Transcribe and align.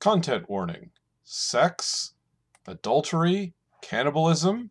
Content 0.00 0.48
warning 0.48 0.92
sex, 1.24 2.14
adultery, 2.66 3.52
cannibalism, 3.82 4.70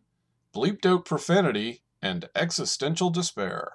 bleeped 0.52 0.84
out 0.84 1.04
profanity, 1.04 1.82
and 2.02 2.28
existential 2.34 3.10
despair. 3.10 3.74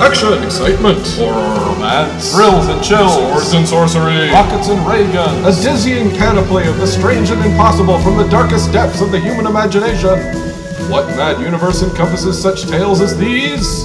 Action, 0.00 0.42
excitement, 0.42 1.06
horror, 1.18 1.66
romance, 1.66 2.32
thrills 2.32 2.66
and 2.68 2.82
chills, 2.82 3.12
swords 3.12 3.52
and 3.52 3.68
sorcery, 3.68 4.30
rockets 4.30 4.68
and 4.70 4.88
ray 4.88 5.04
guns, 5.12 5.46
a 5.46 5.62
dizzying 5.62 6.08
panoply 6.16 6.66
of 6.66 6.78
the 6.78 6.86
strange 6.86 7.28
and 7.28 7.44
impossible 7.44 8.00
from 8.00 8.16
the 8.16 8.26
darkest 8.28 8.72
depths 8.72 9.02
of 9.02 9.12
the 9.12 9.20
human 9.20 9.46
imagination. 9.46 10.18
What 10.88 11.08
mad 11.08 11.42
universe 11.42 11.82
encompasses 11.82 12.40
such 12.40 12.62
tales 12.62 13.02
as 13.02 13.18
these? 13.18 13.84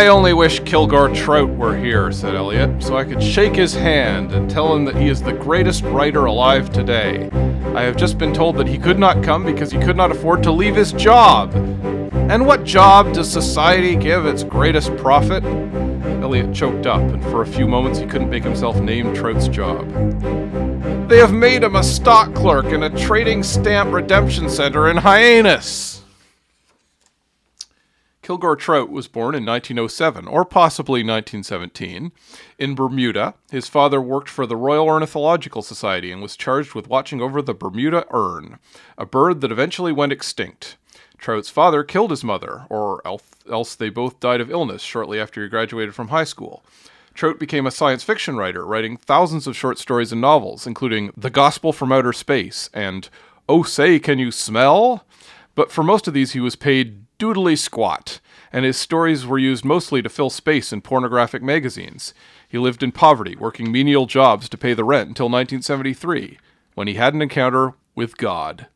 I 0.00 0.06
only 0.06 0.32
wish 0.32 0.60
Kilgore 0.60 1.10
Trout 1.10 1.50
were 1.50 1.76
here, 1.76 2.10
said 2.10 2.34
Elliot, 2.34 2.82
so 2.82 2.96
I 2.96 3.04
could 3.04 3.22
shake 3.22 3.54
his 3.54 3.74
hand 3.74 4.32
and 4.32 4.48
tell 4.48 4.74
him 4.74 4.86
that 4.86 4.96
he 4.96 5.08
is 5.08 5.20
the 5.20 5.34
greatest 5.34 5.82
writer 5.82 6.24
alive 6.24 6.72
today. 6.72 7.28
I 7.74 7.82
have 7.82 7.98
just 7.98 8.16
been 8.16 8.32
told 8.32 8.56
that 8.56 8.66
he 8.66 8.78
could 8.78 8.98
not 8.98 9.22
come 9.22 9.44
because 9.44 9.70
he 9.70 9.78
could 9.78 9.98
not 9.98 10.10
afford 10.10 10.42
to 10.44 10.52
leave 10.52 10.74
his 10.74 10.92
job. 10.94 11.54
And 12.14 12.46
what 12.46 12.64
job 12.64 13.12
does 13.12 13.30
society 13.30 13.94
give 13.94 14.24
its 14.24 14.42
greatest 14.42 14.96
prophet? 14.96 15.44
Elliot 15.44 16.54
choked 16.54 16.86
up, 16.86 17.02
and 17.02 17.22
for 17.24 17.42
a 17.42 17.46
few 17.46 17.68
moments 17.68 17.98
he 17.98 18.06
couldn't 18.06 18.30
make 18.30 18.42
himself 18.42 18.80
name 18.80 19.14
Trout's 19.14 19.48
job. 19.48 19.86
They 21.10 21.18
have 21.18 21.34
made 21.34 21.62
him 21.62 21.76
a 21.76 21.84
stock 21.84 22.34
clerk 22.34 22.72
in 22.72 22.84
a 22.84 22.98
trading 22.98 23.42
stamp 23.42 23.92
redemption 23.92 24.48
center 24.48 24.88
in 24.88 24.96
Hyannis. 24.96 25.99
Kilgore 28.22 28.56
Trout 28.56 28.90
was 28.90 29.08
born 29.08 29.34
in 29.34 29.46
1907, 29.46 30.28
or 30.28 30.44
possibly 30.44 31.00
1917, 31.00 32.12
in 32.58 32.74
Bermuda. 32.74 33.34
His 33.50 33.66
father 33.66 34.00
worked 34.00 34.28
for 34.28 34.46
the 34.46 34.56
Royal 34.56 34.86
Ornithological 34.86 35.62
Society 35.62 36.12
and 36.12 36.20
was 36.20 36.36
charged 36.36 36.74
with 36.74 36.88
watching 36.88 37.22
over 37.22 37.40
the 37.40 37.54
Bermuda 37.54 38.04
Ern, 38.14 38.58
a 38.98 39.06
bird 39.06 39.40
that 39.40 39.50
eventually 39.50 39.92
went 39.92 40.12
extinct. 40.12 40.76
Trout's 41.16 41.48
father 41.50 41.82
killed 41.82 42.10
his 42.10 42.22
mother, 42.22 42.66
or 42.68 43.02
else 43.50 43.74
they 43.74 43.88
both 43.88 44.20
died 44.20 44.40
of 44.40 44.50
illness 44.50 44.82
shortly 44.82 45.18
after 45.18 45.42
he 45.42 45.48
graduated 45.48 45.94
from 45.94 46.08
high 46.08 46.24
school. 46.24 46.62
Trout 47.14 47.38
became 47.38 47.66
a 47.66 47.70
science 47.70 48.04
fiction 48.04 48.36
writer, 48.36 48.64
writing 48.64 48.96
thousands 48.96 49.46
of 49.46 49.56
short 49.56 49.78
stories 49.78 50.12
and 50.12 50.20
novels, 50.20 50.66
including 50.66 51.10
The 51.16 51.30
Gospel 51.30 51.72
from 51.72 51.90
Outer 51.90 52.12
Space 52.12 52.70
and 52.72 53.08
Oh 53.48 53.62
Say 53.62 53.98
Can 53.98 54.18
You 54.18 54.30
Smell? 54.30 55.04
But 55.54 55.72
for 55.72 55.82
most 55.82 56.06
of 56.06 56.14
these, 56.14 56.32
he 56.32 56.40
was 56.40 56.54
paid 56.54 56.99
doodly 57.20 57.56
squat, 57.56 58.18
and 58.52 58.64
his 58.64 58.78
stories 58.78 59.26
were 59.26 59.38
used 59.38 59.64
mostly 59.64 60.00
to 60.02 60.08
fill 60.08 60.30
space 60.30 60.72
in 60.72 60.80
pornographic 60.80 61.42
magazines. 61.42 62.14
He 62.48 62.58
lived 62.58 62.82
in 62.82 62.90
poverty, 62.90 63.36
working 63.36 63.70
menial 63.70 64.06
jobs 64.06 64.48
to 64.48 64.58
pay 64.58 64.72
the 64.72 64.84
rent 64.84 65.10
until 65.10 65.26
1973, 65.26 66.38
when 66.74 66.88
he 66.88 66.94
had 66.94 67.14
an 67.14 67.22
encounter 67.22 67.74
with 67.94 68.16
God. 68.16 68.66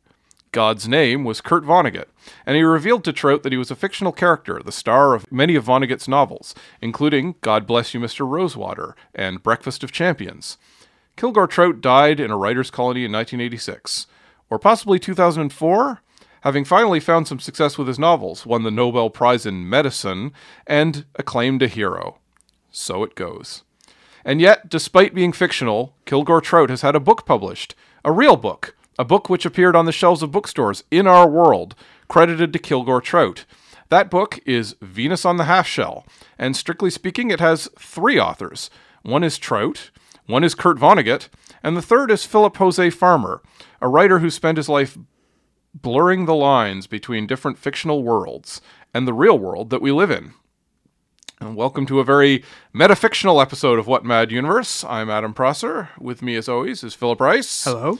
God's 0.51 0.87
name 0.87 1.25
was 1.25 1.41
Kurt 1.41 1.65
Vonnegut, 1.65 2.07
and 2.45 2.55
he 2.55 2.61
revealed 2.61 3.03
to 3.03 3.11
Trout 3.11 3.43
that 3.43 3.51
he 3.51 3.57
was 3.57 3.71
a 3.71 3.75
fictional 3.75 4.13
character, 4.13 4.61
the 4.63 4.71
star 4.71 5.13
of 5.13 5.29
many 5.29 5.55
of 5.55 5.65
Vonnegut's 5.65 6.07
novels, 6.07 6.55
including 6.81 7.35
God 7.41 7.67
Bless 7.67 7.93
You, 7.93 7.99
Mr. 7.99 8.25
Rosewater 8.25 8.95
and 9.13 9.43
Breakfast 9.43 9.83
of 9.83 9.91
Champions. 9.91 10.57
Kilgore 11.17 11.47
Trout 11.47 11.81
died 11.81 12.21
in 12.21 12.31
a 12.31 12.37
writer's 12.37 12.71
colony 12.71 13.03
in 13.03 13.11
1986, 13.11 14.07
or 14.49 14.57
possibly 14.57 14.99
2004? 14.99 16.01
Having 16.45 16.63
finally 16.63 16.99
found 16.99 17.27
some 17.27 17.39
success 17.39 17.75
with 17.75 17.87
his 17.87 17.97
novels, 17.97 18.45
won 18.45 18.61
the 18.61 18.69
Nobel 18.69 19.09
Prize 19.09 19.47
in 19.47 19.67
Medicine, 19.67 20.31
and 20.67 21.03
acclaimed 21.15 21.63
a 21.63 21.67
hero. 21.67 22.19
So 22.69 23.03
it 23.03 23.15
goes. 23.15 23.63
And 24.23 24.39
yet, 24.39 24.69
despite 24.69 25.15
being 25.15 25.33
fictional, 25.33 25.95
Kilgore 26.05 26.41
Trout 26.41 26.69
has 26.69 26.83
had 26.83 26.95
a 26.95 26.99
book 26.99 27.25
published, 27.25 27.73
a 28.03 28.11
real 28.11 28.37
book, 28.37 28.75
a 28.99 29.03
book 29.03 29.27
which 29.27 29.43
appeared 29.43 29.75
on 29.75 29.85
the 29.85 29.91
shelves 29.91 30.21
of 30.21 30.31
bookstores 30.31 30.83
in 30.91 31.07
our 31.07 31.27
world, 31.27 31.73
credited 32.07 32.53
to 32.53 32.59
Kilgore 32.59 33.01
Trout. 33.01 33.45
That 33.89 34.11
book 34.11 34.39
is 34.45 34.75
Venus 34.83 35.25
on 35.25 35.37
the 35.37 35.45
Half 35.45 35.65
Shell, 35.65 36.05
and 36.37 36.55
strictly 36.55 36.91
speaking, 36.91 37.31
it 37.31 37.39
has 37.39 37.69
three 37.79 38.19
authors. 38.19 38.69
One 39.01 39.23
is 39.23 39.39
Trout, 39.39 39.89
one 40.27 40.43
is 40.43 40.53
Kurt 40.53 40.77
Vonnegut, 40.77 41.27
and 41.63 41.75
the 41.75 41.81
third 41.81 42.11
is 42.11 42.23
Philip 42.23 42.55
Jose 42.57 42.91
Farmer, 42.91 43.41
a 43.81 43.87
writer 43.87 44.19
who 44.19 44.29
spent 44.29 44.57
his 44.57 44.69
life 44.69 44.95
blurring 45.81 46.25
the 46.25 46.35
lines 46.35 46.87
between 46.87 47.27
different 47.27 47.57
fictional 47.57 48.01
worlds 48.01 48.61
and 48.93 49.05
the 49.05 49.13
real 49.13 49.37
world 49.37 49.69
that 49.71 49.81
we 49.81 49.91
live 49.91 50.09
in. 50.09 50.33
And 51.41 51.57
welcome 51.57 51.85
to 51.87 51.99
a 51.99 52.05
very 52.05 52.45
metafictional 52.73 53.41
episode 53.41 53.77
of 53.77 53.85
What 53.85 54.05
Mad 54.05 54.31
Universe. 54.31 54.85
I'm 54.85 55.09
Adam 55.09 55.33
Prosser. 55.33 55.89
With 55.99 56.21
me, 56.21 56.37
as 56.37 56.47
always, 56.47 56.81
is 56.81 56.93
Philip 56.93 57.19
Rice. 57.19 57.65
Hello. 57.65 57.99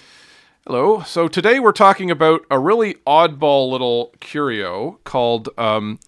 Hello. 0.65 1.01
So 1.01 1.27
today 1.27 1.59
we're 1.59 1.73
talking 1.73 2.09
about 2.09 2.45
a 2.49 2.57
really 2.57 2.93
oddball 3.05 3.69
little 3.69 4.13
curio 4.21 4.99
called 5.03 5.49
um, 5.57 5.99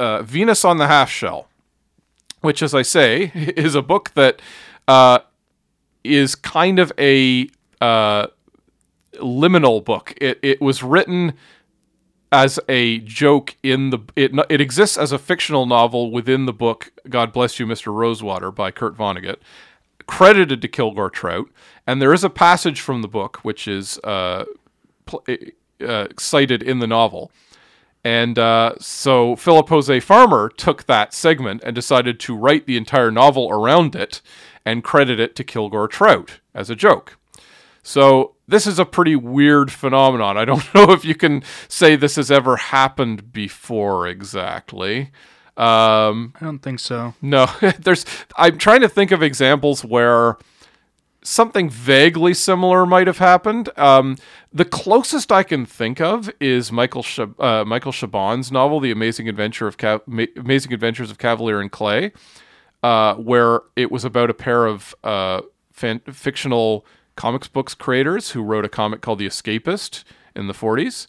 uh, 0.00 0.22
Venus 0.22 0.64
on 0.64 0.78
the 0.78 0.86
Half 0.86 1.10
Shell, 1.10 1.48
which, 2.40 2.62
as 2.62 2.74
I 2.74 2.80
say, 2.80 3.30
is 3.34 3.74
a 3.74 3.82
book 3.82 4.12
that 4.14 4.40
uh, 4.88 5.18
is 6.02 6.34
kind 6.34 6.78
of 6.78 6.92
a 6.98 7.50
uh, 7.82 8.28
liminal 9.20 9.84
book. 9.84 10.14
It 10.20 10.38
it 10.42 10.60
was 10.60 10.82
written 10.82 11.34
as 12.34 12.58
a 12.68 12.98
joke 12.98 13.56
in 13.62 13.90
the 13.90 14.00
it 14.16 14.32
it 14.48 14.60
exists 14.60 14.98
as 14.98 15.12
a 15.12 15.18
fictional 15.18 15.66
novel 15.66 16.10
within 16.10 16.46
the 16.46 16.52
book 16.52 16.92
God 17.08 17.32
Bless 17.32 17.60
You 17.60 17.66
Mr. 17.66 17.94
Rosewater 17.94 18.50
by 18.50 18.70
Kurt 18.72 18.96
Vonnegut 18.96 19.36
credited 20.06 20.60
to 20.60 20.68
Kilgore 20.68 21.10
Trout 21.10 21.48
and 21.86 22.02
there 22.02 22.12
is 22.12 22.24
a 22.24 22.30
passage 22.30 22.80
from 22.80 23.02
the 23.02 23.08
book 23.08 23.38
which 23.44 23.68
is 23.68 23.98
uh, 24.02 24.44
pl- 25.06 25.24
uh, 25.86 26.08
cited 26.18 26.60
in 26.60 26.80
the 26.80 26.88
novel 26.88 27.30
and 28.02 28.38
uh, 28.38 28.74
so 28.80 29.34
Philip 29.36 29.68
Jose 29.68 30.00
Farmer 30.00 30.50
took 30.50 30.84
that 30.84 31.14
segment 31.14 31.62
and 31.64 31.74
decided 31.74 32.20
to 32.20 32.36
write 32.36 32.66
the 32.66 32.76
entire 32.76 33.10
novel 33.10 33.48
around 33.48 33.94
it 33.96 34.20
and 34.64 34.84
credit 34.84 35.18
it 35.18 35.34
to 35.36 35.44
Kilgore 35.44 35.88
Trout 35.88 36.40
as 36.54 36.68
a 36.68 36.76
joke. 36.76 37.16
So 37.82 38.33
this 38.46 38.66
is 38.66 38.78
a 38.78 38.84
pretty 38.84 39.16
weird 39.16 39.70
phenomenon. 39.72 40.36
I 40.36 40.44
don't 40.44 40.74
know 40.74 40.90
if 40.92 41.04
you 41.04 41.14
can 41.14 41.42
say 41.68 41.96
this 41.96 42.16
has 42.16 42.30
ever 42.30 42.56
happened 42.56 43.32
before 43.32 44.06
exactly. 44.06 45.10
Um, 45.56 46.34
I 46.40 46.44
don't 46.44 46.58
think 46.60 46.80
so. 46.80 47.14
No, 47.22 47.46
there's. 47.78 48.04
I'm 48.36 48.58
trying 48.58 48.80
to 48.80 48.88
think 48.88 49.12
of 49.12 49.22
examples 49.22 49.84
where 49.84 50.36
something 51.22 51.70
vaguely 51.70 52.34
similar 52.34 52.84
might 52.84 53.06
have 53.06 53.18
happened. 53.18 53.70
Um, 53.78 54.16
the 54.52 54.64
closest 54.64 55.32
I 55.32 55.42
can 55.42 55.64
think 55.64 56.00
of 56.00 56.28
is 56.40 56.70
Michael 56.72 57.02
Shab- 57.02 57.40
uh, 57.42 57.64
Michael 57.64 57.92
Chabon's 57.92 58.50
novel, 58.50 58.80
"The 58.80 58.90
Amazing 58.90 59.28
Adventure 59.28 59.66
of 59.68 59.76
Cav- 59.76 60.02
Ma- 60.06 60.26
Amazing 60.36 60.72
Adventures 60.72 61.10
of 61.10 61.18
Cavalier 61.18 61.60
and 61.60 61.70
Clay," 61.70 62.12
uh, 62.82 63.14
where 63.14 63.60
it 63.76 63.90
was 63.92 64.04
about 64.04 64.30
a 64.30 64.34
pair 64.34 64.66
of 64.66 64.94
uh, 65.04 65.40
fan- 65.72 66.00
fictional 66.12 66.84
comics 67.16 67.48
books 67.48 67.74
creators 67.74 68.30
who 68.32 68.42
wrote 68.42 68.64
a 68.64 68.68
comic 68.68 69.00
called 69.00 69.18
The 69.18 69.26
Escapist 69.26 70.04
in 70.34 70.46
the 70.46 70.52
40s. 70.52 71.06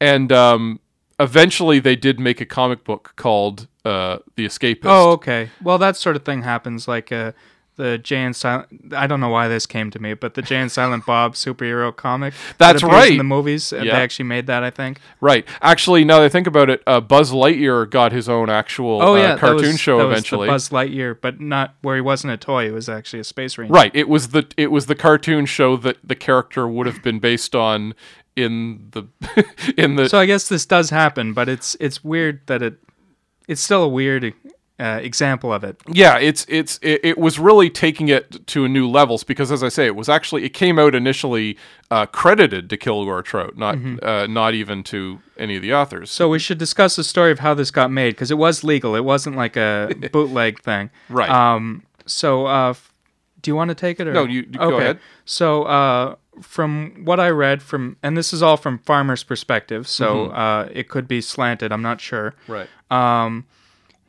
And 0.00 0.32
um, 0.32 0.80
eventually 1.18 1.80
they 1.80 1.96
did 1.96 2.18
make 2.18 2.40
a 2.40 2.46
comic 2.46 2.84
book 2.84 3.12
called 3.16 3.68
uh, 3.84 4.18
The 4.36 4.46
Escapist. 4.46 4.84
Oh, 4.84 5.12
okay. 5.12 5.50
Well, 5.62 5.78
that 5.78 5.96
sort 5.96 6.16
of 6.16 6.24
thing 6.24 6.42
happens. 6.42 6.88
Like 6.88 7.12
uh, 7.12 7.32
the 7.80 7.98
Jay 7.98 8.22
and 8.22 8.36
Silent. 8.36 8.92
I 8.94 9.06
don't 9.06 9.20
know 9.20 9.28
why 9.30 9.48
this 9.48 9.64
came 9.66 9.90
to 9.90 9.98
me, 9.98 10.14
but 10.14 10.34
the 10.34 10.42
Jay 10.42 10.56
and 10.56 10.70
Silent 10.70 11.06
Bob 11.06 11.34
superhero 11.34 11.94
comic. 11.94 12.34
That's 12.58 12.82
that 12.82 12.86
right. 12.88 13.12
In 13.12 13.18
the 13.18 13.24
movies, 13.24 13.72
uh, 13.72 13.76
Yeah. 13.76 13.94
they 13.96 14.02
actually 14.02 14.26
made 14.26 14.46
that. 14.48 14.62
I 14.62 14.70
think. 14.70 15.00
Right. 15.20 15.46
Actually, 15.62 16.04
now 16.04 16.18
that 16.18 16.26
I 16.26 16.28
think 16.28 16.46
about 16.46 16.68
it, 16.70 16.82
uh, 16.86 17.00
Buzz 17.00 17.32
Lightyear 17.32 17.88
got 17.88 18.12
his 18.12 18.28
own 18.28 18.50
actual 18.50 19.00
Oh 19.02 19.14
uh, 19.14 19.16
yeah, 19.16 19.26
that 19.28 19.38
cartoon 19.40 19.68
was- 19.72 19.80
show 19.80 19.98
that 19.98 20.04
was 20.04 20.08
the 20.08 20.18
eventually. 20.18 20.48
Buzz 20.48 20.68
Lightyear, 20.68 21.16
but 21.20 21.40
not 21.40 21.74
where 21.82 21.96
he 21.96 22.02
wasn't 22.02 22.32
a 22.32 22.36
toy. 22.36 22.66
It 22.66 22.72
was 22.72 22.88
actually 22.88 23.20
a 23.20 23.24
space 23.24 23.56
ranger. 23.56 23.72
Right. 23.72 23.90
It 23.94 24.08
was 24.08 24.28
the 24.28 24.46
it 24.56 24.70
was 24.70 24.86
the 24.86 24.94
cartoon 24.94 25.46
show 25.46 25.76
that 25.78 25.96
the 26.04 26.14
character 26.14 26.68
would 26.68 26.86
have 26.86 27.02
been 27.02 27.18
based 27.18 27.54
on 27.54 27.94
in 28.36 28.88
the 28.92 29.04
in 29.76 29.96
the 29.96 30.08
So 30.08 30.18
I 30.18 30.26
guess 30.26 30.48
this 30.48 30.66
does 30.66 30.90
happen, 30.90 31.32
but 31.32 31.48
it's 31.48 31.76
it's 31.80 32.04
weird 32.04 32.40
that 32.46 32.62
it 32.62 32.74
it's 33.48 33.60
still 33.60 33.82
a 33.82 33.88
weird 33.88 34.32
uh, 34.80 34.98
example 35.02 35.52
of 35.52 35.62
it. 35.64 35.76
yeah 35.86 36.16
it's 36.18 36.46
it's 36.48 36.78
it, 36.82 37.00
it 37.04 37.18
was 37.18 37.38
really 37.38 37.68
taking 37.70 38.08
it 38.08 38.46
to 38.46 38.64
a 38.64 38.68
new 38.68 38.88
levels 38.88 39.22
because 39.24 39.52
as 39.52 39.62
i 39.62 39.68
say 39.68 39.84
it 39.86 39.94
was 39.94 40.08
actually 40.08 40.42
it 40.44 40.54
came 40.54 40.78
out 40.78 40.94
initially 40.94 41.56
uh, 41.90 42.06
credited 42.06 42.70
to 42.70 42.76
kilgore 42.76 43.22
trout 43.22 43.56
not 43.56 43.76
uh, 44.02 44.26
not 44.26 44.54
even 44.54 44.82
to 44.82 45.20
any 45.36 45.56
of 45.56 45.62
the 45.62 45.72
authors 45.74 46.08
Mm-hmm. 46.10 46.16
So 46.24 46.28
we 46.28 46.38
should 46.38 46.58
discuss 46.58 46.96
the 46.96 47.04
story 47.04 47.30
of 47.32 47.38
how 47.40 47.52
this 47.54 47.70
got 47.70 47.90
made 47.90 48.10
because 48.14 48.30
it 48.30 48.38
was 48.38 48.64
legal. 48.64 48.94
It 48.96 49.04
wasn't 49.04 49.36
like 49.36 49.56
a 49.56 49.92
bootleg 50.12 50.60
thing. 50.62 50.90
Right. 51.08 51.28
Um. 51.30 51.82
So, 52.06 52.46
uh, 52.46 52.74
do 53.42 53.50
you 53.50 53.54
want 53.56 53.68
to 53.70 53.74
take 53.74 54.00
it 54.00 54.06
or 54.08 54.12
No, 54.12 54.24
you- 54.24 54.46
you 54.52 54.58
go 54.58 54.76
ahead. 54.78 54.98
So, 55.24 55.64
uh, 55.64 56.14
from 56.42 57.02
what 57.04 57.18
I 57.20 57.28
read 57.30 57.62
from, 57.62 57.96
and 58.02 58.16
this 58.16 58.32
is 58.32 58.42
all 58.42 58.56
from 58.56 58.78
farmer's 58.78 59.22
perspective, 59.24 59.86
so 59.88 60.06
Mm-hmm. 60.28 60.34
uh, 60.38 60.62
it 60.80 60.88
could 60.88 61.06
be 61.08 61.20
slanted. 61.20 61.72
I'm 61.72 61.82
not 61.82 62.00
sure. 62.00 62.34
right 62.48 62.68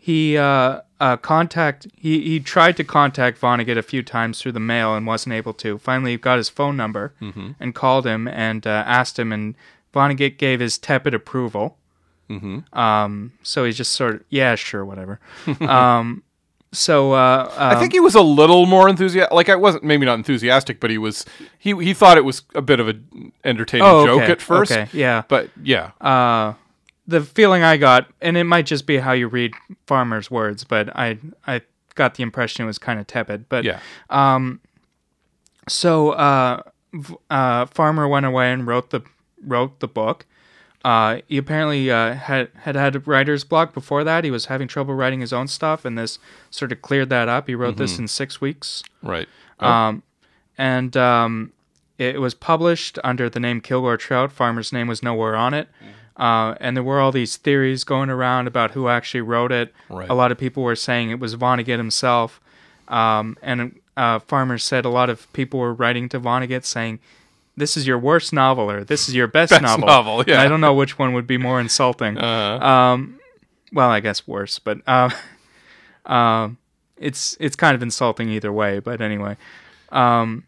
he 0.04 0.36
uh, 0.36 0.82
uh, 1.00 1.16
contact 1.18 1.86
he, 1.96 2.22
he 2.22 2.40
tried 2.40 2.76
to 2.78 2.84
contact 2.84 3.40
Vonnegut 3.40 3.78
a 3.78 3.84
few 3.84 4.02
times 4.02 4.42
through 4.42 4.54
the 4.54 4.60
mail 4.60 4.96
and 4.96 5.06
wasn't 5.06 5.34
able 5.34 5.54
to. 5.54 5.78
Finally, 5.78 6.14
he 6.14 6.18
got 6.18 6.38
his 6.38 6.50
phone 6.50 6.76
number 6.76 7.14
and 7.60 7.76
called 7.76 8.08
him 8.08 8.28
and 8.28 8.66
uh, 8.66 8.84
asked 8.88 9.20
him, 9.20 9.32
and 9.32 9.54
Vonnegut 9.94 10.40
gave 10.40 10.60
his 10.60 10.80
tepid 10.80 11.14
approval. 11.14 11.78
Mm-hmm. 12.32 12.78
Um, 12.78 13.34
so 13.44 13.64
he's 13.64 13.78
just 13.78 13.92
sort 13.92 14.16
of 14.16 14.24
yeah, 14.30 14.56
sure, 14.56 14.84
whatever. 14.84 15.20
um, 15.62 16.24
so 16.74 17.12
uh, 17.12 17.54
i 17.58 17.74
uh, 17.74 17.80
think 17.80 17.92
he 17.92 18.00
was 18.00 18.16
a 18.16 18.22
little 18.22 18.66
more 18.66 18.88
enthusiastic 18.88 19.34
like 19.34 19.50
i 19.50 19.56
wasn't 19.56 19.84
maybe 19.84 20.06
not 20.06 20.14
enthusiastic 20.14 20.80
but 20.80 20.90
he 20.90 20.98
was 20.98 21.26
he 21.60 21.76
he 21.84 21.94
thought 21.94 22.18
it 22.18 22.24
was 22.24 22.44
a 22.56 22.62
bit 22.62 22.80
of 22.80 22.88
an 22.88 23.34
entertaining 23.44 23.86
oh, 23.86 24.06
joke 24.06 24.22
okay, 24.22 24.32
at 24.32 24.42
first 24.42 24.72
Okay, 24.72 24.88
yeah. 24.94 25.24
but 25.28 25.50
yeah 25.62 25.92
Uh, 26.00 26.54
the 27.12 27.22
feeling 27.22 27.62
I 27.64 27.78
got, 27.78 28.10
and 28.22 28.36
it 28.38 28.46
might 28.46 28.66
just 28.66 28.86
be 28.88 28.98
how 28.98 29.12
you 29.12 29.28
read 29.28 29.54
Farmer's 29.88 30.32
words, 30.32 30.64
but 30.64 30.90
I 30.98 31.18
I 31.46 31.62
got 31.96 32.16
the 32.16 32.24
impression 32.24 32.64
it 32.64 32.68
was 32.68 32.78
kind 32.80 33.00
of 33.00 33.06
tepid. 33.08 33.48
But 33.50 33.64
yeah 33.66 33.80
So 35.68 36.12
uh, 36.12 36.62
v- 36.94 37.16
uh, 37.30 37.66
Farmer 37.68 38.08
went 38.08 38.26
away 38.26 38.52
and 38.52 38.66
wrote 38.66 38.90
the 38.90 39.02
wrote 39.46 39.80
the 39.80 39.88
book. 39.88 40.26
Uh, 40.84 41.20
he 41.28 41.38
apparently 41.38 41.92
uh, 41.92 42.14
had 42.16 42.50
had 42.56 42.76
had 42.76 43.08
writer's 43.08 43.44
block 43.44 43.74
before 43.74 44.04
that. 44.04 44.24
He 44.24 44.32
was 44.32 44.46
having 44.46 44.68
trouble 44.68 44.96
writing 44.96 45.20
his 45.22 45.32
own 45.32 45.48
stuff, 45.48 45.86
and 45.86 45.98
this 45.98 46.18
sort 46.50 46.72
of 46.72 46.82
cleared 46.82 47.10
that 47.10 47.30
up. 47.30 47.48
He 47.48 47.54
wrote 47.56 47.78
this 47.78 48.00
in 48.00 48.08
six 48.08 48.42
weeks, 48.42 48.84
right 49.04 49.30
um, 49.88 50.02
and 50.58 50.98
um, 50.98 51.52
it 52.00 52.20
was 52.20 52.34
published 52.34 52.98
under 53.04 53.30
the 53.30 53.40
name 53.40 53.62
Kilgore 53.62 53.98
Trout. 53.98 54.32
Farmer's 54.32 54.74
name 54.74 54.88
was 54.88 55.04
nowhere 55.04 55.36
on 55.36 55.54
it. 55.54 55.68
Uh, 56.22 56.56
and 56.62 56.78
there 56.78 56.84
were 56.84 57.00
all 57.00 57.12
these 57.12 57.36
theories 57.36 57.84
going 57.84 58.12
around 58.12 58.46
about 58.46 58.72
who 58.72 58.88
actually 58.88 59.22
wrote 59.22 59.52
it. 59.52 59.74
Right. 59.90 60.08
A 60.08 60.14
lot 60.14 60.32
of 60.32 60.38
people 60.38 60.62
were 60.62 60.76
saying 60.76 61.10
it 61.10 61.20
was 61.20 61.36
Vonnegut 61.36 61.78
himself. 61.78 62.40
Um, 62.88 63.38
and 63.42 63.80
uh, 63.98 64.20
Farmer 64.20 64.60
said 64.60 64.86
a 64.86 64.90
lot 64.90 65.10
of 65.10 65.32
people 65.34 65.60
were 65.60 65.74
writing 65.74 66.10
to 66.10 66.20
Vonnegut 66.20 66.64
saying, 66.64 67.00
"This 67.58 67.76
is 67.76 67.88
your 67.88 67.98
worst 67.98 68.34
novel," 68.34 68.70
or 68.70 68.84
"This 68.84 69.10
is 69.10 69.16
your 69.16 69.26
best, 69.26 69.50
Best 69.50 69.64
novel." 69.64 69.88
novel, 69.88 70.24
yeah. 70.28 70.40
I 70.44 70.48
don't 70.48 70.62
know 70.62 70.76
which 70.76 71.00
one 71.00 71.14
would 71.14 71.26
be 71.26 71.38
more 71.40 71.60
insulting. 71.60 72.18
uh, 72.20 72.60
Um, 72.60 73.20
well, 73.74 73.90
I 73.90 74.00
guess 74.00 74.28
worse, 74.28 74.60
but 74.60 74.78
uh, 74.86 75.10
um, 76.06 76.58
it's 76.98 77.36
it's 77.40 77.56
kind 77.56 77.74
of 77.74 77.82
insulting 77.82 78.30
either 78.30 78.54
way. 78.54 78.78
But 78.78 79.02
anyway, 79.02 79.38
um, 79.92 80.44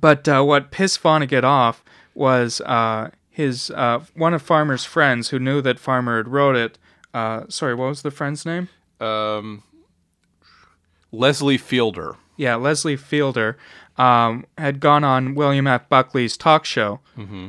but 0.00 0.26
uh, 0.26 0.42
what 0.42 0.70
pissed 0.70 1.02
Vonnegut 1.02 1.44
off 1.44 1.84
was 2.14 2.62
uh, 2.62 3.10
his 3.32 3.70
uh, 3.70 4.04
one 4.14 4.34
of 4.34 4.42
Farmer's 4.42 4.84
friends 4.84 5.30
who 5.30 5.38
knew 5.38 5.60
that 5.62 5.78
Farmer 5.80 6.18
had 6.18 6.28
wrote 6.28 6.54
it. 6.54 6.78
Uh, 7.14 7.44
sorry, 7.48 7.74
what 7.74 7.88
was 7.88 8.02
the 8.02 8.10
friend's 8.12 8.44
name? 8.46 8.68
um 9.00 9.64
leslie 11.10 11.58
fiedler 11.58 12.16
Yeah, 12.36 12.54
Leslie 12.56 12.96
Fiedler 12.96 13.56
um, 13.98 14.46
had 14.56 14.80
gone 14.80 15.04
on 15.04 15.34
William 15.34 15.66
F. 15.66 15.88
Buckley's 15.88 16.36
talk 16.36 16.64
show, 16.64 17.00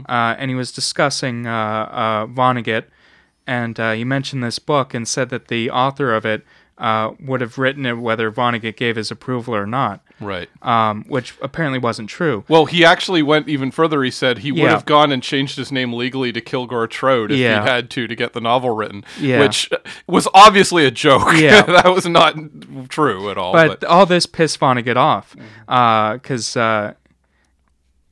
uh, 0.09 0.35
and 0.37 0.49
he 0.51 0.55
was 0.55 0.71
discussing 0.73 1.47
uh, 1.47 1.51
uh, 1.91 2.25
Vonnegut, 2.27 2.85
and 3.47 3.79
uh, 3.79 3.91
he 3.93 4.03
mentioned 4.03 4.43
this 4.43 4.59
book 4.59 4.93
and 4.93 5.07
said 5.07 5.29
that 5.29 5.47
the 5.47 5.69
author 5.71 6.13
of 6.13 6.25
it 6.25 6.43
uh, 6.83 7.13
would 7.21 7.39
have 7.39 7.57
written 7.57 7.85
it 7.85 7.97
whether 7.97 8.29
Vonnegut 8.29 8.75
gave 8.75 8.97
his 8.97 9.09
approval 9.09 9.55
or 9.55 9.65
not, 9.65 10.03
right 10.19 10.49
um, 10.61 11.05
which 11.07 11.33
apparently 11.41 11.79
wasn't 11.79 12.09
true. 12.09 12.43
Well, 12.49 12.65
he 12.65 12.83
actually 12.83 13.23
went 13.23 13.47
even 13.47 13.71
further. 13.71 14.03
He 14.03 14.11
said 14.11 14.39
he 14.39 14.51
would 14.51 14.69
have 14.69 14.83
gone 14.85 15.09
and 15.13 15.23
changed 15.23 15.55
his 15.55 15.71
name 15.71 15.93
legally 15.93 16.33
to 16.33 16.41
Kilgore 16.41 16.87
Trout 16.87 17.31
if 17.31 17.37
Yeah. 17.37 17.63
he 17.63 17.69
had 17.69 17.89
to 17.91 18.05
to 18.07 18.15
get 18.17 18.33
the 18.33 18.41
novel 18.41 18.71
written, 18.71 19.05
Yeah. 19.17 19.39
which 19.39 19.69
was 20.07 20.27
obviously 20.33 20.85
a 20.85 20.91
joke. 20.91 21.33
Yeah. 21.35 21.61
that 21.83 21.87
was 21.93 22.05
not 22.05 22.35
true 22.89 23.29
at 23.29 23.37
all. 23.37 23.53
But 23.53 23.79
But, 23.79 23.87
all 23.87 24.05
this 24.05 24.25
pissed 24.25 24.59
Vonnegut 24.59 24.97
off, 24.97 25.35
because, 25.65 26.57
uh, 26.57 26.95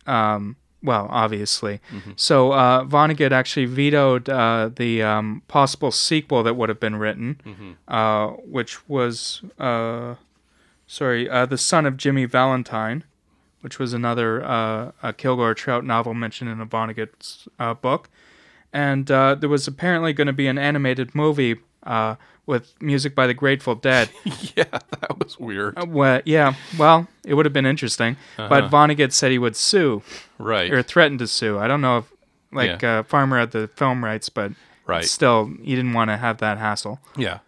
um, 0.07 0.55
well, 0.83 1.07
obviously. 1.09 1.79
So 2.15 2.51
uh, 2.53 2.83
Vonnegut 2.85 3.31
actually 3.31 3.65
vetoed 3.65 4.29
uh, 4.29 4.69
the 4.75 5.03
um, 5.03 5.41
possible 5.47 5.91
sequel 5.91 6.43
that 6.43 6.55
would 6.55 6.69
have 6.69 6.79
been 6.79 6.95
written, 6.95 7.39
uh, 7.87 8.27
which 8.29 8.87
was, 8.89 9.41
uh, 9.59 10.15
sorry, 10.87 11.29
uh, 11.29 11.45
The 11.45 11.57
Son 11.57 11.85
of 11.85 11.97
Jimmy 11.97 12.25
Valentine, 12.25 13.03
which 13.61 13.77
was 13.77 13.93
another 13.93 14.43
uh, 14.43 14.91
a 15.03 15.13
Kilgore 15.13 15.53
Trout 15.53 15.85
novel 15.85 16.13
mentioned 16.15 16.49
in 16.49 16.59
a 16.59 16.65
Vonnegut's 16.65 17.47
uh, 17.59 17.73
book. 17.75 18.09
And 18.73 19.11
uh, 19.11 19.35
there 19.35 19.49
was 19.49 19.67
apparently 19.67 20.13
going 20.13 20.27
to 20.27 20.33
be 20.33 20.47
an 20.47 20.57
animated 20.57 21.13
movie 21.13 21.57
uh, 21.83 22.15
with 22.45 22.73
music 22.81 23.15
by 23.15 23.27
the 23.27 23.33
Grateful 23.33 23.75
Dead. 23.75 24.09
yeah, 24.55 24.65
that 24.99 25.19
was 25.19 25.39
weird. 25.39 25.77
Uh, 25.77 25.85
well, 25.87 26.21
yeah, 26.25 26.53
well, 26.77 27.07
it 27.25 27.33
would 27.33 27.45
have 27.45 27.53
been 27.53 27.65
interesting, 27.65 28.17
but 28.37 28.69
Vonnegut 28.69 29.11
said 29.13 29.31
he 29.31 29.37
would 29.39 29.55
sue 29.55 30.01
right. 30.37 30.71
or 30.71 30.81
threatened 30.83 31.19
to 31.19 31.27
sue. 31.27 31.57
I 31.59 31.67
don't 31.67 31.81
know 31.81 31.99
if, 31.99 32.05
like, 32.51 32.81
Yeah. 32.81 32.99
uh, 32.99 33.03
Farmer 33.03 33.39
had 33.39 33.51
the 33.51 33.67
film 33.69 34.03
rights, 34.03 34.29
but 34.29 34.51
Right. 34.87 35.05
still, 35.05 35.51
he 35.61 35.75
didn't 35.75 35.93
want 35.93 36.09
to 36.09 36.17
have 36.17 36.39
that 36.39 36.57
hassle. 36.57 36.99
Yeah. 37.15 37.39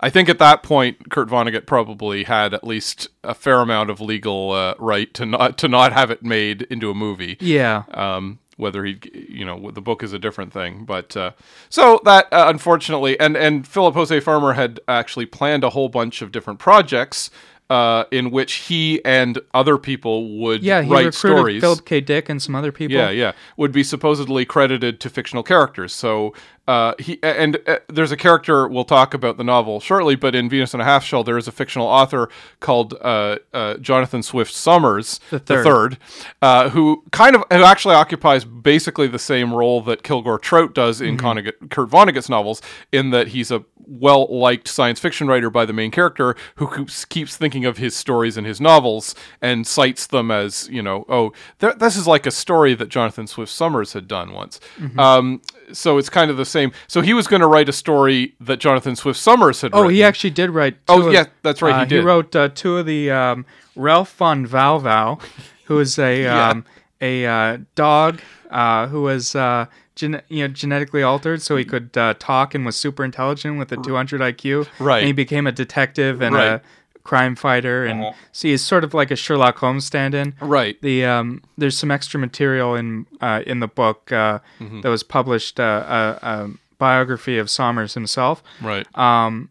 I 0.00 0.10
think 0.10 0.28
at 0.28 0.38
that 0.38 0.62
point, 0.62 1.10
Kurt 1.10 1.28
Vonnegut 1.28 1.66
probably 1.66 2.22
had 2.24 2.54
at 2.54 2.62
least 2.64 3.08
a 3.24 3.34
fair 3.34 3.60
amount 3.60 3.90
of 3.90 4.00
legal 4.00 4.52
uh, 4.52 4.74
right 4.78 5.12
to 5.14 5.26
not 5.26 5.58
to 5.58 5.66
not 5.68 5.92
have 5.92 6.10
it 6.12 6.22
made 6.22 6.62
into 6.70 6.88
a 6.90 6.94
movie. 6.94 7.36
Yeah, 7.40 7.82
um, 7.92 8.38
whether 8.58 8.84
he, 8.84 9.00
you 9.28 9.44
know, 9.44 9.70
the 9.70 9.80
book 9.80 10.02
is 10.02 10.12
a 10.12 10.18
different 10.18 10.52
thing. 10.52 10.84
But 10.84 11.16
uh, 11.16 11.32
so 11.70 12.00
that 12.04 12.30
uh, 12.32 12.44
unfortunately, 12.48 13.18
and 13.18 13.36
and 13.36 13.66
Philip 13.66 13.94
Jose 13.94 14.20
Farmer 14.20 14.52
had 14.52 14.78
actually 14.86 15.26
planned 15.26 15.64
a 15.64 15.70
whole 15.70 15.88
bunch 15.88 16.20
of 16.20 16.30
different 16.30 16.58
projects 16.58 17.30
uh, 17.70 18.04
in 18.10 18.30
which 18.30 18.54
he 18.54 19.04
and 19.04 19.38
other 19.52 19.76
people 19.76 20.38
would 20.38 20.62
yeah, 20.62 20.82
he 20.82 20.90
write 20.90 21.06
recruited 21.06 21.14
stories. 21.14 21.60
Philip 21.60 21.84
K. 21.84 22.00
Dick 22.00 22.28
and 22.28 22.42
some 22.42 22.54
other 22.54 22.72
people. 22.72 22.96
Yeah, 22.96 23.10
yeah, 23.10 23.32
would 23.56 23.72
be 23.72 23.82
supposedly 23.82 24.44
credited 24.44 25.00
to 25.00 25.10
fictional 25.10 25.42
characters. 25.42 25.92
So 25.92 26.34
uh, 26.68 26.92
he 26.98 27.18
and 27.22 27.58
uh, 27.66 27.78
there's 27.88 28.12
a 28.12 28.16
character 28.16 28.68
we'll 28.68 28.84
talk 28.84 29.14
about 29.14 29.38
the 29.38 29.42
novel 29.44 29.80
shortly, 29.80 30.14
but 30.14 30.34
in 30.34 30.48
Venus 30.50 30.74
and 30.74 30.82
a 30.82 30.84
Half 30.84 31.02
Shell 31.02 31.24
there 31.24 31.38
is 31.38 31.48
a 31.48 31.52
fictional 31.52 31.86
author 31.88 32.28
called 32.60 32.92
uh, 33.00 33.38
uh, 33.54 33.74
Jonathan 33.78 34.22
Swift 34.22 34.52
Somers 34.52 35.18
The 35.30 35.38
third. 35.40 35.98
uh, 36.42 36.68
who 36.68 37.02
kind 37.10 37.34
of 37.34 37.42
who 37.50 37.64
actually 37.64 37.94
occupies 37.94 38.44
basically 38.44 39.06
the 39.08 39.18
same 39.18 39.54
role 39.54 39.80
that 39.82 40.02
Kilgore 40.02 40.38
Trout 40.38 40.74
does 40.74 41.00
in 41.00 41.16
Vonnegut, 41.16 41.70
Kurt 41.70 41.88
Vonnegut's 41.88 42.28
novels, 42.28 42.60
in 42.92 43.10
that 43.10 43.28
he's 43.28 43.50
a 43.50 43.64
well 43.90 44.26
liked 44.30 44.68
science 44.68 45.00
fiction 45.00 45.28
writer 45.28 45.48
by 45.48 45.64
the 45.64 45.72
main 45.72 45.90
character 45.90 46.36
who 46.56 46.68
keeps, 46.68 47.06
keeps 47.06 47.38
thinking 47.38 47.64
of 47.64 47.78
his 47.78 47.96
stories 47.96 48.36
in 48.36 48.44
his 48.44 48.60
novels 48.60 49.14
and 49.40 49.66
cites 49.66 50.06
them 50.06 50.30
as 50.30 50.68
you 50.70 50.82
know 50.82 51.06
oh 51.08 51.32
th- 51.58 51.76
this 51.76 51.96
is 51.96 52.06
like 52.06 52.26
a 52.26 52.30
story 52.30 52.74
that 52.74 52.90
Jonathan 52.90 53.26
Swift 53.26 53.50
Somers 53.50 53.94
had 53.94 54.06
done 54.06 54.34
once. 54.34 54.60
Um, 54.98 55.40
so 55.72 55.98
it's 55.98 56.08
kind 56.08 56.30
of 56.30 56.36
the 56.36 56.44
same. 56.44 56.72
So 56.86 57.00
he 57.00 57.14
was 57.14 57.26
going 57.26 57.40
to 57.42 57.46
write 57.46 57.68
a 57.68 57.72
story 57.72 58.34
that 58.40 58.58
Jonathan 58.58 58.96
Swift 58.96 59.18
Somers 59.18 59.60
had. 59.60 59.72
Oh, 59.74 59.82
written. 59.82 59.94
he 59.94 60.02
actually 60.02 60.30
did 60.30 60.50
write. 60.50 60.74
Two 60.86 60.92
Oh, 60.94 61.06
of- 61.08 61.12
yeah, 61.12 61.24
that's 61.42 61.60
right, 61.62 61.76
he 61.76 61.82
uh, 61.82 61.84
did. 61.84 62.04
wrote 62.04 62.34
uh, 62.36 62.48
two 62.54 62.78
of 62.78 62.86
the 62.86 63.10
um, 63.10 63.46
Ralph 63.76 64.12
von 64.16 64.48
Wau 64.50 64.78
Wau, 64.78 65.18
who 65.64 65.78
is 65.80 65.98
a 65.98 66.26
um, 66.38 66.64
a 67.00 67.26
uh, 67.26 67.58
dog 67.74 68.20
uh, 68.50 68.86
who 68.88 69.02
was 69.02 69.34
uh, 69.36 69.66
gen- 69.94 70.22
you 70.28 70.46
know 70.46 70.52
genetically 70.52 71.02
altered, 71.02 71.42
so 71.42 71.56
he 71.56 71.64
could 71.64 71.96
uh, 71.96 72.14
talk 72.18 72.54
and 72.54 72.64
was 72.66 72.76
super 72.76 73.04
intelligent 73.04 73.58
with 73.58 73.70
a 73.72 73.76
200 73.76 74.20
IQ. 74.20 74.66
Right. 74.80 74.98
And 74.98 75.06
he 75.06 75.12
became 75.12 75.46
a 75.46 75.52
detective 75.52 76.20
and 76.22 76.34
Right. 76.34 76.46
a 76.46 76.62
crime 77.08 77.34
fighter, 77.36 77.86
and 77.90 78.00
Uh-huh. 78.02 78.12
see, 78.32 78.50
he's 78.50 78.62
sort 78.64 78.84
of 78.84 78.92
like 79.00 79.10
a 79.10 79.16
Sherlock 79.16 79.56
Holmes 79.58 79.84
stand-in. 79.86 80.34
Right. 80.40 80.76
The 80.82 81.04
um, 81.14 81.42
there's 81.56 81.78
some 81.78 81.90
extra 81.90 82.20
material 82.20 82.74
in 82.80 83.06
uh, 83.20 83.40
in 83.46 83.60
the 83.60 83.68
book 83.68 84.12
uh, 84.12 84.38
Mm-hmm. 84.60 84.80
that 84.82 84.90
was 84.90 85.02
published, 85.02 85.58
uh, 85.58 85.82
a, 86.22 86.28
a 86.32 86.50
biography 86.78 87.38
of 87.42 87.48
Somers 87.48 87.94
himself 87.94 88.42
Right. 88.62 88.86
Um, 88.94 89.48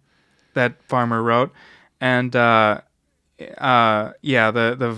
that 0.54 0.72
Farmer 0.88 1.22
wrote, 1.24 1.52
and 2.00 2.36
uh, 2.36 2.82
uh, 3.58 4.14
yeah, 4.22 4.52
the 4.52 4.76
the 4.78 4.96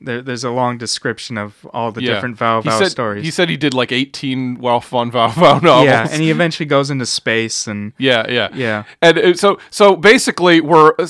there, 0.00 0.22
there's 0.22 0.44
a 0.44 0.50
long 0.50 0.78
description 0.78 1.36
of 1.36 1.66
all 1.72 1.90
the 1.92 2.00
different 2.00 2.36
Val 2.36 2.62
he 2.62 2.68
Val 2.68 2.78
said, 2.78 2.90
stories. 2.90 3.24
He 3.24 3.30
said 3.30 3.48
he 3.48 3.56
did 3.56 3.74
like 3.74 3.90
18 3.92 4.58
Ralph 4.60 4.88
von 4.88 5.10
Wau 5.10 5.32
Wau 5.36 5.58
novels. 5.58 5.86
yeah, 5.86 6.06
and 6.10 6.22
he 6.22 6.30
eventually 6.30 6.66
goes 6.66 6.90
into 6.90 7.04
space, 7.06 7.66
and 7.66 7.92
Yeah, 7.98 8.24
yeah, 8.30 8.48
Yeah. 8.54 8.84
And 9.02 9.38
so, 9.38 9.58
so 9.70 9.96
basically, 9.96 10.60
we're 10.60 10.92
uh, 10.98 11.06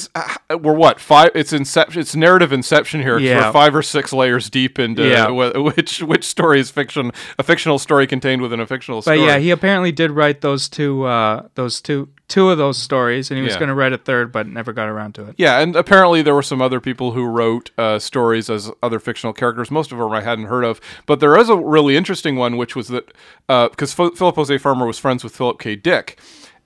we're 0.59 0.73
what 0.75 1.01
five? 1.01 1.31
It's 1.35 1.53
inception. 1.53 2.01
It's 2.01 2.17
narrative 2.17 2.53
inception 2.53 3.03
here. 3.03 3.19
Yeah. 3.19 3.47
we're 3.47 3.53
five 3.53 3.75
or 3.75 3.83
six 3.83 4.13
layers 4.13 4.49
deep 4.51 4.79
into 4.79 5.07
Yeah. 5.07 5.29
which 5.31 6.03
which 6.03 6.25
story 6.25 6.61
is 6.61 6.71
fiction, 6.71 7.13
a 7.39 7.43
fictional 7.43 7.79
story 7.79 8.07
contained 8.07 8.43
within 8.43 8.61
a 8.61 8.67
fictional 8.67 8.99
but 9.01 9.03
story. 9.03 9.25
yeah, 9.25 9.39
he 9.39 9.51
apparently 9.51 9.93
did 9.93 10.11
write 10.11 10.41
those 10.41 10.69
two 10.69 11.05
uh, 11.05 11.49
those 11.55 11.81
two 11.81 12.09
two 12.29 12.51
of 12.51 12.59
those 12.59 12.77
stories, 12.77 13.31
and 13.31 13.39
he 13.39 13.43
was 13.43 13.55
Yeah. 13.55 13.59
going 13.61 13.69
to 13.71 13.75
write 13.75 13.93
a 13.95 13.99
third, 13.99 14.31
but 14.33 14.47
never 14.47 14.73
got 14.75 14.89
around 14.89 15.15
to 15.15 15.25
it. 15.27 15.35
Yeah, 15.39 15.61
and 15.61 15.75
apparently 15.75 16.21
there 16.23 16.35
were 16.35 16.43
some 16.43 16.61
other 16.61 16.79
people 16.81 17.13
who 17.13 17.25
wrote 17.25 17.71
uh, 17.79 17.99
stories 17.99 18.51
as 18.51 18.71
other 18.83 18.99
fictional 18.99 19.33
characters. 19.33 19.71
Most 19.71 19.93
of 19.93 19.99
them 19.99 20.11
I 20.13 20.21
hadn't 20.21 20.45
heard 20.45 20.65
of, 20.65 20.81
but 21.07 21.21
there 21.21 21.37
is 21.39 21.49
a 21.49 21.57
really 21.57 21.97
interesting 21.97 22.37
one, 22.37 22.57
which 22.59 22.77
was 22.77 22.89
that 22.89 23.13
because 23.47 23.95
Philip 23.95 24.37
Jose 24.37 24.59
Farmer 24.59 24.87
was 24.87 24.99
friends 24.99 25.25
with 25.25 25.35
Philip 25.35 25.59
K. 25.59 25.75
Dick, 25.75 26.19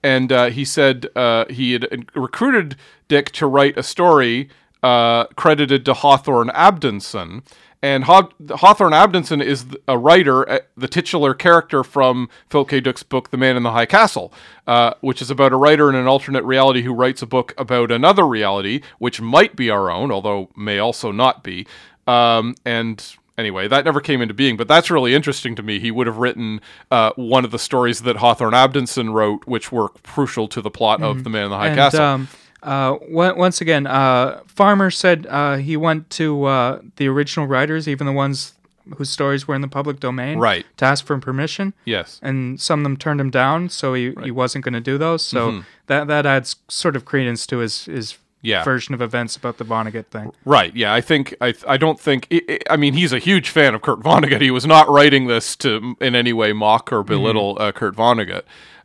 and 0.03 0.31
uh, 0.33 0.45
he 0.49 0.65
said 0.65 1.07
uh, 1.15 1.45
he 1.49 1.71
had 1.73 2.07
recruited 2.13 2.75
Dick 3.07 3.31
to 3.31 3.47
write 3.47 3.77
a 3.77 3.83
story 3.83 4.49
uh, 4.83 5.25
credited 5.37 5.85
to 5.85 5.93
Hawthorne 5.93 6.49
Abendsen. 6.49 7.41
And 7.83 8.05
Haw- 8.05 8.29
Hawthorne 8.49 8.93
Abendsen 8.93 9.43
is 9.43 9.65
a 9.89 9.97
writer, 9.97 10.49
uh, 10.49 10.59
the 10.77 10.87
titular 10.87 11.33
character 11.33 11.83
from 11.83 12.29
Philip 12.49 12.69
K. 12.69 12.79
Dick's 12.79 13.03
book, 13.03 13.29
The 13.29 13.37
Man 13.37 13.57
in 13.57 13.63
the 13.63 13.71
High 13.71 13.85
Castle, 13.85 14.33
uh, 14.65 14.93
which 15.01 15.21
is 15.21 15.29
about 15.29 15.51
a 15.51 15.57
writer 15.57 15.89
in 15.89 15.95
an 15.95 16.07
alternate 16.07 16.45
reality 16.45 16.83
who 16.83 16.93
writes 16.93 17.21
a 17.21 17.25
book 17.25 17.53
about 17.57 17.91
another 17.91 18.25
reality, 18.25 18.79
which 18.99 19.19
might 19.19 19.57
be 19.57 19.69
our 19.69 19.91
own, 19.91 20.13
although 20.13 20.49
may 20.55 20.79
also 20.79 21.11
not 21.11 21.43
be. 21.43 21.67
Um, 22.07 22.55
and 22.63 23.05
anyway, 23.37 23.67
that 23.67 23.83
never 23.83 23.99
came 23.99 24.21
into 24.21 24.33
being, 24.33 24.55
but 24.55 24.69
that's 24.69 24.89
really 24.89 25.13
interesting 25.13 25.53
to 25.57 25.61
me. 25.61 25.79
He 25.81 25.91
would 25.91 26.07
have 26.07 26.17
written 26.17 26.61
uh, 26.89 27.11
one 27.17 27.43
of 27.43 27.51
the 27.51 27.59
stories 27.59 28.03
that 28.03 28.15
Hawthorne 28.15 28.53
Abendsen 28.53 29.11
wrote, 29.13 29.45
which 29.45 29.73
were 29.73 29.89
crucial 30.03 30.47
to 30.47 30.61
the 30.61 30.71
plot 30.71 31.03
of 31.03 31.25
The 31.25 31.29
Man 31.29 31.43
in 31.45 31.49
the 31.51 31.57
High 31.57 31.67
and 31.67 31.75
Castle. 31.75 32.01
um, 32.01 32.27
uh, 32.63 32.97
once 33.09 33.61
again, 33.61 33.85
uh, 33.87 34.41
Farmer 34.47 34.89
said 34.91 35.27
uh, 35.29 35.57
he 35.57 35.77
went 35.77 36.09
to 36.11 36.45
uh, 36.45 36.79
the 36.95 37.07
original 37.07 37.47
writers, 37.47 37.87
even 37.87 38.07
the 38.07 38.13
ones 38.13 38.53
whose 38.97 39.09
stories 39.09 39.47
were 39.47 39.55
in 39.55 39.61
the 39.61 39.67
public 39.67 39.99
domain, 39.99 40.37
Right. 40.39 40.65
to 40.77 40.85
ask 40.85 41.05
for 41.05 41.17
permission. 41.17 41.73
yes. 41.85 42.19
and 42.21 42.59
some 42.59 42.79
of 42.81 42.83
them 42.83 42.97
turned 42.97 43.21
him 43.21 43.29
down, 43.29 43.69
so 43.69 43.93
he, 43.93 44.13
he 44.23 44.31
wasn't 44.31 44.65
going 44.65 44.73
to 44.73 44.81
do 44.81 44.97
those. 44.97 45.25
So 45.25 45.63
that 45.87 46.07
that 46.07 46.25
adds 46.25 46.57
sort 46.67 46.95
of 46.95 47.05
credence 47.05 47.45
to 47.47 47.57
his 47.59 47.85
his 47.85 48.13
Mm-hmm. 48.13 48.49
Yeah. 48.49 48.63
version 48.65 48.93
of 48.93 49.01
events 49.01 49.37
about 49.37 49.57
the 49.57 49.63
Vonnegut 49.63 50.07
thing. 50.07 50.33
Right. 50.43 50.75
Yeah. 50.75 50.93
I 50.93 50.99
think 50.99 51.33
I. 51.39 51.53
I 51.65 51.77
don't 51.77 51.97
think. 51.97 52.27
I 52.69 52.75
mean, 52.75 52.93
he's 52.93 53.13
a 53.13 53.17
huge 53.19 53.47
fan 53.47 53.73
of 53.73 53.81
Kurt 53.81 54.01
Vonnegut. 54.01 54.41
He 54.41 54.51
was 54.51 54.65
not 54.65 54.89
writing 54.89 55.27
this 55.27 55.55
to 55.63 55.95
in 56.01 56.13
any 56.13 56.33
way 56.33 56.51
mock 56.51 56.91
or 56.91 57.03
belittle 57.03 57.55
uh, 57.57 57.71
Kurt 57.71 57.95
Vonnegut. 57.95 58.41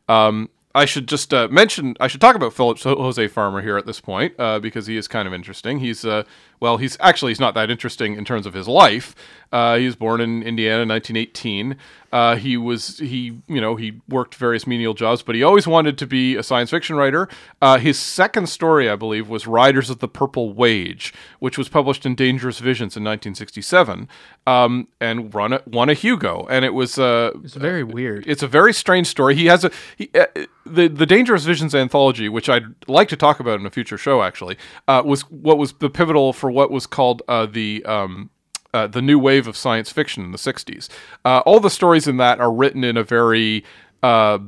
Um, 0.09 0.49
I 0.75 0.85
should 0.85 1.09
just 1.09 1.33
uh, 1.33 1.49
mention. 1.51 1.97
I 1.99 2.09
should 2.09 2.21
talk 2.21 2.37
about 2.37 2.53
Philip 2.53 2.79
Jose 2.81 3.29
Farmer 3.29 3.63
here 3.63 3.77
at 3.77 3.87
this 3.87 4.01
point 4.01 4.35
uh, 4.39 4.59
because 4.59 4.87
he 4.87 4.97
is 4.97 5.09
kind 5.09 5.27
of 5.27 5.35
interesting. 5.35 5.81
He's 5.81 6.05
uh, 6.05 6.25
well, 6.61 6.77
he's 6.77 6.97
actually 7.01 7.31
he's 7.31 7.41
not 7.41 7.55
that 7.55 7.71
interesting 7.71 8.17
in 8.17 8.25
terms 8.25 8.47
of 8.47 8.55
his 8.55 8.69
life. 8.69 9.15
Uh, 9.51 9.77
he 9.77 9.87
was 9.87 9.97
born 9.97 10.21
in 10.21 10.43
Indiana 10.43 10.83
in 10.83 10.89
1918. 10.89 11.77
Uh, 12.11 12.37
he 12.37 12.57
was 12.57 12.99
he 12.99 13.39
you 13.49 13.61
know 13.61 13.77
he 13.77 14.01
worked 14.09 14.35
various 14.35 14.67
menial 14.67 14.95
jobs, 14.95 15.23
but 15.23 15.35
he 15.35 15.43
always 15.43 15.67
wanted 15.67 15.99
to 15.99 16.07
be 16.07 16.37
a 16.37 16.43
science 16.43 16.71
fiction 16.71 16.97
writer. 16.97 17.29
Uh, 17.61 17.79
his 17.79 17.99
second 17.99 18.49
story, 18.49 18.89
I 18.89 18.97
believe, 18.97 19.29
was 19.29 19.47
Riders 19.47 19.91
of 19.91 19.99
the 19.99 20.09
Purple 20.09 20.53
Wage, 20.55 21.13
which 21.39 21.59
was 21.59 21.69
published 21.69 22.07
in 22.07 22.15
Dangerous 22.15 22.59
Visions 22.61 22.97
in 22.97 23.05
1967, 23.05 24.09
um, 24.47 24.89
and 25.01 25.35
run 25.35 25.53
a, 25.53 25.63
won 25.67 25.91
a 25.91 25.95
Hugo. 25.95 26.47
And 26.51 26.65
it 26.65 26.73
was 26.73 26.99
uh, 26.99 27.33
It's 27.45 27.55
very 27.55 27.85
weird. 27.85 28.27
it's 28.27 28.43
a 28.43 28.49
very 28.49 28.73
strange 28.73 29.07
story. 29.07 29.35
He 29.35 29.47
has 29.47 29.65
a 29.65 29.71
he, 29.97 30.11
uh, 30.15 30.27
the 30.65 30.89
the 30.89 31.07
Dangerous 31.07 31.45
Visions 31.45 31.75
anthology, 31.75 32.29
which 32.31 32.49
I'd 32.49 32.75
like 32.87 33.09
to 33.09 33.17
talk 33.17 33.39
about 33.39 33.61
in 33.61 33.67
a 33.67 33.71
future 33.71 33.99
show. 33.99 34.23
Actually, 34.23 34.57
uh, 34.87 35.03
was 35.05 35.23
what 35.31 35.59
was 35.59 35.75
the 35.75 35.91
pivotal 35.91 36.33
for 36.33 36.48
what 36.51 36.71
was 36.71 36.87
called 36.87 37.23
uh, 37.29 37.47
the 37.47 37.85
um, 37.85 38.31
uh, 38.75 38.87
the 38.87 39.01
new 39.03 39.19
wave 39.19 39.47
of 39.49 39.57
science 39.57 39.91
fiction 39.91 40.25
in 40.25 40.33
the 40.33 40.39
'60s. 40.39 40.89
Uh, 41.25 41.41
all 41.41 41.61
the 41.61 41.71
stories 41.71 42.07
in 42.07 42.17
that 42.19 42.41
are 42.41 42.53
written 42.53 42.85
in 42.85 42.97
a 42.97 43.03
very 43.05 43.65
uh, 44.03 44.39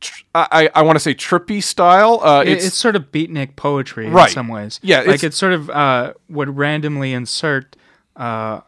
tr- 0.00 0.22
I, 0.34 0.70
I 0.74 0.82
want 0.82 0.96
to 0.96 1.00
say 1.00 1.14
trippy 1.14 1.62
style. 1.62 2.20
Uh, 2.22 2.42
It- 2.42 2.48
it's, 2.48 2.66
it's, 2.66 2.76
sort 2.76 2.96
of 2.96 3.10
beatnik 3.12 3.56
poetry 3.56 4.08
Right. 4.08 4.28
in 4.28 4.34
some 4.34 4.48
ways. 4.48 4.80
Yeah, 4.82 5.00
like 5.02 5.22
it's 5.24 5.36
sort 5.36 5.52
of 5.52 5.70
uh, 5.70 6.14
would 6.28 6.56
randomly 6.56 7.12
insert. 7.12 7.76
Uh, 8.16 8.60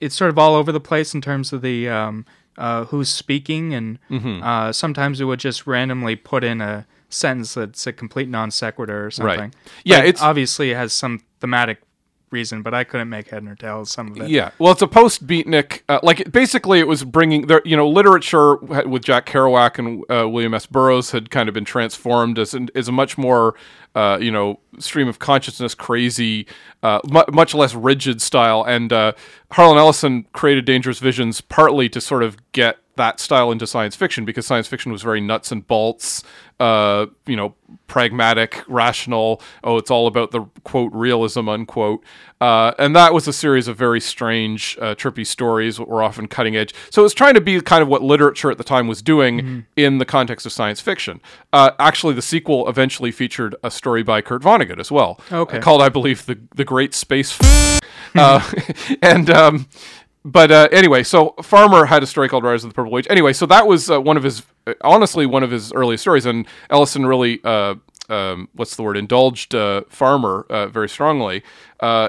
it's 0.00 0.14
sort 0.14 0.30
of 0.30 0.38
all 0.38 0.54
over 0.54 0.70
the 0.72 0.80
place 0.80 1.12
in 1.14 1.20
terms 1.20 1.52
of 1.52 1.60
the 1.62 1.88
um, 1.88 2.24
uh, 2.56 2.84
who's 2.86 3.08
speaking, 3.08 3.74
and 3.74 3.98
Mm-hmm. 4.10 4.42
uh, 4.42 4.72
sometimes 4.72 5.20
it 5.20 5.24
would 5.24 5.40
just 5.40 5.66
randomly 5.66 6.16
put 6.16 6.44
in 6.44 6.60
a 6.60 6.86
sentence 7.10 7.54
that's 7.54 7.86
a 7.86 7.92
complete 7.92 8.28
non 8.28 8.50
sequitur 8.50 9.06
or 9.06 9.10
something. 9.10 9.52
Yeah, 9.84 9.98
Like, 9.98 10.08
it's- 10.08 10.22
obviously 10.22 10.70
it 10.72 10.76
has 10.76 10.92
some 10.92 11.20
thematic 11.40 11.80
reason, 12.30 12.60
but 12.60 12.74
I 12.74 12.84
couldn't 12.84 13.08
make 13.08 13.30
head 13.30 13.42
nor 13.42 13.54
tail 13.54 13.80
of 13.80 13.88
some 13.88 14.10
of 14.12 14.20
it. 14.20 14.28
Yeah, 14.28 14.50
well, 14.58 14.70
it's 14.72 14.82
a 14.82 14.86
post 14.86 15.26
beatnik. 15.26 15.80
Uh, 15.88 15.98
like 16.02 16.20
it- 16.20 16.30
basically, 16.32 16.78
it 16.78 16.86
was 16.86 17.02
bringing 17.04 17.46
there. 17.46 17.62
You 17.64 17.76
know, 17.76 17.88
literature 17.88 18.56
with 18.56 19.02
Jack 19.04 19.26
Kerouac 19.26 19.78
and 19.78 20.04
uh, 20.10 20.28
William 20.28 20.52
S. 20.54 20.66
Burroughs 20.66 21.10
had 21.12 21.30
kind 21.30 21.48
of 21.48 21.54
been 21.54 21.64
transformed 21.64 22.38
as 22.38 22.52
an, 22.54 22.68
a 22.74 22.92
much 22.92 23.16
more 23.16 23.54
uh, 23.94 24.18
you 24.20 24.30
know 24.30 24.60
stream 24.78 25.08
of 25.08 25.18
consciousness, 25.18 25.74
crazy, 25.74 26.46
uh, 26.82 27.00
mu- 27.10 27.24
much 27.32 27.54
less 27.54 27.74
rigid 27.74 28.20
style. 28.20 28.62
And 28.62 28.92
uh, 28.92 29.12
Harlan 29.52 29.78
Ellison 29.78 30.26
created 30.32 30.64
Dangerous 30.66 30.98
Visions 30.98 31.40
partly 31.40 31.88
to 31.88 32.00
sort 32.00 32.22
of 32.22 32.36
get 32.52 32.76
that 32.98 33.18
style 33.18 33.50
into 33.50 33.66
science 33.66 33.96
fiction 33.96 34.24
because 34.24 34.46
science 34.46 34.68
fiction 34.68 34.92
was 34.92 35.02
very 35.02 35.20
nuts 35.20 35.50
and 35.50 35.66
bolts, 35.66 36.22
uh, 36.60 37.06
you 37.26 37.34
know, 37.36 37.54
pragmatic, 37.88 38.62
rational. 38.68 39.40
Oh, 39.64 39.76
it's 39.78 39.90
all 39.90 40.06
about 40.06 40.30
the 40.30 40.42
quote 40.64 40.92
realism 40.92 41.48
unquote. 41.48 42.04
Uh, 42.40 42.72
and 42.78 42.94
that 42.94 43.12
was 43.12 43.26
a 43.26 43.32
series 43.32 43.66
of 43.66 43.76
very 43.76 44.00
strange, 44.00 44.78
uh, 44.80 44.94
trippy 44.94 45.26
stories 45.26 45.78
that 45.78 45.88
were 45.88 46.02
often 46.02 46.28
cutting 46.28 46.54
edge. 46.56 46.72
So 46.90 47.02
it 47.02 47.04
was 47.04 47.14
trying 47.14 47.34
to 47.34 47.40
be 47.40 47.60
kind 47.60 47.82
of 47.82 47.88
what 47.88 48.02
literature 48.02 48.50
at 48.50 48.58
the 48.58 48.64
time 48.64 48.86
was 48.86 49.02
doing 49.02 49.66
in 49.76 49.98
the 49.98 50.04
context 50.04 50.46
of 50.46 50.52
science 50.52 50.80
fiction. 50.80 51.20
Uh, 51.52 51.70
actually, 51.80 52.14
the 52.14 52.22
sequel 52.22 52.68
eventually 52.68 53.10
featured 53.10 53.56
a 53.64 53.70
story 53.70 54.02
by 54.04 54.20
Kurt 54.20 54.42
Vonnegut 54.42 54.78
as 54.78 54.92
well, 54.92 55.18
Okay. 55.32 55.58
called, 55.58 55.82
I 55.82 55.88
believe, 55.88 56.26
the 56.26 56.38
the 56.54 56.64
Great 56.64 56.94
Space. 56.94 57.36
F- 57.40 57.80
uh, 58.14 58.40
and 59.02 59.30
um, 59.30 59.66
but 60.28 60.50
uh, 60.50 60.68
anyway, 60.70 61.02
so 61.02 61.34
Farmer 61.42 61.86
had 61.86 62.02
a 62.02 62.06
story 62.06 62.28
called 62.28 62.44
Rise 62.44 62.62
of 62.62 62.70
the 62.70 62.74
Purple 62.74 62.92
Wage. 62.92 63.06
Anyway, 63.08 63.32
so 63.32 63.46
that 63.46 63.66
was 63.66 63.90
uh, 63.90 63.98
one 63.98 64.18
of 64.18 64.22
his, 64.22 64.42
uh, 64.66 64.74
honestly, 64.82 65.24
one 65.24 65.42
of 65.42 65.50
his 65.50 65.72
earliest 65.72 66.02
stories, 66.02 66.26
and 66.26 66.46
Ellison 66.68 67.06
really, 67.06 67.40
uh, 67.44 67.76
um, 68.10 68.48
what's 68.52 68.76
the 68.76 68.82
word, 68.82 68.98
indulged 68.98 69.54
uh, 69.54 69.84
Farmer 69.88 70.44
uh, 70.50 70.66
very 70.66 70.88
strongly 70.88 71.42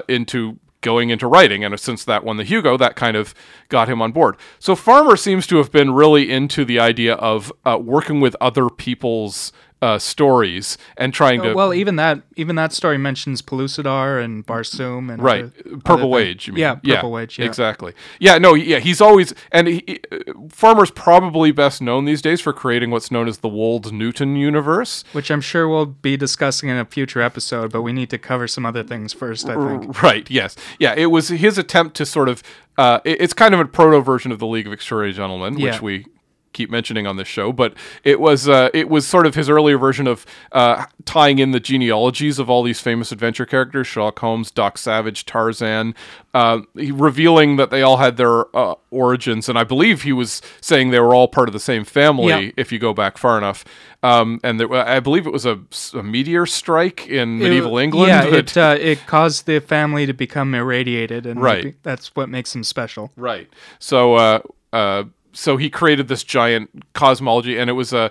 into 0.06 0.58
going 0.82 1.10
into 1.10 1.26
writing, 1.26 1.64
and 1.64 1.78
since 1.80 2.04
that 2.04 2.22
won 2.22 2.36
the 2.36 2.44
Hugo, 2.44 2.76
that 2.76 2.94
kind 2.94 3.16
of 3.16 3.34
got 3.68 3.88
him 3.88 4.02
on 4.02 4.12
board. 4.12 4.36
So 4.58 4.74
Farmer 4.76 5.16
seems 5.16 5.46
to 5.46 5.56
have 5.56 5.72
been 5.72 5.92
really 5.92 6.30
into 6.30 6.64
the 6.64 6.78
idea 6.78 7.14
of 7.14 7.50
working 7.64 8.20
with 8.20 8.36
other 8.40 8.68
people's 8.68 9.52
uh, 9.82 9.98
stories 9.98 10.76
and 10.98 11.14
trying 11.14 11.40
to 11.42 11.54
Well, 11.54 11.72
even 11.72 11.96
that 11.96 12.20
even 12.36 12.56
that 12.56 12.72
story 12.72 12.98
mentions 12.98 13.40
Pellucidar 13.40 14.22
and 14.22 14.46
Barsoom 14.46 15.10
and 15.12 15.22
right 15.22 15.44
other- 15.44 15.52
other 15.66 15.76
purple 15.78 15.96
things. 16.12 16.12
wage 16.14 16.46
you 16.46 16.52
mean. 16.52 16.60
Yeah, 16.60 16.96
purple 16.96 17.10
wage. 17.12 17.38
Yeah, 17.38 17.46
exactly 17.46 17.94
yeah 18.18 18.36
no 18.38 18.52
yeah 18.54 18.78
he's 18.78 19.00
always 19.00 19.32
and 19.50 19.68
he, 19.68 20.00
farmer's 20.50 20.90
probably 20.90 21.50
best 21.52 21.80
known 21.80 22.04
these 22.04 22.20
days 22.20 22.40
for 22.40 22.52
creating 22.52 22.90
what's 22.90 23.10
known 23.10 23.26
as 23.28 23.38
the 23.38 23.48
wold 23.48 23.92
newton 23.92 24.36
universe 24.36 25.02
which 25.12 25.30
I'm 25.30 25.40
sure 25.40 25.68
we'll 25.68 25.86
be 25.86 26.16
discussing 26.16 26.68
in 26.68 26.76
a 26.76 26.84
future 26.84 27.22
episode. 27.22 27.72
But 27.72 27.82
we 27.82 27.92
need 27.92 28.10
to 28.10 28.18
cover 28.18 28.46
some 28.48 28.66
other 28.66 28.82
things 28.82 29.12
first. 29.12 29.48
I 29.48 29.54
think. 29.54 30.02
right 30.02 30.30
yes 30.30 30.56
yeah 30.78 30.94
it 30.96 31.06
was 31.06 31.28
his 31.28 31.56
attempt 31.58 31.96
to 31.96 32.04
sort 32.06 32.28
of 32.28 32.42
uh, 32.78 33.00
it- 33.04 33.20
it's 33.20 33.32
kind 33.32 33.54
of 33.54 33.60
a 33.60 33.64
proto 33.64 34.00
version 34.00 34.30
of 34.32 34.38
the 34.38 34.46
league 34.46 34.66
of 34.66 34.72
extraordinary 34.72 35.14
gentlemen 35.14 35.58
Yeah. 35.58 35.70
which 35.72 35.82
we 35.82 36.06
keep 36.52 36.70
mentioning 36.70 37.06
on 37.06 37.16
this 37.16 37.28
show, 37.28 37.52
but 37.52 37.74
it 38.04 38.20
was 38.20 38.48
uh, 38.48 38.68
it 38.74 38.88
was 38.88 39.06
sort 39.06 39.26
of 39.26 39.34
his 39.34 39.48
earlier 39.48 39.78
version 39.78 40.06
of 40.06 40.26
uh, 40.52 40.84
tying 41.04 41.38
in 41.38 41.50
the 41.52 41.60
genealogies 41.60 42.38
of 42.38 42.50
all 42.50 42.62
these 42.62 42.80
famous 42.80 43.12
adventure 43.12 43.46
characters: 43.46 43.86
Sherlock 43.86 44.18
Holmes, 44.18 44.50
Doc 44.50 44.78
Savage, 44.78 45.24
Tarzan, 45.26 45.94
uh, 46.34 46.60
revealing 46.74 47.56
that 47.56 47.70
they 47.70 47.82
all 47.82 47.98
had 47.98 48.16
their 48.16 48.54
uh, 48.56 48.74
origins, 48.90 49.48
and 49.48 49.58
I 49.58 49.64
believe 49.64 50.02
he 50.02 50.12
was 50.12 50.42
saying 50.60 50.90
they 50.90 51.00
were 51.00 51.14
all 51.14 51.28
part 51.28 51.48
of 51.48 51.52
the 51.52 51.60
same 51.60 51.84
family. 51.84 52.28
Yeah. 52.28 52.50
If 52.56 52.72
you 52.72 52.78
go 52.78 52.92
back 52.92 53.18
far 53.18 53.38
enough, 53.38 53.64
um, 54.02 54.40
and 54.42 54.58
there, 54.58 54.72
I 54.72 55.00
believe 55.00 55.26
it 55.26 55.32
was 55.32 55.46
a, 55.46 55.60
a 55.94 56.02
meteor 56.02 56.46
strike 56.46 57.06
in 57.08 57.38
medieval 57.38 57.78
England. 57.78 58.08
Yeah, 58.08 58.24
that- 58.26 58.34
it 58.34 58.56
uh, 58.56 58.76
it 58.80 59.06
caused 59.06 59.46
the 59.46 59.60
family 59.60 60.06
to 60.06 60.12
become 60.14 60.54
irradiated, 60.54 61.26
and 61.26 61.40
Right. 61.40 61.74
that's 61.82 62.14
what 62.16 62.28
makes 62.28 62.52
them 62.52 62.64
special. 62.64 63.12
Right. 63.16 63.48
So, 63.78 64.14
uh, 64.14 64.40
uh, 64.72 65.04
so 65.32 65.56
he 65.56 65.70
created 65.70 66.08
this 66.08 66.22
giant 66.24 66.92
cosmology, 66.92 67.58
and 67.58 67.68
it 67.70 67.74
was 67.74 67.92
uh, 67.92 68.08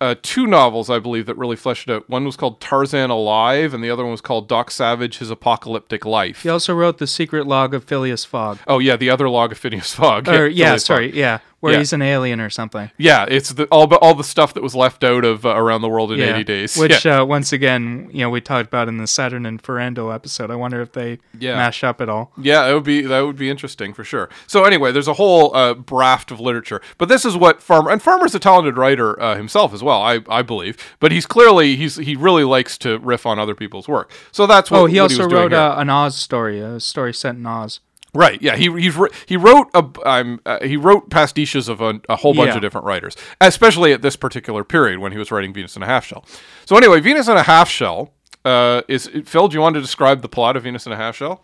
uh, 0.00 0.14
two 0.22 0.46
novels, 0.46 0.90
I 0.90 0.98
believe, 0.98 1.26
that 1.26 1.36
really 1.36 1.56
fleshed 1.56 1.88
it 1.88 1.92
out. 1.92 2.10
One 2.10 2.24
was 2.24 2.36
called 2.36 2.60
Tarzan 2.60 3.10
Alive, 3.10 3.72
and 3.72 3.82
the 3.82 3.90
other 3.90 4.02
one 4.02 4.10
was 4.10 4.20
called 4.20 4.48
Doc 4.48 4.70
Savage: 4.70 5.18
His 5.18 5.30
Apocalyptic 5.30 6.04
Life. 6.04 6.42
He 6.42 6.48
also 6.48 6.74
wrote 6.74 6.98
the 6.98 7.06
secret 7.06 7.46
log 7.46 7.74
of 7.74 7.84
Phileas 7.84 8.24
Fogg. 8.24 8.58
Oh 8.66 8.78
yeah, 8.78 8.96
the 8.96 9.10
other 9.10 9.28
log 9.28 9.52
of 9.52 9.58
Phileas 9.58 9.94
Fogg. 9.94 10.28
Or 10.28 10.46
yeah, 10.48 10.66
Phileas 10.66 10.84
sorry, 10.84 11.08
Fogg. 11.10 11.16
yeah, 11.16 11.38
where 11.64 11.72
Yeah. 11.72 11.78
he's 11.78 11.94
an 11.94 12.02
alien 12.02 12.40
or 12.42 12.50
something. 12.50 12.90
Yeah, 12.98 13.24
it's 13.26 13.48
the, 13.48 13.64
all 13.68 13.86
the, 13.86 13.96
all 13.96 14.14
the 14.14 14.22
stuff 14.22 14.52
that 14.52 14.62
was 14.62 14.74
left 14.74 15.02
out 15.02 15.24
of 15.24 15.46
uh, 15.46 15.56
Around 15.56 15.80
the 15.80 15.88
World 15.88 16.12
in 16.12 16.18
Yeah, 16.18 16.34
80 16.34 16.44
Days. 16.44 16.76
which 16.84 17.06
yeah. 17.06 17.22
uh, 17.22 17.24
once 17.24 17.54
again, 17.54 18.10
you 18.12 18.20
know, 18.20 18.28
we 18.28 18.42
talked 18.42 18.66
about 18.66 18.86
in 18.86 18.98
the 18.98 19.06
Saturn 19.06 19.46
and 19.46 19.62
Ferrando 19.62 20.10
episode. 20.10 20.50
I 20.50 20.56
wonder 20.56 20.82
if 20.82 20.92
they 20.92 21.20
mash 21.40 21.82
up 21.82 22.02
at 22.02 22.10
all. 22.10 22.32
Yeah, 22.36 22.66
that 22.66 22.74
would 22.74 22.84
be 22.84 23.00
that 23.00 23.20
would 23.22 23.36
be 23.36 23.48
interesting 23.48 23.94
for 23.94 24.04
sure. 24.04 24.28
So 24.46 24.64
anyway, 24.64 24.92
there's 24.92 25.08
a 25.08 25.14
whole 25.14 25.56
uh, 25.56 25.74
raft 25.90 26.30
of 26.30 26.38
literature, 26.38 26.82
but 26.98 27.08
this 27.08 27.24
is 27.24 27.34
what 27.34 27.62
Farmer 27.62 27.90
and 27.90 28.02
Farmer's 28.02 28.34
a 28.34 28.38
talented 28.38 28.76
writer 28.76 29.18
uh, 29.18 29.34
himself 29.34 29.72
as 29.72 29.82
well, 29.82 30.02
I, 30.02 30.20
I 30.28 30.42
believe. 30.42 30.76
But 31.00 31.12
he's 31.12 31.24
clearly 31.24 31.76
he's 31.76 31.96
he 31.96 32.14
really 32.14 32.44
likes 32.44 32.76
to 32.78 32.98
riff 32.98 33.24
on 33.24 33.38
other 33.38 33.54
people's 33.54 33.88
work. 33.88 34.10
So 34.32 34.46
that's 34.46 34.70
what. 34.70 34.80
Oh, 34.80 34.84
he 34.84 34.96
what 35.00 35.04
also 35.12 35.24
was 35.24 35.28
doing 35.28 35.42
wrote 35.44 35.52
uh, 35.54 35.76
an 35.78 35.88
Oz 35.88 36.14
story, 36.14 36.60
a 36.60 36.78
story 36.78 37.14
set 37.14 37.36
in 37.36 37.46
Oz. 37.46 37.80
Right. 38.14 38.40
Yeah. 38.40 38.56
He 38.56 38.70
he's, 38.80 38.96
he 39.26 39.36
wrote 39.36 39.68
a 39.74 39.84
um, 40.06 40.40
uh, 40.46 40.60
he 40.64 40.76
wrote 40.76 41.10
pastiches 41.10 41.68
of 41.68 41.80
a, 41.80 42.00
a 42.08 42.16
whole 42.16 42.32
bunch 42.34 42.48
Yeah. 42.50 42.54
of 42.56 42.60
different 42.62 42.86
writers, 42.86 43.16
especially 43.40 43.92
at 43.92 44.02
this 44.02 44.16
particular 44.16 44.62
period 44.64 45.00
when 45.00 45.12
he 45.12 45.18
was 45.18 45.30
writing 45.32 45.52
Venus 45.52 45.74
and 45.74 45.82
a 45.82 45.86
Half 45.86 46.04
Shell. 46.06 46.24
So 46.64 46.76
anyway, 46.76 47.00
Venus 47.00 47.26
and 47.28 47.38
a 47.38 47.42
Half 47.42 47.68
Shell 47.68 48.12
uh, 48.44 48.82
is 48.88 49.10
Phil. 49.24 49.48
Do 49.48 49.54
you 49.54 49.60
want 49.60 49.74
to 49.74 49.80
describe 49.80 50.22
the 50.22 50.28
plot 50.28 50.56
of 50.56 50.62
Venus 50.62 50.86
and 50.86 50.92
a 50.92 50.96
Half 50.96 51.16
Shell? 51.16 51.42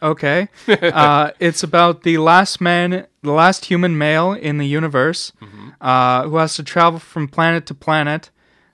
Okay. 0.00 0.48
uh, 0.68 1.30
it's 1.40 1.62
about 1.64 2.02
the 2.04 2.18
last 2.18 2.60
man, 2.60 3.06
the 3.22 3.32
last 3.32 3.64
human 3.66 3.98
male 3.98 4.32
in 4.32 4.58
the 4.58 4.66
universe, 4.66 5.32
Mm-hmm. 5.42 5.68
uh, 5.80 6.22
who 6.28 6.36
has 6.36 6.54
to 6.56 6.62
travel 6.62 6.98
from 7.00 7.26
planet 7.28 7.66
to 7.66 7.74
planet 7.74 8.30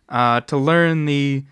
uh, 0.08 0.40
to 0.42 0.56
learn 0.56 1.06
the 1.06 1.44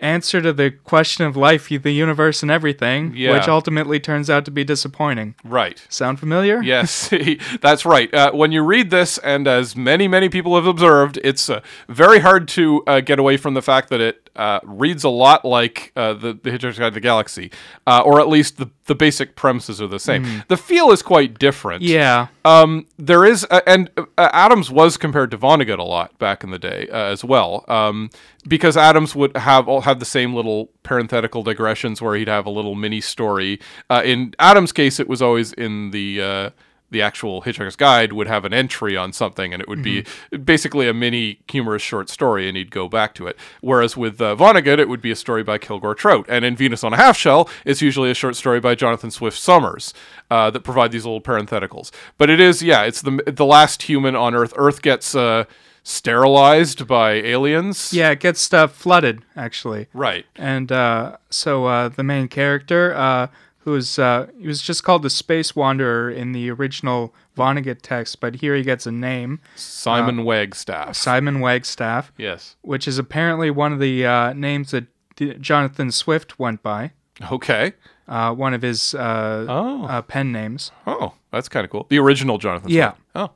answer 0.00 0.40
to 0.40 0.52
the 0.52 0.70
question 0.70 1.24
of 1.26 1.36
life, 1.36 1.68
the 1.68 1.92
universe, 1.92 2.42
and 2.42 2.50
everything, 2.50 3.12
Yeah. 3.14 3.32
which 3.32 3.48
ultimately 3.48 3.98
turns 4.00 4.28
out 4.30 4.44
to 4.44 4.50
be 4.50 4.64
disappointing. 4.64 5.34
Right. 5.44 5.84
Sound 5.88 6.18
familiar? 6.20 6.62
Yes, 6.62 7.10
that's 7.60 7.84
right. 7.84 8.12
Uh, 8.12 8.32
when 8.32 8.52
you 8.52 8.62
read 8.62 8.90
this, 8.90 9.18
and 9.18 9.46
as 9.48 9.74
many, 9.76 10.08
many 10.08 10.28
people 10.28 10.54
have 10.56 10.66
observed, 10.66 11.18
it's 11.24 11.48
uh, 11.50 11.60
very 11.88 12.20
hard 12.20 12.48
to 12.48 12.82
uh, 12.86 13.00
get 13.00 13.18
away 13.18 13.36
from 13.36 13.54
the 13.54 13.62
fact 13.62 13.88
that 13.90 14.00
it 14.00 14.27
uh, 14.38 14.60
reads 14.62 15.04
a 15.04 15.08
lot 15.08 15.44
like 15.44 15.92
uh, 15.96 16.14
the, 16.14 16.32
the 16.32 16.50
Hitchhiker's 16.50 16.78
Guide 16.78 16.90
to 16.90 16.94
the 16.94 17.00
Galaxy, 17.00 17.50
uh, 17.86 18.02
or 18.04 18.20
at 18.20 18.28
least 18.28 18.56
the, 18.56 18.70
the 18.86 18.94
basic 18.94 19.36
premises 19.36 19.82
are 19.82 19.88
the 19.88 19.98
same. 19.98 20.44
The 20.48 20.56
feel 20.56 20.90
is 20.92 21.02
quite 21.02 21.38
different. 21.38 21.82
Yeah. 21.82 22.28
Um, 22.44 22.86
there 22.96 23.24
is, 23.24 23.46
uh, 23.50 23.60
and 23.66 23.90
uh, 23.96 24.04
Adams 24.16 24.70
was 24.70 24.96
compared 24.96 25.30
to 25.32 25.38
Vonnegut 25.38 25.78
a 25.78 25.82
lot 25.82 26.18
back 26.18 26.44
in 26.44 26.50
the 26.50 26.58
day 26.58 26.88
uh, 26.90 26.96
as 26.96 27.24
well, 27.24 27.64
um, 27.68 28.10
because 28.46 28.76
Adams 28.76 29.14
would 29.14 29.36
have 29.36 29.68
all 29.68 29.82
have 29.82 29.98
the 29.98 30.06
same 30.06 30.34
little 30.34 30.70
parenthetical 30.82 31.42
digressions 31.42 32.00
where 32.00 32.14
he'd 32.16 32.28
have 32.28 32.46
a 32.46 32.50
little 32.50 32.74
mini 32.74 33.00
story. 33.00 33.60
Uh, 33.90 34.02
in 34.04 34.34
Adams' 34.38 34.72
case, 34.72 35.00
it 35.00 35.08
was 35.08 35.20
always 35.20 35.52
in 35.52 35.90
the 35.90 36.22
uh, 36.22 36.50
the 36.90 37.02
actual 37.02 37.42
Hitchhiker's 37.42 37.76
Guide 37.76 38.12
would 38.12 38.26
have 38.26 38.44
an 38.44 38.54
entry 38.54 38.96
on 38.96 39.12
something, 39.12 39.52
and 39.52 39.60
it 39.60 39.68
would 39.68 39.82
be 39.82 40.04
basically 40.44 40.88
a 40.88 40.94
mini 40.94 41.40
humorous 41.48 41.82
short 41.82 42.08
story, 42.08 42.48
and 42.48 42.56
he'd 42.56 42.70
go 42.70 42.88
back 42.88 43.14
to 43.14 43.26
it. 43.26 43.36
Whereas 43.60 43.96
with 43.96 44.20
uh, 44.20 44.34
Vonnegut, 44.36 44.78
it 44.78 44.88
would 44.88 45.02
be 45.02 45.10
a 45.10 45.16
story 45.16 45.42
by 45.42 45.58
Kilgore 45.58 45.94
Trout, 45.94 46.26
and 46.28 46.44
in 46.44 46.56
Venus 46.56 46.84
on 46.84 46.92
a 46.92 46.96
Half 46.96 47.16
Shell, 47.16 47.48
it's 47.64 47.82
usually 47.82 48.10
a 48.10 48.14
short 48.14 48.36
story 48.36 48.60
by 48.60 48.74
Jonathan 48.74 49.10
Swift 49.10 49.38
Somers 49.38 49.92
uh, 50.30 50.50
that 50.50 50.60
provide 50.60 50.92
these 50.92 51.04
little 51.04 51.20
parentheticals. 51.20 51.90
But 52.16 52.30
it 52.30 52.40
is, 52.40 52.62
yeah, 52.62 52.84
it's 52.84 53.02
the 53.02 53.22
the 53.26 53.44
last 53.44 53.82
human 53.82 54.16
on 54.16 54.34
Earth. 54.34 54.52
Earth 54.56 54.82
gets 54.82 55.14
uh, 55.14 55.44
sterilized 55.82 56.86
by 56.86 57.12
aliens. 57.14 57.92
Yeah, 57.92 58.10
it 58.10 58.20
gets 58.20 58.52
uh, 58.52 58.66
flooded, 58.66 59.22
actually. 59.36 59.86
Right. 59.94 60.26
And 60.36 60.70
uh, 60.70 61.16
so 61.30 61.64
uh, 61.64 61.88
the 61.88 62.02
main 62.02 62.28
character, 62.28 62.94
uh, 62.94 63.28
who 63.68 63.76
is 63.76 63.98
uh, 63.98 64.26
he 64.40 64.46
was 64.46 64.62
just 64.62 64.82
called 64.82 65.02
the 65.02 65.10
Space 65.10 65.54
Wanderer 65.54 66.10
in 66.10 66.32
the 66.32 66.50
original 66.50 67.14
Vonnegut 67.36 67.80
text, 67.82 68.18
but 68.20 68.36
here 68.36 68.54
he 68.56 68.62
gets 68.62 68.86
a 68.86 68.90
name, 68.92 69.40
Simon 69.56 70.24
Wagstaff. 70.24 70.96
Simon 70.96 71.40
Wagstaff, 71.40 72.12
yes. 72.16 72.56
which 72.62 72.88
is 72.88 72.98
apparently 72.98 73.50
one 73.50 73.72
of 73.74 73.78
the 73.78 74.06
uh, 74.06 74.32
names 74.32 74.70
that 74.70 74.86
D- 75.16 75.34
Jonathan 75.34 75.90
Swift 75.92 76.38
went 76.38 76.62
by, 76.62 76.92
Okay. 77.30 77.72
uh, 78.08 78.32
one 78.34 78.54
of 78.54 78.62
his 78.62 78.94
uh, 78.94 79.44
Oh. 79.48 79.84
uh, 79.86 80.00
pen 80.02 80.32
names. 80.32 80.70
Oh, 80.86 81.12
that's 81.30 81.48
kind 81.48 81.64
of 81.64 81.70
cool. 81.70 81.86
The 81.90 81.98
original 81.98 82.38
Jonathan. 82.38 82.70
Yeah. 82.70 82.92
Swift. 82.92 83.02
Oh. 83.14 83.30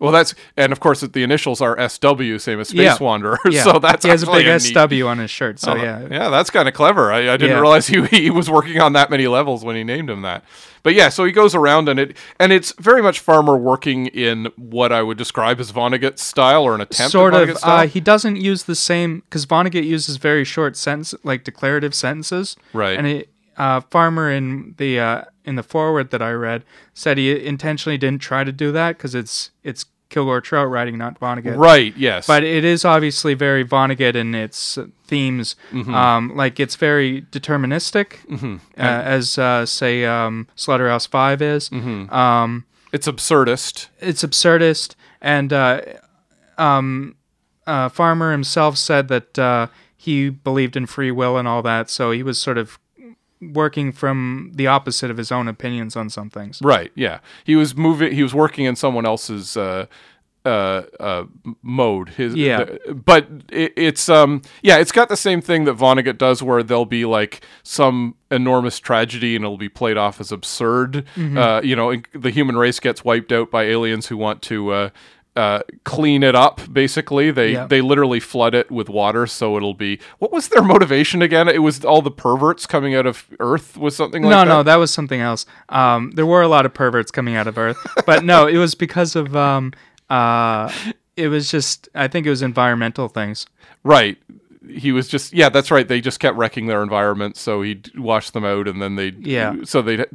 Well, 0.00 0.10
that's 0.12 0.34
and 0.56 0.72
of 0.72 0.80
course 0.80 1.00
the 1.02 1.22
initials 1.22 1.60
are 1.60 1.76
SW, 1.88 2.38
same 2.38 2.58
as 2.60 2.68
Space 2.68 2.80
Yeah. 2.80 2.96
Wanderer. 2.98 3.38
Yeah, 3.50 3.62
So 3.64 3.78
that's 3.78 4.04
he 4.04 4.10
has 4.10 4.22
a 4.22 4.26
big 4.26 4.46
neat- 4.46 4.60
SW 4.60 5.06
on 5.06 5.18
his 5.18 5.30
shirt. 5.30 5.60
So 5.60 5.72
Oh, 5.72 5.76
yeah, 5.76 6.06
yeah, 6.10 6.28
that's 6.30 6.50
kind 6.50 6.66
of 6.68 6.74
clever. 6.74 7.12
I, 7.12 7.18
I 7.34 7.36
didn't 7.36 7.50
Yeah. 7.50 7.60
realize 7.60 7.86
he, 7.86 8.04
he 8.06 8.30
was 8.30 8.50
working 8.50 8.80
on 8.80 8.94
that 8.94 9.10
many 9.10 9.26
levels 9.26 9.64
when 9.64 9.76
he 9.76 9.84
named 9.84 10.08
him 10.10 10.22
that. 10.22 10.42
But 10.82 10.94
yeah, 10.94 11.10
so 11.10 11.24
he 11.24 11.32
goes 11.32 11.54
around 11.54 11.88
and 11.90 12.00
it 12.00 12.16
and 12.38 12.52
it's 12.52 12.72
very 12.80 13.02
much 13.02 13.20
Farmer 13.20 13.56
working 13.56 14.06
in 14.06 14.46
what 14.56 14.92
I 14.92 15.02
would 15.02 15.18
describe 15.18 15.60
as 15.60 15.70
Vonnegut 15.72 16.18
style 16.18 16.62
or 16.62 16.74
an 16.74 16.80
attempt 16.80 17.12
sort 17.12 17.34
at 17.34 17.50
of. 17.50 17.58
Uh, 17.62 17.86
he 17.86 18.00
doesn't 18.00 18.36
use 18.36 18.62
the 18.64 18.74
same 18.74 19.20
because 19.20 19.44
Vonnegut 19.44 19.84
uses 19.84 20.16
very 20.16 20.44
short 20.44 20.76
sentence, 20.78 21.14
like 21.22 21.44
declarative 21.44 21.94
sentences. 21.94 22.56
Right. 22.72 22.96
And 22.96 23.06
it, 23.06 23.28
uh, 23.60 23.80
Farmer 23.90 24.30
in 24.30 24.74
the 24.78 24.98
uh, 24.98 25.22
in 25.44 25.56
the 25.56 25.62
foreword 25.62 26.10
that 26.10 26.22
I 26.22 26.32
read 26.32 26.64
said 26.94 27.18
he 27.18 27.44
intentionally 27.44 27.98
didn't 27.98 28.22
try 28.22 28.42
to 28.42 28.52
do 28.52 28.72
that 28.72 28.96
because 28.96 29.14
it's 29.14 29.50
it's 29.62 29.84
Kilgore 30.08 30.40
Trout 30.40 30.68
writing, 30.68 30.98
not 30.98 31.20
Vonnegut. 31.20 31.56
right. 31.56 31.96
Yes. 31.96 32.26
But 32.26 32.42
it 32.42 32.64
is 32.64 32.84
obviously 32.84 33.34
very 33.34 33.64
Vonnegut 33.64 34.16
in 34.16 34.34
its 34.34 34.76
uh, 34.78 34.86
themes. 35.06 35.56
Mm-hmm. 35.72 35.94
Um, 35.94 36.34
like 36.34 36.58
it's 36.58 36.74
very 36.76 37.22
deterministic, 37.22 38.18
uh, 38.76 38.80
as 38.80 39.38
uh, 39.38 39.66
say 39.66 40.04
um, 40.04 40.48
Slaughterhouse 40.56 41.06
Five 41.06 41.42
is. 41.42 41.68
Mm-hmm. 41.68 42.12
Um, 42.12 42.64
it's 42.92 43.06
absurdist. 43.06 43.86
it's 44.00 44.24
absurdist 44.24 44.96
and 45.20 45.52
uh, 45.52 45.80
um, 46.58 47.14
uh, 47.66 47.88
farmer 47.88 48.32
himself 48.32 48.76
said 48.76 49.06
that 49.08 49.38
uh, 49.38 49.68
he 49.96 50.28
believed 50.28 50.76
in 50.76 50.86
free 50.86 51.12
will 51.12 51.36
and 51.36 51.46
all 51.46 51.62
that 51.62 51.88
so 51.88 52.10
he 52.10 52.24
was 52.24 52.36
sort 52.40 52.58
of 52.58 52.79
working 53.40 53.90
from 53.92 54.52
the 54.54 54.66
opposite 54.66 55.10
of 55.10 55.16
his 55.16 55.32
own 55.32 55.48
opinions 55.48 55.96
on 55.96 56.10
some 56.10 56.28
things 56.30 56.60
Right. 56.62 56.92
Yeah. 56.94 57.20
He 57.44 57.56
was 57.56 57.74
moving. 57.76 58.12
He 58.12 58.22
was 58.22 58.34
working 58.34 58.66
in 58.66 58.76
someone 58.76 59.06
else's 59.06 59.56
uh, 59.56 59.86
uh, 60.44 60.82
uh, 60.98 61.24
mode. 61.62 62.10
His. 62.10 62.34
Yeah. 62.34 62.64
the- 62.64 62.94
but 62.94 63.26
it, 63.50 63.72
it's 63.76 64.08
um. 64.08 64.42
Yeah. 64.62 64.78
It's 64.78 64.92
got 64.92 65.08
the 65.08 65.16
same 65.16 65.40
thing 65.40 65.64
that 65.64 65.76
Vonnegut 65.76 66.18
does, 66.18 66.42
where 66.42 66.62
there'll 66.62 66.84
be 66.86 67.04
like 67.04 67.42
some 67.62 68.14
enormous 68.30 68.78
tragedy, 68.78 69.36
and 69.36 69.44
it'll 69.44 69.56
be 69.58 69.68
played 69.68 69.96
off 69.96 70.20
as 70.20 70.32
absurd. 70.32 71.04
Mm-hmm. 71.14 71.38
Uh, 71.38 71.60
you 71.62 71.76
know, 71.76 71.94
the 72.14 72.30
human 72.30 72.56
race 72.56 72.80
gets 72.80 73.04
wiped 73.04 73.32
out 73.32 73.50
by 73.50 73.64
aliens 73.64 74.06
who 74.08 74.16
want 74.16 74.42
to. 74.42 74.70
Uh, 74.70 74.90
uh, 75.36 75.60
clean 75.84 76.22
it 76.22 76.34
up. 76.34 76.60
Basically, 76.72 77.30
they 77.30 77.54
they 77.66 77.80
literally 77.80 78.20
flood 78.20 78.54
it 78.54 78.70
with 78.70 78.88
water, 78.88 79.26
so 79.26 79.56
it'll 79.56 79.74
be. 79.74 79.98
What 80.18 80.32
was 80.32 80.48
their 80.48 80.62
motivation 80.62 81.22
again? 81.22 81.48
It 81.48 81.62
was 81.62 81.84
all 81.84 82.02
the 82.02 82.10
perverts 82.10 82.66
coming 82.66 82.94
out 82.94 83.06
of 83.06 83.26
Earth. 83.38 83.76
Was 83.76 83.96
something 83.96 84.22
like 84.22 84.30
no 84.30 84.38
that? 84.38 84.44
no 84.48 84.62
that 84.62 84.76
was 84.76 84.90
something 84.90 85.20
else 85.20 85.46
um, 85.68 86.10
there 86.12 86.26
were 86.26 86.42
a 86.42 86.48
lot 86.48 86.66
of 86.66 86.74
perverts 86.74 87.10
coming 87.10 87.36
out 87.36 87.46
of 87.46 87.56
earth 87.58 87.76
but 88.06 88.24
no 88.24 88.46
it 88.46 88.56
was 88.56 88.74
because 88.74 89.14
of 89.16 89.34
um, 89.36 89.72
uh, 90.08 90.72
it 91.16 91.28
was 91.28 91.50
just 91.50 91.88
i 91.94 92.08
think 92.08 92.26
it 92.26 92.30
was 92.30 92.42
environmental 92.42 93.08
things 93.08 93.46
Right. 93.82 94.18
He 94.68 94.92
was 94.92 95.08
just 95.08 95.32
yeah, 95.32 95.48
that's 95.48 95.70
right. 95.70 95.88
They 95.88 96.00
just 96.02 96.20
kept 96.20 96.36
wrecking 96.36 96.66
their 96.66 96.82
environment, 96.82 97.36
so 97.36 97.62
he'd 97.62 97.90
wash 97.98 98.30
them 98.30 98.44
out, 98.44 98.68
and 98.68 98.80
then 98.80 98.94
they'd 98.96 99.26
Yeah. 99.26 99.56
So 99.64 99.80
they'd 99.82 100.00
a 100.00 100.06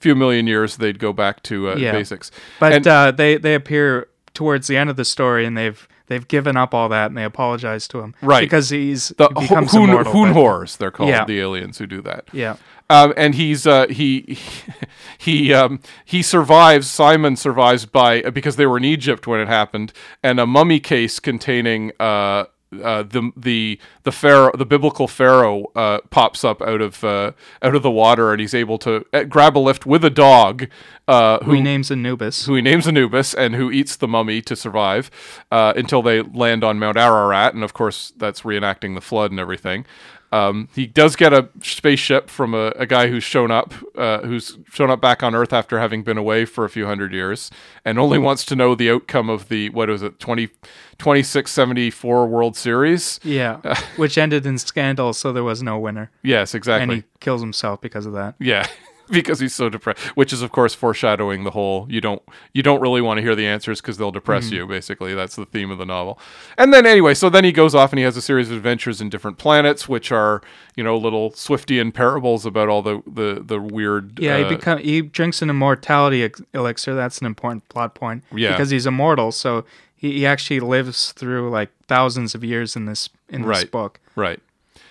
few 0.00 0.14
million 0.16 0.46
years 0.48 0.76
they'd 0.76 0.98
go 0.98 1.12
back 1.12 1.42
to 1.44 1.70
uh, 1.70 1.76
Yeah. 1.76 1.92
basics. 1.92 2.30
but 2.58 2.72
And- 2.72 2.86
uh, 2.86 3.12
they 3.12 3.36
they 3.38 3.54
appear 3.54 4.08
towards 4.34 4.66
the 4.66 4.76
end 4.76 4.88
of 4.90 4.96
the 4.96 5.04
story 5.04 5.44
and 5.46 5.56
they've 5.56 5.86
they've 6.06 6.26
given 6.28 6.56
up 6.56 6.74
all 6.74 6.88
that 6.88 7.06
and 7.06 7.16
they 7.16 7.24
apologize 7.24 7.86
to 7.88 8.00
him, 8.00 8.14
Right. 8.20 8.40
Because 8.40 8.70
he's 8.70 9.08
The 9.16 9.28
he 9.38 9.46
Hoon, 9.46 9.90
immortal. 9.90 10.12
Hoon 10.12 10.32
Horrors, 10.32 10.76
they're 10.76 10.90
called, 10.90 11.08
Yeah. 11.10 11.24
the 11.24 11.40
aliens 11.40 11.78
who 11.78 11.86
do 11.86 12.02
that. 12.02 12.26
Yeah, 12.32 12.56
Um, 12.90 13.14
and 13.16 13.34
he's 13.34 13.66
uh, 13.66 13.86
he 13.88 14.38
he 15.18 15.52
um, 15.54 15.80
he 16.04 16.22
survives. 16.22 16.88
Simon 16.88 17.36
survives 17.36 17.86
by 17.86 18.22
because 18.30 18.56
they 18.56 18.66
were 18.66 18.76
in 18.76 18.84
Egypt 18.84 19.26
when 19.26 19.40
it 19.40 19.48
happened, 19.48 19.92
and 20.22 20.38
a 20.40 20.46
mummy 20.46 20.80
case 20.80 21.18
containing 21.20 21.92
uh, 22.00 22.44
uh, 22.82 23.02
the 23.02 23.30
the 23.36 23.78
the 24.04 24.12
pharaoh, 24.12 24.52
the 24.56 24.66
biblical 24.66 25.08
pharaoh, 25.08 25.70
uh, 25.74 25.98
pops 26.10 26.44
up 26.44 26.62
out 26.62 26.80
of 26.80 27.02
uh, 27.04 27.32
out 27.62 27.74
of 27.74 27.82
the 27.82 27.90
water, 27.90 28.32
and 28.32 28.40
he's 28.40 28.54
able 28.54 28.78
to 28.78 29.04
uh, 29.12 29.24
grab 29.24 29.56
a 29.56 29.60
lift 29.60 29.86
with 29.86 30.04
a 30.04 30.10
dog, 30.10 30.68
uh, 31.08 31.38
who 31.40 31.46
who 31.46 31.52
he 31.52 31.60
names 31.60 31.90
Anubis. 31.90 32.46
who 32.46 32.54
he 32.54 32.62
names 32.62 32.86
Anubis 32.86 33.34
and 33.34 33.54
who 33.54 33.70
eats 33.70 33.96
the 33.96 34.08
mummy 34.08 34.40
to 34.42 34.56
survive 34.56 35.10
uh, 35.50 35.72
until 35.76 36.02
they 36.02 36.22
land 36.22 36.64
on 36.64 36.78
Mount 36.78 36.96
Ararat. 36.96 37.54
And 37.54 37.64
of 37.64 37.72
course, 37.72 38.12
that's 38.16 38.42
reenacting 38.42 38.94
the 38.94 39.00
flood 39.00 39.30
and 39.30 39.40
everything. 39.40 39.84
Um, 40.32 40.68
he 40.74 40.86
does 40.86 41.14
get 41.14 41.32
a 41.34 41.48
spaceship 41.62 42.30
from 42.30 42.54
a, 42.54 42.68
a 42.76 42.86
guy 42.86 43.08
who's 43.08 43.22
shown 43.22 43.50
up, 43.50 43.74
uh, 43.96 44.20
who's 44.22 44.56
shown 44.72 44.90
up 44.90 45.00
back 45.00 45.22
on 45.22 45.34
Earth 45.34 45.52
after 45.52 45.78
having 45.78 46.02
been 46.02 46.16
away 46.16 46.46
for 46.46 46.64
a 46.64 46.70
few 46.70 46.86
hundred 46.86 47.12
years, 47.12 47.50
and 47.84 47.98
only 47.98 48.18
wants 48.18 48.44
to 48.46 48.56
know 48.56 48.74
the 48.74 48.90
outcome 48.90 49.28
of 49.28 49.48
the 49.50 49.68
what 49.70 49.90
was 49.90 50.02
it 50.02 50.18
20, 50.18 50.46
2674 50.46 52.26
World 52.26 52.56
Series. 52.56 53.20
Yeah, 53.22 53.60
which 53.96 54.16
ended 54.18 54.46
in 54.46 54.58
scandal, 54.58 55.12
so 55.12 55.32
there 55.32 55.44
was 55.44 55.62
no 55.62 55.78
winner, 55.78 56.10
Yes, 56.22 56.54
exactly. 56.54 56.82
and 56.82 56.92
he 56.92 57.08
kills 57.20 57.40
himself 57.40 57.80
because 57.80 58.06
of 58.06 58.12
that. 58.14 58.34
Yeah, 58.38 58.66
because 59.18 59.38
he's 59.40 59.54
so 59.54 59.68
depressed. 59.68 60.00
Which 60.16 60.32
is, 60.32 60.42
of 60.42 60.50
course, 60.52 60.74
foreshadowing 60.74 61.44
the 61.44 61.50
whole. 61.52 61.86
You 61.88 62.00
don't 62.00 62.22
you 62.52 62.62
don't 62.62 62.80
really 62.80 63.00
want 63.00 63.18
to 63.18 63.22
hear 63.22 63.34
the 63.34 63.46
answers 63.46 63.80
because 63.80 63.98
they'll 63.98 64.10
depress 64.10 64.46
Mm-hmm. 64.46 64.54
you. 64.54 64.66
Basically, 64.66 65.14
that's 65.14 65.36
the 65.36 65.46
theme 65.46 65.70
of 65.70 65.78
the 65.78 65.86
novel. 65.86 66.18
And 66.58 66.72
then 66.74 66.86
anyway, 66.86 67.14
so 67.14 67.28
then 67.30 67.44
he 67.44 67.52
goes 67.52 67.74
off 67.74 67.92
and 67.92 67.98
he 67.98 68.04
has 68.04 68.16
a 68.16 68.22
series 68.22 68.50
of 68.50 68.56
adventures 68.56 69.00
in 69.00 69.08
different 69.10 69.38
planets, 69.38 69.88
which 69.88 70.10
are 70.10 70.42
you 70.76 70.82
know 70.82 70.96
little 70.96 71.30
Swiftian 71.32 71.92
parables 71.94 72.44
about 72.46 72.68
all 72.68 72.82
the 72.82 73.02
the 73.06 73.42
the 73.44 73.60
weird. 73.60 74.18
Yeah, 74.18 74.36
uh, 74.36 74.48
he 74.48 74.56
become 74.56 74.78
he 74.78 75.02
drinks 75.02 75.42
an 75.42 75.50
immortality 75.50 76.30
elixir. 76.54 76.94
That's 76.94 77.18
an 77.18 77.26
important 77.26 77.68
plot 77.68 77.94
point. 77.94 78.24
Yeah. 78.34 78.50
because 78.52 78.70
he's 78.70 78.86
immortal, 78.86 79.32
so 79.32 79.64
he, 79.94 80.12
he 80.18 80.26
actually 80.26 80.60
lives 80.60 81.12
through 81.12 81.50
like 81.50 81.70
thousands 81.88 82.34
of 82.34 82.42
years 82.42 82.74
in 82.76 82.86
this 82.86 83.08
in 83.28 83.42
this 83.42 83.48
Right. 83.48 83.70
book. 83.70 84.00
Right. 84.16 84.40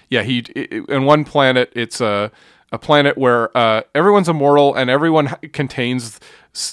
Yeah, 0.09 0.23
he 0.23 0.39
in 0.89 1.05
one 1.05 1.23
planet 1.23 1.71
it's 1.75 2.01
a 2.01 2.31
a 2.71 2.79
planet 2.79 3.17
where 3.17 3.55
uh, 3.57 3.81
everyone's 3.93 4.29
immortal 4.29 4.73
and 4.73 4.89
everyone 4.89 5.27
contains 5.53 6.19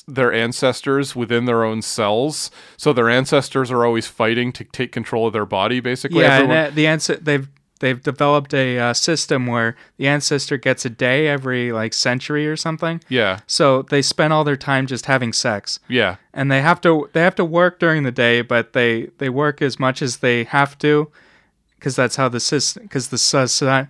their 0.07 0.33
ancestors 0.33 1.15
within 1.17 1.45
their 1.45 1.65
own 1.65 1.83
cells. 1.83 2.51
So 2.77 2.93
their 2.93 3.09
ancestors 3.11 3.71
are 3.71 3.85
always 3.85 4.07
fighting 4.07 4.53
to 4.53 4.65
take 4.65 4.93
control 4.93 5.27
of 5.27 5.33
their 5.33 5.47
body. 5.47 5.81
Basically, 5.81 6.23
yeah, 6.23 6.35
Everyone- 6.35 6.57
and 6.57 6.75
the 6.75 6.87
answer 6.87 7.17
they've 7.17 7.49
they've 7.81 8.03
developed 8.03 8.53
a 8.55 8.77
uh, 8.77 8.93
system 8.93 9.47
where 9.47 9.77
the 9.99 10.09
ancestor 10.09 10.57
gets 10.57 10.85
a 10.85 10.91
day 10.91 11.29
every 11.29 11.71
like 11.71 11.95
century 11.95 12.49
or 12.49 12.57
something. 12.57 13.01
yeah, 13.09 13.39
So 13.47 13.83
they 13.83 14.03
spend 14.03 14.33
all 14.33 14.43
their 14.43 14.57
time 14.57 14.89
just 14.89 15.07
having 15.07 15.33
sex, 15.33 15.79
yeah, 15.89 16.17
and 16.35 16.51
they 16.51 16.61
have 16.61 16.81
to 16.81 17.09
they 17.13 17.21
have 17.21 17.37
to 17.37 17.45
work 17.45 17.79
during 17.79 18.03
the 18.03 18.11
day, 18.11 18.43
but 18.43 18.73
they 18.73 19.11
they 19.19 19.29
work 19.29 19.63
as 19.63 19.79
much 19.79 20.03
as 20.03 20.17
they 20.19 20.43
have 20.45 20.77
to. 20.79 21.11
Because 21.79 21.95
that's 21.95 22.17
how 22.17 22.29
the 22.29 22.41
system, 22.41 22.83
because 22.83 23.09
the 23.09 23.19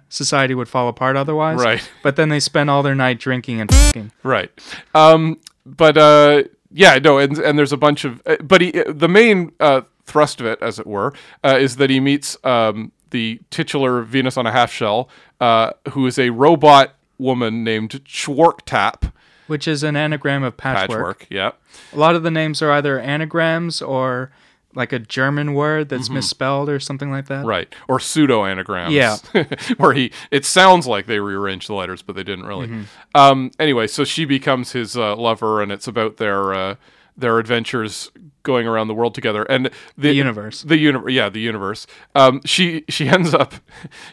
society 0.09 0.55
would 0.55 0.69
fall 0.69 0.89
apart 0.89 1.17
otherwise. 1.17 1.59
Right. 1.59 1.91
But 2.03 2.17
then 2.17 2.29
they 2.29 2.39
spend 2.41 2.69
all 2.69 2.83
their 2.83 2.95
night 2.95 3.19
drinking 3.19 3.63
and 3.63 3.73
fucking. 3.73 4.13
right. 4.23 4.51
Um, 4.95 5.41
but 5.65 5.97
uh, 5.97 6.43
yeah, 6.71 6.99
no, 6.99 7.19
and 7.19 7.39
and 7.39 7.59
there's 7.59 7.73
a 7.73 7.79
bunch 7.79 8.05
of, 8.05 8.21
uh, 8.27 8.37
but 8.43 8.61
he, 8.61 8.73
the 8.87 9.09
main 9.09 9.53
uh, 9.59 9.83
thrust 10.05 10.41
of 10.41 10.47
it, 10.47 10.61
as 10.63 10.79
it 10.79 10.87
were, 10.87 11.15
uh, 11.43 11.57
is 11.59 11.77
that 11.77 11.89
he 11.89 11.99
meets 12.01 12.37
um, 12.45 12.93
the 13.11 13.41
titular 13.51 14.03
Venus 14.03 14.37
on 14.37 14.47
a 14.47 14.53
half 14.53 14.71
shell, 14.71 15.09
uh, 15.41 15.71
who 15.93 16.07
is 16.07 16.19
a 16.19 16.29
robot 16.31 16.95
woman 17.19 17.65
named 17.65 17.91
Chworktap. 18.05 19.13
which 19.47 19.67
is 19.67 19.83
an 19.83 19.97
anagram 19.97 20.43
of 20.43 20.57
patchwork. 20.57 20.89
Patchwork, 21.21 21.27
yeah. 21.31 21.53
A 21.93 21.99
lot 21.99 22.15
of 22.15 22.23
the 22.23 22.31
names 22.31 22.61
are 22.61 22.71
either 22.71 23.01
anagrams 23.01 23.81
or 23.81 24.31
like 24.75 24.93
a 24.93 24.99
German 24.99 25.55
word 25.55 25.89
that's 25.89 26.09
misspelled 26.11 26.69
or 26.69 26.79
something 26.79 27.11
like 27.11 27.27
that. 27.27 27.41
Mm-hmm. 27.41 27.49
Right. 27.49 27.75
Or 27.89 27.99
pseudo 27.99 28.45
anagrams. 28.45 28.93
Yeah. 28.93 29.17
where 29.79 29.93
he 29.95 30.13
it 30.31 30.45
sounds 30.45 30.87
like 30.87 31.07
they 31.07 31.21
rearranged 31.21 31.69
the 31.69 31.75
letters, 31.75 32.03
but 32.03 32.15
they 32.17 32.23
didn't 32.23 32.45
really. 32.47 32.85
Um 33.15 33.51
anyway, 33.59 33.87
so 33.87 34.05
she 34.05 34.25
becomes 34.25 34.73
his 34.73 34.97
uh, 34.97 35.17
lover 35.17 35.63
and 35.63 35.73
it's 35.73 35.89
about 35.89 36.19
their 36.19 36.53
uh 36.55 36.75
their 37.17 37.39
adventures 37.39 38.11
going 38.45 38.67
around 38.69 38.87
the 38.89 38.95
world 38.95 39.15
together 39.15 39.43
and 39.45 39.67
the, 39.67 39.73
The 39.97 40.13
universe. 40.15 40.63
the 40.63 40.79
universe 40.79 41.13
yeah 41.13 41.29
the 41.29 41.41
universe 41.41 41.87
um 42.15 42.41
she 42.45 42.85
she 42.89 43.09
ends 43.09 43.35
up 43.35 43.55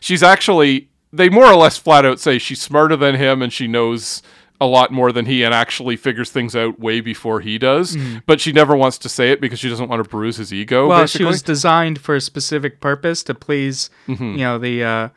she's 0.01 0.23
actually 0.23 0.89
they 1.13 1.29
more 1.29 1.45
or 1.45 1.55
less 1.55 1.77
flat 1.77 2.03
out 2.05 2.19
say 2.19 2.39
she's 2.39 2.61
smarter 2.61 2.95
than 2.97 3.15
him 3.15 3.41
and 3.43 3.53
she 3.53 3.67
knows 3.67 4.23
a 4.61 4.65
lot 4.65 4.91
more 4.91 5.11
than 5.11 5.25
he 5.25 5.43
and 5.43 5.53
actually 5.53 5.97
figures 5.97 6.29
things 6.31 6.55
out 6.55 6.79
way 6.79 7.01
before 7.01 7.41
he 7.41 7.57
does 7.57 7.97
but 8.25 8.39
she 8.39 8.51
never 8.53 8.75
wants 8.75 8.97
to 8.97 9.09
say 9.09 9.31
it 9.31 9.41
because 9.41 9.59
she 9.59 9.67
doesn't 9.69 9.89
want 9.89 10.01
to 10.03 10.09
bruise 10.09 10.37
his 10.37 10.53
ego. 10.53 10.87
Well, 10.87 11.01
basically. 11.01 11.17
she 11.17 11.25
was 11.25 11.41
designed 11.41 11.99
for 11.99 12.15
a 12.15 12.21
specific 12.21 12.79
purpose 12.79 13.21
to 13.23 13.33
please, 13.35 13.89
Mm-hmm. 14.07 14.23
you 14.23 14.37
know, 14.37 14.57
the 14.57 14.83
uh, 14.83 15.09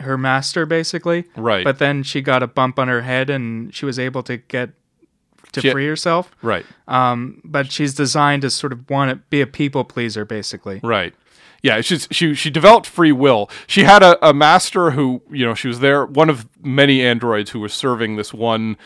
her 0.00 0.16
master 0.18 0.64
basically. 0.66 1.24
Right. 1.36 1.64
But 1.64 1.78
then 1.78 2.02
she 2.02 2.20
got 2.22 2.42
a 2.42 2.46
bump 2.46 2.78
on 2.78 2.88
her 2.88 3.02
head 3.02 3.30
and 3.30 3.74
she 3.74 3.84
was 3.84 3.98
able 3.98 4.22
to 4.24 4.36
get 4.38 4.70
to 5.52 5.60
She- 5.60 5.70
free 5.70 5.86
herself. 5.86 6.30
right 6.42 6.64
Um, 6.88 7.40
but 7.44 7.70
she's 7.72 7.94
designed 7.94 8.42
to 8.42 8.50
sort 8.50 8.72
of 8.72 8.88
want 8.90 9.10
to 9.10 9.16
be 9.30 9.40
a 9.40 9.46
people 9.46 9.84
pleaser 9.84 10.24
basically. 10.24 10.80
Right. 10.82 11.14
Yeah, 11.62 11.80
she's 11.80 12.06
she 12.12 12.34
she 12.34 12.50
developed 12.50 12.86
free 12.86 13.12
will. 13.12 13.50
She 13.66 13.82
had 13.84 14.02
a, 14.02 14.28
a 14.28 14.32
master 14.32 14.92
who, 14.92 15.22
you 15.30 15.44
know, 15.44 15.54
she 15.54 15.66
was 15.68 15.80
there, 15.80 16.04
one 16.06 16.30
of 16.30 16.46
many 16.62 17.02
androids 17.04 17.50
who 17.50 17.60
was 17.60 17.72
serving 17.72 18.16
this 18.16 18.32
one 18.32 18.76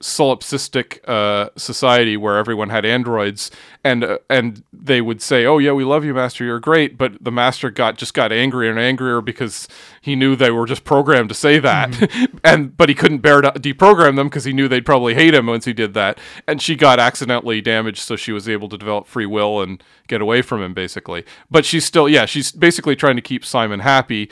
solipsistic 0.00 1.00
uh, 1.08 1.50
society 1.56 2.16
where 2.16 2.36
everyone 2.36 2.70
had 2.70 2.84
androids, 2.84 3.50
and 3.82 4.04
uh, 4.04 4.18
and 4.30 4.62
they 4.72 5.00
would 5.00 5.20
say, 5.20 5.44
"Oh 5.44 5.58
yeah, 5.58 5.72
we 5.72 5.84
love 5.84 6.04
you, 6.04 6.14
master. 6.14 6.44
You're 6.44 6.60
great." 6.60 6.96
But 6.96 7.22
the 7.22 7.32
master 7.32 7.70
got 7.70 7.98
just 7.98 8.14
got 8.14 8.32
angrier 8.32 8.70
and 8.70 8.78
angrier 8.78 9.20
because 9.20 9.68
he 10.00 10.14
knew 10.14 10.36
they 10.36 10.50
were 10.50 10.66
just 10.66 10.84
programmed 10.84 11.28
to 11.30 11.34
say 11.34 11.58
that, 11.58 12.10
and 12.44 12.76
but 12.76 12.88
he 12.88 12.94
couldn't 12.94 13.18
bear 13.18 13.40
to 13.40 13.50
deprogram 13.52 14.16
them 14.16 14.28
because 14.28 14.44
he 14.44 14.52
knew 14.52 14.68
they'd 14.68 14.86
probably 14.86 15.14
hate 15.14 15.34
him 15.34 15.46
once 15.46 15.64
he 15.64 15.72
did 15.72 15.94
that. 15.94 16.18
And 16.46 16.62
she 16.62 16.76
got 16.76 17.00
accidentally 17.00 17.60
damaged, 17.60 18.00
so 18.00 18.16
she 18.16 18.32
was 18.32 18.48
able 18.48 18.68
to 18.68 18.78
develop 18.78 19.06
free 19.06 19.26
will 19.26 19.60
and 19.60 19.82
get 20.06 20.20
away 20.20 20.42
from 20.42 20.62
him, 20.62 20.74
basically. 20.74 21.24
But 21.50 21.64
she's 21.64 21.84
still, 21.84 22.08
yeah, 22.08 22.26
she's 22.26 22.52
basically 22.52 22.96
trying 22.96 23.16
to 23.16 23.22
keep 23.22 23.44
Simon 23.44 23.80
happy 23.80 24.30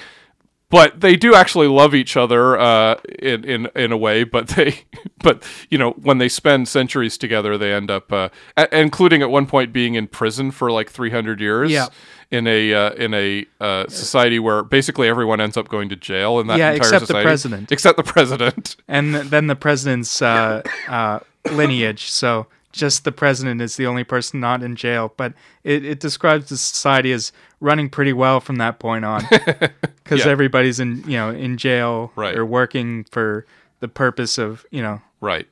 but 0.68 1.00
they 1.00 1.16
do 1.16 1.34
actually 1.34 1.68
love 1.68 1.94
each 1.94 2.16
other 2.16 2.58
uh, 2.58 2.96
in 3.20 3.44
in 3.44 3.68
in 3.76 3.92
a 3.92 3.96
way. 3.96 4.24
But 4.24 4.48
they, 4.48 4.80
but 5.18 5.44
you 5.70 5.78
know, 5.78 5.92
when 5.92 6.18
they 6.18 6.28
spend 6.28 6.68
centuries 6.68 7.16
together, 7.18 7.56
they 7.56 7.72
end 7.72 7.90
up, 7.90 8.12
uh, 8.12 8.28
a- 8.56 8.78
including 8.80 9.22
at 9.22 9.30
one 9.30 9.46
point 9.46 9.72
being 9.72 9.94
in 9.94 10.06
prison 10.08 10.50
for 10.50 10.70
like 10.70 10.90
three 10.90 11.10
hundred 11.10 11.40
years. 11.40 11.70
Yeah. 11.70 11.86
In 12.32 12.48
a 12.48 12.74
uh, 12.74 12.90
in 12.94 13.14
a 13.14 13.46
uh, 13.60 13.86
society 13.86 14.40
where 14.40 14.64
basically 14.64 15.06
everyone 15.08 15.40
ends 15.40 15.56
up 15.56 15.68
going 15.68 15.88
to 15.90 15.96
jail 15.96 16.40
in 16.40 16.48
that 16.48 16.58
Yeah, 16.58 16.72
entire 16.72 16.88
except 16.88 17.06
the 17.06 17.22
president. 17.22 17.70
except 17.70 17.96
the 17.96 18.02
president. 18.02 18.74
And 18.88 19.14
then 19.14 19.46
the 19.46 19.54
president's 19.54 20.20
uh, 20.20 20.62
uh, 20.88 21.20
lineage. 21.52 22.10
So 22.10 22.48
just 22.72 23.04
the 23.04 23.12
president 23.12 23.60
is 23.62 23.76
the 23.76 23.86
only 23.86 24.02
person 24.02 24.40
not 24.40 24.64
in 24.64 24.74
jail. 24.74 25.14
But 25.16 25.34
it, 25.62 25.84
it 25.84 26.00
describes 26.00 26.48
the 26.48 26.56
society 26.56 27.12
as 27.12 27.30
running 27.60 27.88
pretty 27.90 28.12
well 28.12 28.40
from 28.40 28.56
that 28.56 28.80
point 28.80 29.04
on, 29.04 29.22
because 30.06 30.24
Yeah. 30.24 30.30
everybody's 30.32 30.78
in 30.80 31.02
you 31.06 31.16
know 31.16 31.30
in 31.30 31.56
jail 31.56 32.12
Right. 32.16 32.36
or 32.36 32.46
working 32.46 33.04
for 33.10 33.44
the 33.80 33.88
purpose 33.88 34.38
of 34.38 34.64
you 34.70 34.80
know 34.82 35.02
Right. 35.20 35.46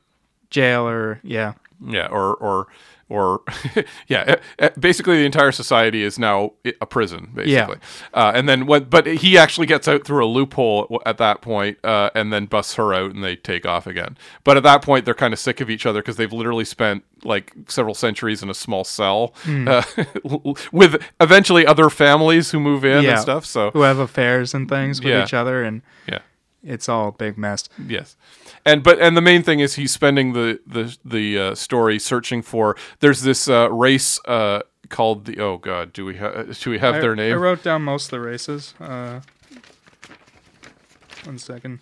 jail 0.50 0.86
or 0.88 1.20
yeah. 1.22 1.54
Yeah, 1.84 2.06
or 2.06 2.34
or 2.36 2.66
or 3.14 3.42
yeah, 4.08 4.24
eh, 4.26 4.36
eh, 4.58 4.68
basically 4.78 5.18
the 5.18 5.24
entire 5.26 5.52
society 5.52 6.02
is 6.02 6.18
now 6.18 6.52
a 6.80 6.86
prison, 6.86 7.30
basically. 7.34 7.78
Uh, 8.12 8.32
and 8.34 8.48
then 8.48 8.66
what? 8.66 8.90
But 8.90 9.06
he 9.06 9.38
actually 9.38 9.66
gets 9.66 9.86
out 9.88 10.04
through 10.04 10.24
a 10.24 10.26
loophole 10.28 11.00
at 11.06 11.18
that 11.18 11.40
point, 11.42 11.78
uh, 11.84 12.10
and 12.14 12.32
then 12.32 12.46
busts 12.46 12.74
her 12.74 12.92
out, 12.92 13.12
and 13.14 13.22
they 13.22 13.36
take 13.36 13.64
off 13.66 13.86
again. 13.86 14.16
But 14.42 14.56
at 14.56 14.62
that 14.64 14.82
point, 14.82 15.04
they're 15.04 15.14
kind 15.14 15.32
of 15.32 15.38
sick 15.38 15.60
of 15.60 15.70
each 15.70 15.86
other 15.86 16.00
because 16.02 16.16
they've 16.16 16.32
literally 16.32 16.64
spent 16.64 17.04
like 17.22 17.52
several 17.68 17.94
centuries 17.94 18.42
in 18.42 18.50
a 18.50 18.54
small 18.54 18.84
cell 18.84 19.32
Hmm. 19.44 19.66
uh, 19.68 19.82
with 20.72 21.02
eventually 21.20 21.66
other 21.66 21.88
families 21.88 22.50
who 22.50 22.60
move 22.60 22.84
in 22.84 23.04
Yeah. 23.04 23.12
and 23.12 23.20
stuff. 23.20 23.46
So 23.46 23.70
Who 23.70 23.82
have 23.82 23.98
affairs 23.98 24.52
and 24.54 24.68
things 24.68 25.00
with 25.00 25.10
Yeah. 25.12 25.24
each 25.24 25.32
other, 25.34 25.62
and 25.62 25.80
yeah. 26.06 26.18
It's 26.64 26.88
all 26.88 27.08
a 27.08 27.12
big 27.12 27.36
mess. 27.38 27.68
Yes, 27.86 28.16
and 28.64 28.82
but 28.82 28.98
and 29.00 29.16
the 29.16 29.20
main 29.20 29.42
thing 29.42 29.60
is 29.60 29.74
he's 29.74 29.92
spending 29.92 30.32
the 30.32 30.60
the 30.66 30.96
the 31.04 31.38
uh, 31.38 31.54
story 31.54 31.98
searching 31.98 32.42
for. 32.42 32.76
There's 33.00 33.22
this 33.22 33.48
uh, 33.48 33.70
race 33.70 34.18
uh, 34.26 34.62
called 34.88 35.26
the. 35.26 35.38
Oh 35.40 35.58
God, 35.58 35.92
do 35.92 36.04
we 36.04 36.16
have 36.16 36.58
do 36.58 36.70
we 36.70 36.78
have 36.78 36.96
I, 36.96 37.00
their 37.00 37.14
name? 37.14 37.32
I 37.32 37.36
wrote 37.36 37.62
down 37.62 37.82
most 37.82 38.06
of 38.06 38.10
the 38.12 38.20
races. 38.20 38.74
Uh, 38.80 39.20
one 41.24 41.38
second. 41.38 41.80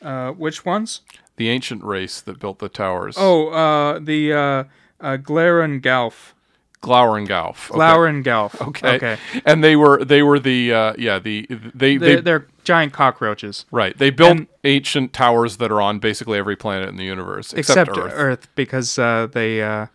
Uh, 0.00 0.32
which 0.32 0.64
ones? 0.64 1.02
the 1.36 1.48
ancient 1.48 1.82
race 1.82 2.20
that 2.20 2.38
built 2.38 2.58
the 2.58 2.68
towers. 2.68 3.16
Oh, 3.18 3.48
uh, 3.48 3.98
the 3.98 4.32
uh, 4.32 4.64
uh, 5.00 5.16
Glaran 5.16 5.80
Galf. 5.80 6.34
Gauf. 6.82 7.70
Okay. 7.70 8.22
Gelf. 8.22 8.60
Okay. 8.60 8.94
Okay. 8.96 9.16
And 9.46 9.62
they 9.62 9.76
were 9.76 10.04
they 10.04 10.22
were 10.22 10.38
the 10.38 10.72
uh, 10.72 10.94
yeah 10.98 11.18
the 11.18 11.46
they 11.74 11.96
They're, 11.96 12.16
they 12.16 12.20
they're 12.22 12.46
giant 12.64 12.92
cockroaches. 12.92 13.64
right 13.70 13.96
they 13.98 14.10
built 14.10 14.30
and- 14.32 14.46
ancient 14.64 15.12
towers 15.12 15.56
that 15.58 15.70
are 15.72 15.80
on 15.80 15.98
basically 15.98 16.38
every 16.38 16.56
planet 16.56 16.88
in 16.88 16.96
the 16.96 17.04
universe 17.04 17.52
except, 17.52 17.88
Except, 17.90 18.06
Earth. 18.06 18.12
Earth. 18.16 18.48
because 18.54 18.98
uh, 18.98 19.26
they. 19.32 19.62
Uh, 19.62 19.86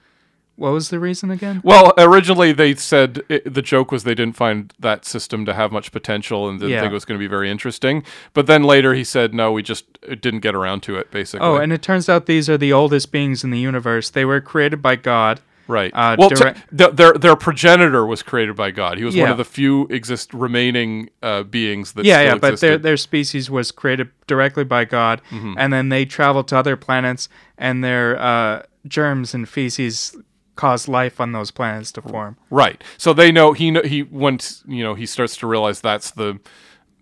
what 0.56 0.72
was 0.72 0.90
the 0.90 0.98
reason 1.00 1.30
again? 1.30 1.62
Well, 1.64 1.94
originally 2.00 2.52
they 2.52 2.74
said 2.74 3.22
it, 3.30 3.54
the 3.54 3.62
joke 3.62 3.92
was 3.92 4.04
they 4.06 4.16
didn't 4.16 4.36
find 4.36 4.74
that 4.80 5.06
system 5.06 5.46
to 5.46 5.54
have 5.54 5.72
much 5.72 5.92
potential 5.92 6.50
and 6.50 6.60
didn't 6.60 6.72
Yeah. 6.72 6.80
think 6.82 6.90
it 6.90 6.94
was 6.96 7.06
going 7.06 7.20
to 7.20 7.24
be 7.24 7.28
very 7.30 7.52
interesting. 7.52 8.04
But 8.34 8.48
then 8.48 8.64
later 8.64 8.96
he 8.96 9.04
said 9.04 9.36
no, 9.36 9.52
we 9.52 9.62
just 9.62 9.86
didn't 10.20 10.40
get 10.40 10.56
around 10.56 10.82
to 10.84 10.96
it 10.96 11.12
basically. 11.12 11.46
Oh, 11.46 11.58
and 11.58 11.72
it 11.72 11.84
turns 11.84 12.10
out 12.10 12.26
these 12.26 12.50
are 12.50 12.58
the 12.58 12.74
oldest 12.74 13.12
beings 13.12 13.44
in 13.44 13.52
the 13.52 13.60
universe. 13.60 14.10
They 14.10 14.26
were 14.26 14.42
created 14.42 14.82
by 14.82 14.96
God. 14.96 15.42
Right. 15.68 15.92
Uh, 15.94 16.16
well, 16.18 16.30
th- 16.30 16.56
their 16.94 17.14
their 17.14 17.36
progenitor 17.36 18.06
was 18.06 18.24
created 18.24 18.56
by 18.56 18.72
God. 18.72 18.98
He 18.98 19.04
was 19.04 19.16
one 19.16 19.30
of 19.32 19.38
the 19.38 19.46
few 19.46 19.88
exist 19.88 20.34
remaining 20.34 21.10
uh, 21.22 21.44
beings 21.44 21.94
that 21.94 22.06
yeah, 22.06 22.22
yeah, 22.22 22.34
but 22.36 22.42
their 22.42 22.52
existed. 22.52 22.84
their 22.84 22.98
species 22.98 23.50
was 23.50 23.72
created 23.72 24.10
directly 24.28 24.64
by 24.64 24.86
God, 24.86 25.22
Mm-hmm. 25.30 25.54
and 25.58 25.74
then 25.74 25.90
they 25.90 26.06
traveled 26.06 26.48
to 26.50 26.58
other 26.58 26.76
planets, 26.78 27.28
and 27.58 27.84
their 27.84 28.18
uh, 28.20 28.64
germs 28.88 29.34
and 29.34 29.48
feces 29.48 30.16
cause 30.56 30.88
life 30.88 31.22
on 31.22 31.34
those 31.34 31.52
planets 31.52 31.92
to 31.92 32.02
form. 32.02 32.36
Right. 32.50 32.84
So 32.98 33.14
they 33.14 33.32
know 33.32 33.54
he 33.54 33.72
he 33.86 34.04
once 34.04 34.64
you 34.68 34.84
know 34.84 34.96
he 34.96 35.06
starts 35.06 35.36
to 35.38 35.48
realize 35.48 35.82
that's 35.82 36.12
the 36.12 36.40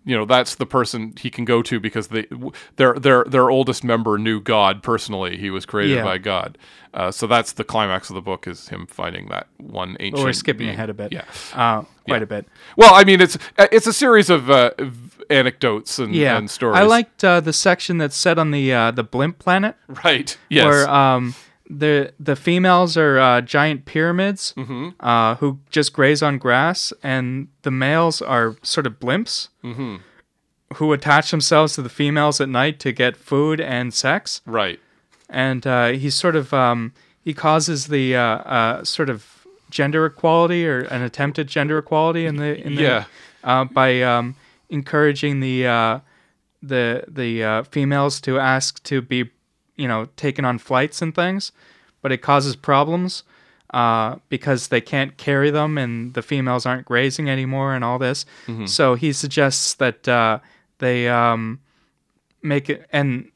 you 0.05 0.15
know 0.15 0.25
that's 0.25 0.55
the 0.55 0.65
person 0.65 1.13
he 1.19 1.29
can 1.29 1.45
go 1.45 1.61
to 1.63 1.79
because 1.79 2.07
they 2.09 2.27
their 2.75 2.93
their 2.93 3.23
their 3.25 3.49
oldest 3.49 3.83
member 3.83 4.17
knew 4.17 4.39
God 4.39 4.83
personally. 4.83 5.37
He 5.37 5.49
was 5.49 5.65
created 5.65 5.95
Yeah. 5.97 6.03
by 6.03 6.17
God. 6.19 6.57
Uh, 6.93 7.11
so 7.11 7.27
that's 7.27 7.51
the 7.53 7.63
climax 7.65 8.09
of 8.09 8.13
the 8.15 8.21
book 8.21 8.47
is 8.47 8.69
him 8.69 8.85
finding 8.87 9.27
that 9.27 9.47
one 9.57 9.97
ancient. 9.99 10.15
But 10.17 10.23
we're 10.23 10.33
skipping 10.33 10.59
being. 10.67 10.69
ahead 10.75 10.89
a 10.89 10.93
bit. 10.93 11.11
Yeah. 11.11 11.23
uh, 11.53 11.81
quite 12.07 12.17
Yeah. 12.17 12.23
a 12.23 12.25
bit. 12.25 12.47
Well, 12.77 12.93
I 12.93 13.03
mean 13.03 13.19
it's 13.19 13.37
it's 13.57 13.87
a 13.87 13.93
series 13.93 14.29
of 14.29 14.49
uh, 14.49 14.71
anecdotes 15.29 15.99
and, 15.99 16.13
Yeah, 16.15 16.37
and 16.37 16.49
stories. 16.49 16.77
I 16.77 16.83
liked 16.83 17.23
uh, 17.23 17.39
the 17.39 17.53
section 17.53 17.97
that's 17.97 18.15
set 18.15 18.37
on 18.37 18.51
the 18.51 18.71
uh, 18.73 18.91
the 18.91 19.03
blimp 19.03 19.39
planet, 19.39 19.75
right. 20.03 20.37
Yes. 20.49 20.65
where 20.65 20.89
um, 20.89 21.35
the 21.69 22.13
the 22.19 22.35
females 22.35 22.95
are 22.97 23.17
uh, 23.19 23.41
giant 23.41 23.85
pyramids 23.85 24.53
Mm-hmm. 24.57 24.89
uh, 24.99 25.35
who 25.35 25.59
just 25.69 25.93
graze 25.93 26.21
on 26.21 26.37
grass, 26.37 26.93
and 27.03 27.47
the 27.63 27.71
males 27.71 28.21
are 28.21 28.55
sort 28.61 28.85
of 28.87 28.99
blimps 28.99 29.49
Mm-hmm. 29.63 29.95
who 30.75 30.93
attach 30.93 31.31
themselves 31.31 31.73
to 31.75 31.81
the 31.81 31.89
females 31.89 32.39
at 32.41 32.49
night 32.49 32.79
to 32.79 32.91
get 32.91 33.15
food 33.17 33.59
and 33.61 33.93
sex. 33.93 34.41
right. 34.45 34.79
and 35.29 35.65
uh, 35.65 35.87
he 35.89 36.09
sort 36.09 36.35
of 36.35 36.53
um, 36.53 36.91
he 37.23 37.33
causes 37.33 37.87
the 37.87 38.15
uh, 38.15 38.21
uh, 38.21 38.83
sort 38.83 39.09
of 39.09 39.47
gender 39.71 40.05
equality 40.05 40.67
or 40.67 40.81
an 40.91 41.01
attempt 41.01 41.39
at 41.39 41.47
gender 41.47 41.77
equality 41.79 42.25
in 42.27 42.35
the 42.37 42.63
in 42.65 42.75
the 42.75 42.81
Yeah. 42.83 43.05
uh, 43.43 43.65
by 43.65 44.01
um, 44.03 44.35
encouraging 44.69 45.39
the 45.39 45.65
uh, 45.67 45.99
the 46.61 47.03
the 47.07 47.43
uh, 47.43 47.63
females 47.63 48.21
to 48.21 48.39
ask 48.39 48.81
to 48.83 49.01
be 49.01 49.31
you 49.75 49.87
know 49.87 50.07
taken 50.15 50.45
on 50.45 50.57
flights 50.57 51.01
and 51.01 51.13
things, 51.13 51.51
but 52.01 52.11
it 52.11 52.19
causes 52.19 52.55
problems 52.55 53.23
uh, 53.73 54.17
because 54.29 54.69
they 54.69 54.81
can't 54.81 55.17
carry 55.17 55.49
them 55.51 55.77
and 55.77 56.13
the 56.13 56.21
females 56.21 56.65
aren't 56.65 56.85
grazing 56.85 57.29
anymore 57.29 57.73
and 57.75 57.83
all 57.83 57.99
this. 57.99 58.25
So 58.67 58.95
he 58.95 59.11
suggests 59.11 59.73
that 59.75 60.07
uh, 60.07 60.39
they 60.79 61.09
um, 61.09 61.59
make 62.41 62.69
it 62.69 62.87
and 62.91 63.31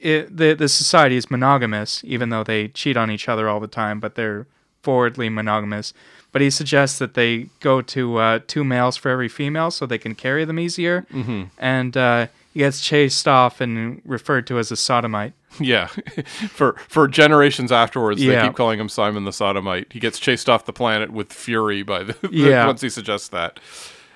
it, 0.00 0.36
the 0.36 0.54
the 0.54 0.68
society 0.68 1.16
is 1.16 1.30
monogamous, 1.30 2.02
even 2.04 2.30
though 2.30 2.44
they 2.44 2.68
cheat 2.68 2.96
on 2.96 3.10
each 3.10 3.28
other 3.28 3.48
all 3.48 3.60
the 3.60 3.66
time, 3.68 4.00
but 4.00 4.14
they're 4.14 4.46
forwardly 4.82 5.28
monogamous. 5.28 5.92
But 6.30 6.42
he 6.42 6.50
suggests 6.50 6.98
that 6.98 7.14
they 7.14 7.48
go 7.60 7.80
to 7.82 8.16
uh, 8.18 8.40
two 8.46 8.64
males 8.64 8.96
for 8.96 9.10
every 9.10 9.28
female, 9.28 9.70
so 9.70 9.86
they 9.86 9.98
can 9.98 10.14
carry 10.14 10.44
them 10.44 10.58
easier. 10.58 11.06
Mm-hmm. 11.12 11.44
And 11.58 11.96
uh, 11.96 12.26
he 12.58 12.64
gets 12.64 12.80
chased 12.80 13.28
off 13.28 13.60
and 13.60 14.02
referred 14.04 14.48
to 14.48 14.58
as 14.58 14.72
a 14.72 14.76
sodomite. 14.76 15.32
Yeah, 15.60 15.86
for 16.50 16.74
for 16.88 17.06
generations 17.06 17.70
afterwards, 17.70 18.20
they 18.20 18.40
keep 18.42 18.56
calling 18.56 18.80
him 18.80 18.88
Simon 18.88 19.24
the 19.24 19.32
Sodomite. 19.32 19.92
He 19.92 20.00
gets 20.00 20.18
chased 20.18 20.48
off 20.48 20.64
the 20.64 20.72
planet 20.72 21.12
with 21.12 21.32
fury 21.32 21.84
by 21.84 22.02
the, 22.02 22.12
the- 22.22 22.30
Yeah. 22.32 22.66
once 22.66 22.80
he 22.80 22.90
suggests 22.90 23.28
that, 23.28 23.60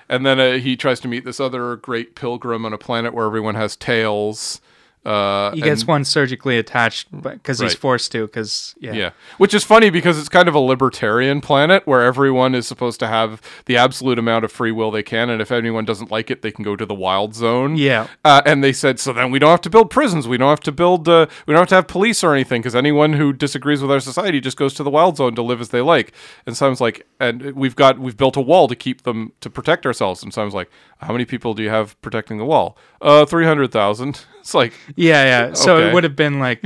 and 0.09 0.27
then 0.27 0.41
uh, 0.41 0.53
he 0.59 0.77
tries 0.77 0.99
to 1.01 1.09
meet 1.09 1.25
this 1.25 1.39
other 1.39 1.77
great 1.77 2.17
pilgrim 2.17 2.67
on 2.67 2.73
a 2.73 2.79
planet 2.79 3.15
where 3.15 3.27
everyone 3.27 3.55
has 3.55 3.77
tails. 3.77 4.61
Uh, 5.05 5.51
He 5.53 5.61
gets 5.61 5.83
and- 5.83 5.89
one 5.89 6.05
surgically 6.05 6.59
attached 6.59 7.09
because 7.23 7.59
he's 7.59 7.75
forced 7.75 8.13
to. 8.13 8.27
Because 8.27 8.75
yeah. 8.79 8.93
Yeah, 8.93 9.11
which 9.39 9.53
is 9.53 9.65
funny 9.65 9.91
because 9.91 10.19
it's 10.19 10.29
kind 10.29 10.49
of 10.49 10.55
a 10.55 10.61
libertarian 10.61 11.41
planet 11.41 11.87
where 11.87 12.03
everyone 12.03 12.55
is 12.55 12.67
supposed 12.69 13.01
to 13.01 13.09
have 13.09 13.41
the 13.67 13.77
absolute 13.77 14.19
amount 14.19 14.45
of 14.45 14.53
free 14.53 14.71
will 14.71 14.91
they 14.91 15.03
can, 15.03 15.29
and 15.29 15.43
if 15.43 15.51
anyone 15.51 15.85
doesn't 15.85 16.11
like 16.11 16.31
it, 16.31 16.43
they 16.43 16.53
can 16.53 16.63
go 16.65 16.77
to 16.77 16.87
the 16.87 16.95
wild 16.95 17.35
zone. 17.35 17.77
Yeah. 17.77 18.07
Uh, 18.25 18.43
and 18.47 18.63
they 18.63 18.73
said, 18.73 19.01
so 19.01 19.13
then 19.13 19.31
we 19.31 19.39
don't 19.39 19.51
have 19.51 19.61
to 19.63 19.71
build 19.71 19.91
prisons. 19.91 20.29
We 20.29 20.37
don't 20.37 20.51
have 20.51 20.61
to 20.61 20.73
build. 20.73 21.09
Uh, 21.09 21.27
we 21.47 21.53
don't 21.53 21.63
have 21.63 21.69
to 21.71 21.75
have 21.75 21.89
police 21.89 22.23
or 22.23 22.33
anything 22.33 22.63
because 22.63 22.77
anyone 22.77 23.15
who 23.15 23.33
disagrees 23.33 23.83
with 23.83 23.91
our 23.91 24.01
society 24.01 24.41
just 24.41 24.57
goes 24.57 24.73
to 24.75 24.83
the 24.83 24.91
wild 24.91 25.17
zone 25.17 25.35
to 25.35 25.43
live 25.43 25.61
as 25.61 25.71
they 25.71 25.81
like. 25.81 26.13
And 26.47 26.57
Simon's 26.57 26.81
like, 26.81 27.07
and 27.19 27.53
we've 27.53 27.75
got 27.77 27.99
we've 27.99 28.17
built 28.17 28.37
a 28.37 28.41
wall 28.41 28.69
to 28.69 28.77
keep 28.77 29.03
them 29.03 29.33
to 29.41 29.51
protect 29.51 29.85
ourselves. 29.85 30.23
And 30.23 30.33
Simon's 30.33 30.55
like, 30.55 30.71
how 30.99 31.13
many 31.13 31.25
people 31.25 31.55
do 31.55 31.63
you 31.63 31.71
have 31.71 32.01
protecting 32.03 32.39
the 32.39 32.45
wall? 32.45 32.77
Uh, 33.01 33.25
three 33.27 33.47
hundred 33.47 33.73
thousand. 33.73 34.25
It's 34.43 34.55
like, 34.55 34.73
Yeah, 34.97 35.25
yeah. 35.49 35.53
So 35.55 35.77
Okay. 35.77 35.89
it 35.89 35.95
would 35.95 36.05
have 36.05 36.15
been 36.17 36.39
like 36.39 36.63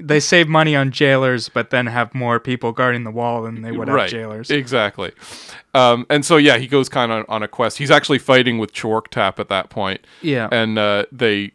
they 0.00 0.20
save 0.20 0.48
money 0.48 0.76
on 0.76 0.90
jailers, 0.92 1.48
but 1.48 1.70
then 1.70 1.86
have 1.86 2.14
more 2.14 2.38
people 2.38 2.70
guarding 2.72 3.02
the 3.04 3.10
wall 3.10 3.42
than 3.42 3.62
they 3.62 3.72
would 3.72 3.88
have 3.88 4.08
jailers. 4.08 4.48
exactly. 4.50 5.10
Um, 5.74 6.06
and 6.08 6.24
so 6.24 6.36
yeah, 6.36 6.56
he 6.58 6.66
goes 6.68 6.88
kind 6.88 7.10
of 7.12 7.24
on, 7.28 7.42
a 7.42 7.48
quest. 7.48 7.78
He's 7.78 7.90
actually 7.90 8.18
fighting 8.18 8.58
with 8.58 8.72
Chworktap 8.72 9.38
at 9.38 9.48
that 9.48 9.70
point. 9.70 10.00
Yeah. 10.22 10.48
and 10.52 10.78
uh, 10.78 11.04
they. 11.12 11.52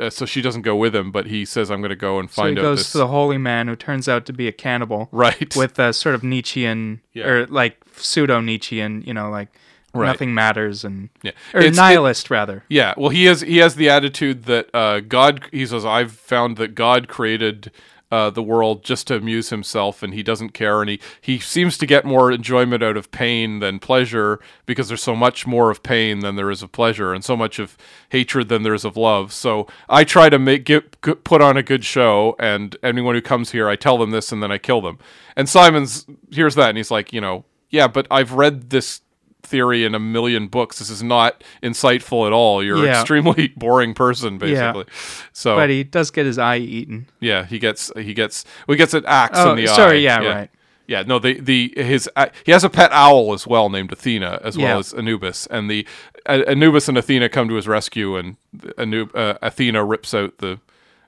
Uh, 0.00 0.08
so 0.08 0.24
she 0.24 0.40
doesn't 0.40 0.62
go 0.62 0.74
with 0.74 0.96
him, 0.96 1.12
but 1.12 1.26
he 1.26 1.44
says, 1.44 1.70
"I'm 1.70 1.82
going 1.82 1.90
to 1.90 1.96
go 1.96 2.18
and 2.18 2.30
find 2.30 2.56
so 2.56 2.62
he 2.62 2.66
out 2.66 2.70
goes 2.70 2.78
this." 2.78 2.92
to 2.92 2.98
the 2.98 3.08
holy 3.08 3.36
man 3.36 3.68
who 3.68 3.76
turns 3.76 4.08
out 4.08 4.24
to 4.24 4.32
be 4.32 4.48
a 4.48 4.52
cannibal. 4.52 5.10
right 5.12 5.54
with 5.54 5.78
a 5.78 5.92
sort 5.92 6.14
of 6.14 6.22
Nietzschean 6.24 7.02
Yeah. 7.12 7.26
or 7.28 7.46
like 7.48 7.76
pseudo 7.96 8.40
Nietzschean, 8.40 9.02
you 9.06 9.12
know, 9.12 9.28
like 9.28 9.48
Right. 9.94 10.06
nothing 10.06 10.32
matters 10.34 10.84
and 10.84 11.10
Yeah. 11.22 11.32
or 11.52 11.60
It's- 11.60 11.74
it- 11.74 11.80
nihilist 11.80 12.30
rather. 12.30 12.64
Yeah, 12.68 12.94
well, 12.96 13.10
he 13.10 13.26
has 13.26 13.42
he 13.42 13.58
has 13.58 13.74
the 13.74 13.88
attitude 13.90 14.44
that 14.44 14.68
uh, 14.74 15.00
God. 15.00 15.44
He 15.52 15.66
says, 15.66 15.84
"I've 15.84 16.12
found 16.12 16.56
that 16.56 16.74
God 16.74 17.08
created 17.08 17.70
uh, 18.10 18.28
the 18.28 18.42
world 18.42 18.84
just 18.84 19.06
to 19.06 19.16
amuse 19.16 19.48
himself, 19.48 20.02
and 20.02 20.12
he 20.12 20.22
doesn't 20.22 20.50
care, 20.50 20.80
and 20.82 20.90
he 20.90 21.00
he 21.20 21.38
seems 21.38 21.78
to 21.78 21.86
get 21.86 22.04
more 22.04 22.30
enjoyment 22.30 22.82
out 22.82 22.96
of 22.96 23.10
pain 23.10 23.58
than 23.60 23.78
pleasure 23.78 24.38
because 24.66 24.88
there's 24.88 25.02
so 25.02 25.14
much 25.16 25.46
more 25.46 25.70
of 25.70 25.82
pain 25.82 26.20
than 26.20 26.36
there 26.36 26.50
is 26.50 26.62
of 26.62 26.72
pleasure, 26.72 27.12
and 27.14 27.22
so 27.24 27.36
much 27.36 27.58
of 27.58 27.76
hatred 28.10 28.48
than 28.48 28.62
there 28.64 28.74
is 28.74 28.84
of 28.86 28.96
love. 28.98 29.30
So 29.32 29.66
I 29.90 30.04
try 30.04 30.28
to 30.30 30.38
make 30.38 30.64
get, 30.64 31.00
put 31.24 31.40
on 31.42 31.56
a 31.58 31.62
good 31.62 31.84
show, 31.84 32.34
and 32.38 32.76
anyone 32.82 33.14
who 33.14 33.22
comes 33.22 33.52
here, 33.52 33.68
I 33.68 33.76
tell 33.76 33.96
them 33.98 34.10
this, 34.10 34.32
and 34.32 34.42
then 34.42 34.50
I 34.52 34.56
kill 34.58 34.80
them. 34.80 34.98
And 35.36 35.48
Simon's 35.48 36.06
hears 36.30 36.54
that, 36.54 36.68
and 36.70 36.76
he's 36.78 36.90
like, 36.90 37.12
you 37.12 37.20
know, 37.20 37.44
yeah, 37.70 37.88
but 37.88 38.06
I've 38.10 38.32
read 38.32 38.70
this." 38.70 39.01
Theory 39.42 39.84
in 39.84 39.94
a 39.94 39.98
million 39.98 40.46
books. 40.48 40.78
This 40.78 40.88
is 40.90 41.02
not 41.02 41.42
insightful 41.62 42.26
at 42.26 42.32
all. 42.32 42.62
You're 42.62 42.78
an 42.84 42.86
extremely 42.90 43.48
boring 43.56 43.94
person, 43.94 44.38
basically. 44.38 44.84
So 45.32 45.56
But 45.56 45.70
he 45.70 45.84
does 45.84 46.10
get 46.10 46.26
his 46.26 46.38
eye 46.38 46.58
eaten. 46.58 47.08
yeah, 47.20 47.44
he 47.44 47.58
gets 47.58 47.90
he 47.96 48.14
gets 48.14 48.44
well, 48.66 48.74
he 48.74 48.78
gets 48.78 48.94
an 48.94 49.04
axe 49.06 49.38
Oh, 49.38 49.50
in 49.50 49.56
the 49.56 49.68
eye. 49.68 49.76
sorry, 49.76 50.00
yeah, 50.04 50.18
right. 50.24 50.50
Yeah, 50.88 51.02
no, 51.06 51.18
the 51.18 51.40
the 51.40 51.72
his 51.76 52.08
uh, 52.16 52.26
he 52.44 52.52
has 52.52 52.64
a 52.64 52.70
pet 52.70 52.90
owl 52.92 53.32
as 53.32 53.46
well 53.46 53.70
named 53.70 53.92
Athena, 53.92 54.40
as 54.42 54.58
well 54.58 54.66
Yeah. 54.66 54.78
as 54.78 54.92
Anubis, 54.92 55.46
and 55.46 55.70
the 55.70 55.86
uh, 56.26 56.42
Anubis 56.46 56.88
and 56.88 56.98
Athena 56.98 57.28
come 57.28 57.48
to 57.48 57.54
his 57.54 57.66
rescue, 57.68 58.16
and 58.16 58.36
Anub, 58.76 59.14
uh, 59.14 59.38
Athena 59.42 59.84
rips 59.84 60.12
out 60.12 60.38
the 60.38 60.58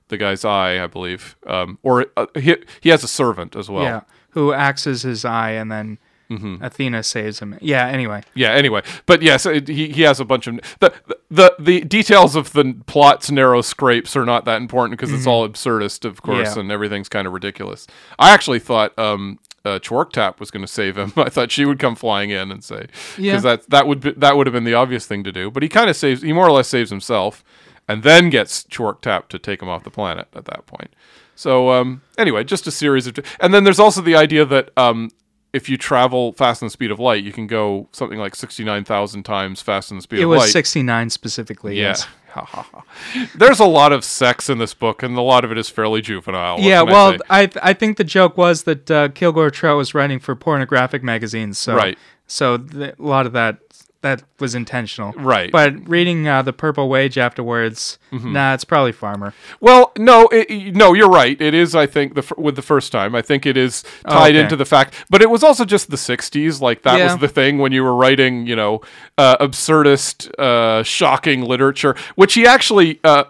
the 0.07 0.17
guy's 0.17 0.45
eye, 0.45 0.81
I 0.81 0.87
believe, 0.87 1.35
um, 1.45 1.77
or 1.83 2.05
uh, 2.15 2.25
he 2.35 2.55
he 2.81 2.89
has 2.89 3.03
a 3.03 3.07
servant 3.07 3.55
as 3.55 3.69
well. 3.69 3.83
yeah. 3.83 4.01
Who 4.31 4.53
axes 4.53 5.01
his 5.03 5.23
eye 5.25 5.51
and 5.51 5.71
then 5.71 5.97
Mm-hmm. 6.29 6.63
Athena 6.63 7.03
saves 7.03 7.39
him. 7.39 7.57
Yeah, 7.61 7.87
anyway. 7.87 8.23
Yeah. 8.33 8.51
Anyway, 8.51 8.81
but 9.05 9.21
yes, 9.21 9.45
it, 9.45 9.67
he 9.67 9.89
he 9.89 10.01
has 10.03 10.19
a 10.19 10.25
bunch 10.25 10.47
of 10.47 10.59
the 10.79 10.91
the 11.29 11.55
the 11.59 11.81
details 11.81 12.35
of 12.35 12.53
the 12.53 12.75
plot's 12.87 13.29
narrow 13.29 13.61
scrapes 13.61 14.15
are 14.15 14.25
not 14.25 14.45
that 14.45 14.61
important 14.61 14.99
because 14.99 15.13
it's 15.13 15.27
all 15.27 15.47
absurdist, 15.47 16.05
of 16.05 16.21
course, 16.21 16.49
Mm-hmm. 16.49 16.57
Yeah. 16.57 16.61
and 16.61 16.71
everything's 16.71 17.09
kind 17.09 17.27
of 17.27 17.33
ridiculous. 17.33 17.85
I 18.17 18.31
actually 18.33 18.59
thought 18.59 18.97
um 18.97 19.39
uh, 19.65 19.79
Chworktap 19.79 20.39
was 20.39 20.51
going 20.51 20.61
to 20.63 20.71
save 20.71 20.95
him. 20.95 21.11
I 21.17 21.29
thought 21.29 21.51
she 21.51 21.65
would 21.65 21.79
come 21.79 21.95
flying 21.95 22.29
in 22.29 22.51
and 22.51 22.63
say 22.63 22.81
because 23.15 23.17
Yeah. 23.17 23.39
that 23.39 23.69
that 23.69 23.87
would 23.87 23.99
be, 23.99 24.11
that 24.11 24.37
would 24.37 24.45
have 24.47 24.53
been 24.53 24.63
the 24.63 24.75
obvious 24.75 25.05
thing 25.07 25.23
to 25.23 25.31
do. 25.31 25.49
But 25.49 25.63
he 25.63 25.69
kind 25.69 25.89
of 25.89 25.95
saves. 25.95 26.21
He 26.21 26.33
more 26.33 26.45
or 26.47 26.51
less 26.51 26.67
saves 26.67 26.91
himself, 26.91 27.43
and 27.87 28.03
then 28.03 28.29
gets 28.29 28.63
Chworktap 28.65 29.27
to 29.29 29.39
take 29.39 29.61
him 29.63 29.69
off 29.69 29.83
the 29.83 29.89
planet 29.91 30.27
at 30.35 30.45
that 30.45 30.65
point. 30.67 30.93
So 31.35 31.71
um, 31.71 32.01
anyway, 32.17 32.43
just 32.43 32.65
a 32.67 32.71
series 32.71 33.07
of, 33.07 33.17
and 33.39 33.53
then 33.53 33.63
there's 33.65 33.79
also 33.79 34.01
the 34.01 34.15
idea 34.15 34.45
that 34.45 34.69
um, 34.77 35.09
if 35.55 35.69
you 35.69 35.77
travel 35.77 36.33
fast 36.33 36.59
than 36.59 36.67
the 36.67 36.71
speed 36.71 36.91
of 36.91 36.99
light, 36.99 37.23
you 37.23 37.31
can 37.31 37.47
go 37.47 37.87
something 37.91 38.19
like 38.19 38.35
sixty 38.35 38.63
nine 38.63 38.83
thousand 38.83 39.23
times 39.23 39.61
faster 39.61 39.89
than 39.91 39.97
the 39.99 40.01
speed 40.03 40.19
It 40.19 40.23
of 40.23 40.29
was 40.29 40.51
69 40.51 41.09
specifically. 41.09 41.79
Yeah. 41.79 41.95
Yes. 41.95 42.07
There's 43.35 43.61
a 43.61 43.65
lot 43.65 43.93
of 43.93 44.03
sex 44.03 44.49
in 44.49 44.57
this 44.57 44.73
book, 44.73 45.01
and 45.03 45.17
a 45.17 45.21
lot 45.21 45.45
of 45.45 45.51
it 45.51 45.57
is 45.57 45.69
fairly 45.69 46.01
juvenile. 46.01 46.55
What 46.55 46.63
Yeah, 46.63 46.81
I 46.81 46.83
well, 46.83 47.11
say? 47.13 47.17
I 47.29 47.49
I 47.63 47.73
think 47.73 47.95
the 47.97 48.03
joke 48.03 48.37
was 48.37 48.63
that 48.63 48.91
uh, 48.91 49.07
Kilgore 49.09 49.49
Trout 49.49 49.77
was 49.77 49.93
writing 49.95 50.19
for 50.19 50.35
pornographic 50.35 51.01
magazines, 51.03 51.57
so 51.57 51.75
Right. 51.75 51.97
So 52.27 52.57
th- 52.57 52.95
a 52.99 53.01
lot 53.01 53.25
of 53.25 53.33
that 53.33 53.59
that 54.05 54.23
was 54.39 54.55
intentional, 54.55 55.11
Right. 55.13 55.51
But 55.51 55.89
reading 55.89 56.27
uh, 56.27 56.41
the 56.43 56.53
Purple 56.53 56.87
Wage 56.87 57.17
afterwards, 57.17 57.97
Mm-hmm. 58.11 58.31
nah, 58.33 58.53
it's 58.53 58.63
probably 58.63 58.93
Farmer. 58.93 59.33
Well, 59.59 59.91
no, 59.97 60.29
it, 60.31 60.73
no, 60.75 60.93
you're 60.93 61.09
right. 61.09 61.39
It 61.41 61.53
is. 61.53 61.75
I 61.75 61.85
think 61.85 62.13
the 62.15 62.33
with 62.37 62.55
the 62.55 62.61
first 62.61 62.91
time, 62.93 63.13
I 63.15 63.21
think 63.21 63.45
it 63.45 63.57
is 63.57 63.83
tied 64.07 64.35
okay. 64.35 64.39
into 64.43 64.55
the 64.55 64.63
fact. 64.65 64.93
But 65.09 65.21
it 65.21 65.29
was 65.29 65.43
also 65.43 65.65
just 65.65 65.89
the 65.89 65.97
'60s. 65.97 66.61
Like 66.61 66.83
that 66.83 66.97
Yeah. 66.97 67.05
was 67.11 67.17
the 67.17 67.27
thing 67.27 67.57
when 67.57 67.71
you 67.73 67.83
were 67.83 67.93
writing, 67.95 68.47
you 68.47 68.55
know, 68.55 68.81
uh, 69.17 69.35
absurdist, 69.45 70.29
uh, 70.39 70.83
shocking 70.83 71.41
literature, 71.41 71.95
which 72.15 72.35
he 72.35 72.45
actually 72.47 72.99
uh, 73.03 73.25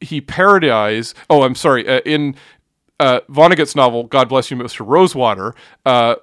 he 0.00 0.20
parodized. 0.20 1.14
Oh, 1.28 1.42
I'm 1.42 1.54
sorry. 1.56 1.88
Uh, 1.88 2.00
in 2.04 2.36
uh, 3.00 3.20
Vonnegut's 3.28 3.74
novel, 3.74 4.04
God 4.04 4.28
Bless 4.28 4.50
You, 4.50 4.56
Mr. 4.56 4.86
Rosewater, 4.86 5.54
uh, 5.86 6.16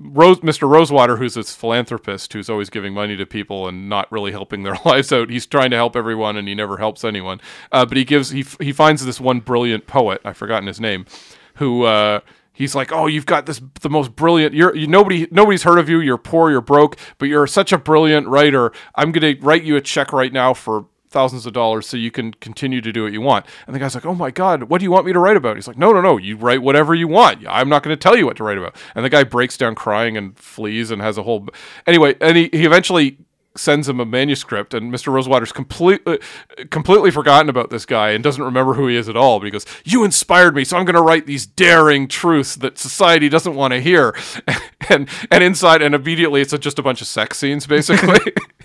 Rose, 0.00 0.38
Mr. 0.40 0.68
Rosewater, 0.68 1.16
who's 1.16 1.34
this 1.34 1.54
philanthropist 1.54 2.32
who's 2.32 2.48
always 2.48 2.70
giving 2.70 2.94
money 2.94 3.16
to 3.16 3.26
people 3.26 3.66
and 3.66 3.88
not 3.88 4.10
really 4.12 4.30
helping 4.30 4.62
their 4.62 4.76
lives 4.84 5.12
out. 5.12 5.28
He's 5.30 5.46
trying 5.46 5.70
to 5.70 5.76
help 5.76 5.96
everyone 5.96 6.36
and 6.36 6.46
he 6.46 6.54
never 6.54 6.76
helps 6.76 7.04
anyone. 7.04 7.40
Uh, 7.72 7.84
but 7.84 7.96
he 7.96 8.04
gives 8.04 8.30
he 8.30 8.44
he 8.60 8.72
finds 8.72 9.04
this 9.04 9.20
one 9.20 9.40
brilliant 9.40 9.86
poet, 9.86 10.20
I've 10.24 10.36
forgotten 10.36 10.68
his 10.68 10.80
name, 10.80 11.06
who 11.54 11.82
uh, 11.84 12.20
he's 12.52 12.74
like, 12.74 12.92
"Oh, 12.92 13.06
you've 13.06 13.26
got 13.26 13.46
this 13.46 13.60
the 13.80 13.90
most 13.90 14.14
brilliant. 14.14 14.54
You're 14.54 14.74
you, 14.74 14.86
nobody 14.86 15.26
nobody's 15.30 15.64
heard 15.64 15.78
of 15.78 15.88
you. 15.88 16.00
You're 16.00 16.18
poor. 16.18 16.50
You're 16.50 16.60
broke, 16.60 16.96
but 17.18 17.28
you're 17.28 17.46
such 17.46 17.72
a 17.72 17.78
brilliant 17.78 18.28
writer. 18.28 18.72
I'm 18.94 19.10
gonna 19.10 19.34
write 19.40 19.64
you 19.64 19.76
a 19.76 19.80
check 19.80 20.12
right 20.12 20.32
now 20.32 20.54
for." 20.54 20.86
Thousands 21.08 21.46
of 21.46 21.52
dollars 21.52 21.86
so 21.86 21.96
you 21.96 22.10
can 22.10 22.32
continue 22.34 22.80
to 22.80 22.92
do 22.92 23.04
what 23.04 23.12
you 23.12 23.20
want. 23.20 23.46
And 23.66 23.74
the 23.74 23.80
guy's 23.80 23.94
like, 23.94 24.06
"Oh 24.06 24.14
my 24.14 24.30
god, 24.30 24.64
what 24.64 24.78
do 24.78 24.84
you 24.84 24.90
want 24.90 25.06
me 25.06 25.12
to 25.12 25.18
write 25.18 25.36
about?" 25.36 25.56
He's 25.56 25.68
like, 25.68 25.78
"No, 25.78 25.92
no, 25.92 26.00
no, 26.00 26.16
you 26.16 26.36
write 26.36 26.62
whatever 26.62 26.94
you 26.94 27.08
want. 27.08 27.44
I'm 27.48 27.68
not 27.68 27.82
going 27.82 27.96
to 27.96 28.00
tell 28.00 28.16
you 28.16 28.26
what 28.26 28.36
to 28.36 28.44
write 28.44 28.58
about." 28.58 28.76
And 28.94 29.04
the 29.04 29.10
guy 29.10 29.24
breaks 29.24 29.56
down 29.56 29.74
crying 29.74 30.16
and 30.16 30.38
flees 30.38 30.90
and 30.90 31.02
has 31.02 31.18
a 31.18 31.22
whole 31.22 31.48
Anyway, 31.86 32.16
and 32.20 32.36
he, 32.36 32.50
he 32.52 32.64
eventually 32.64 33.18
sends 33.56 33.88
him 33.88 33.98
a 33.98 34.04
manuscript 34.04 34.72
and 34.72 34.92
Mr. 34.92 35.12
Rosewater's 35.12 35.52
completely 35.52 36.14
uh, 36.14 36.64
completely 36.70 37.10
forgotten 37.10 37.48
about 37.48 37.70
this 37.70 37.84
guy 37.84 38.10
and 38.10 38.22
doesn't 38.22 38.42
remember 38.42 38.74
who 38.74 38.86
he 38.86 38.96
is 38.96 39.08
at 39.08 39.16
all 39.16 39.40
but 39.40 39.46
he 39.46 39.50
goes 39.50 39.66
you 39.84 40.04
inspired 40.04 40.54
me 40.54 40.64
so 40.64 40.76
I'm 40.76 40.84
going 40.84 40.94
to 40.94 41.02
write 41.02 41.26
these 41.26 41.44
daring 41.44 42.06
truths 42.06 42.54
that 42.56 42.78
society 42.78 43.28
doesn't 43.28 43.54
want 43.54 43.72
to 43.72 43.80
hear 43.80 44.16
and 44.90 45.08
and 45.30 45.42
inside 45.42 45.82
and 45.82 45.94
immediately 45.94 46.40
it's 46.40 46.56
just 46.58 46.78
a 46.78 46.82
bunch 46.82 47.00
of 47.00 47.08
sex 47.08 47.38
scenes 47.38 47.66
basically 47.66 48.20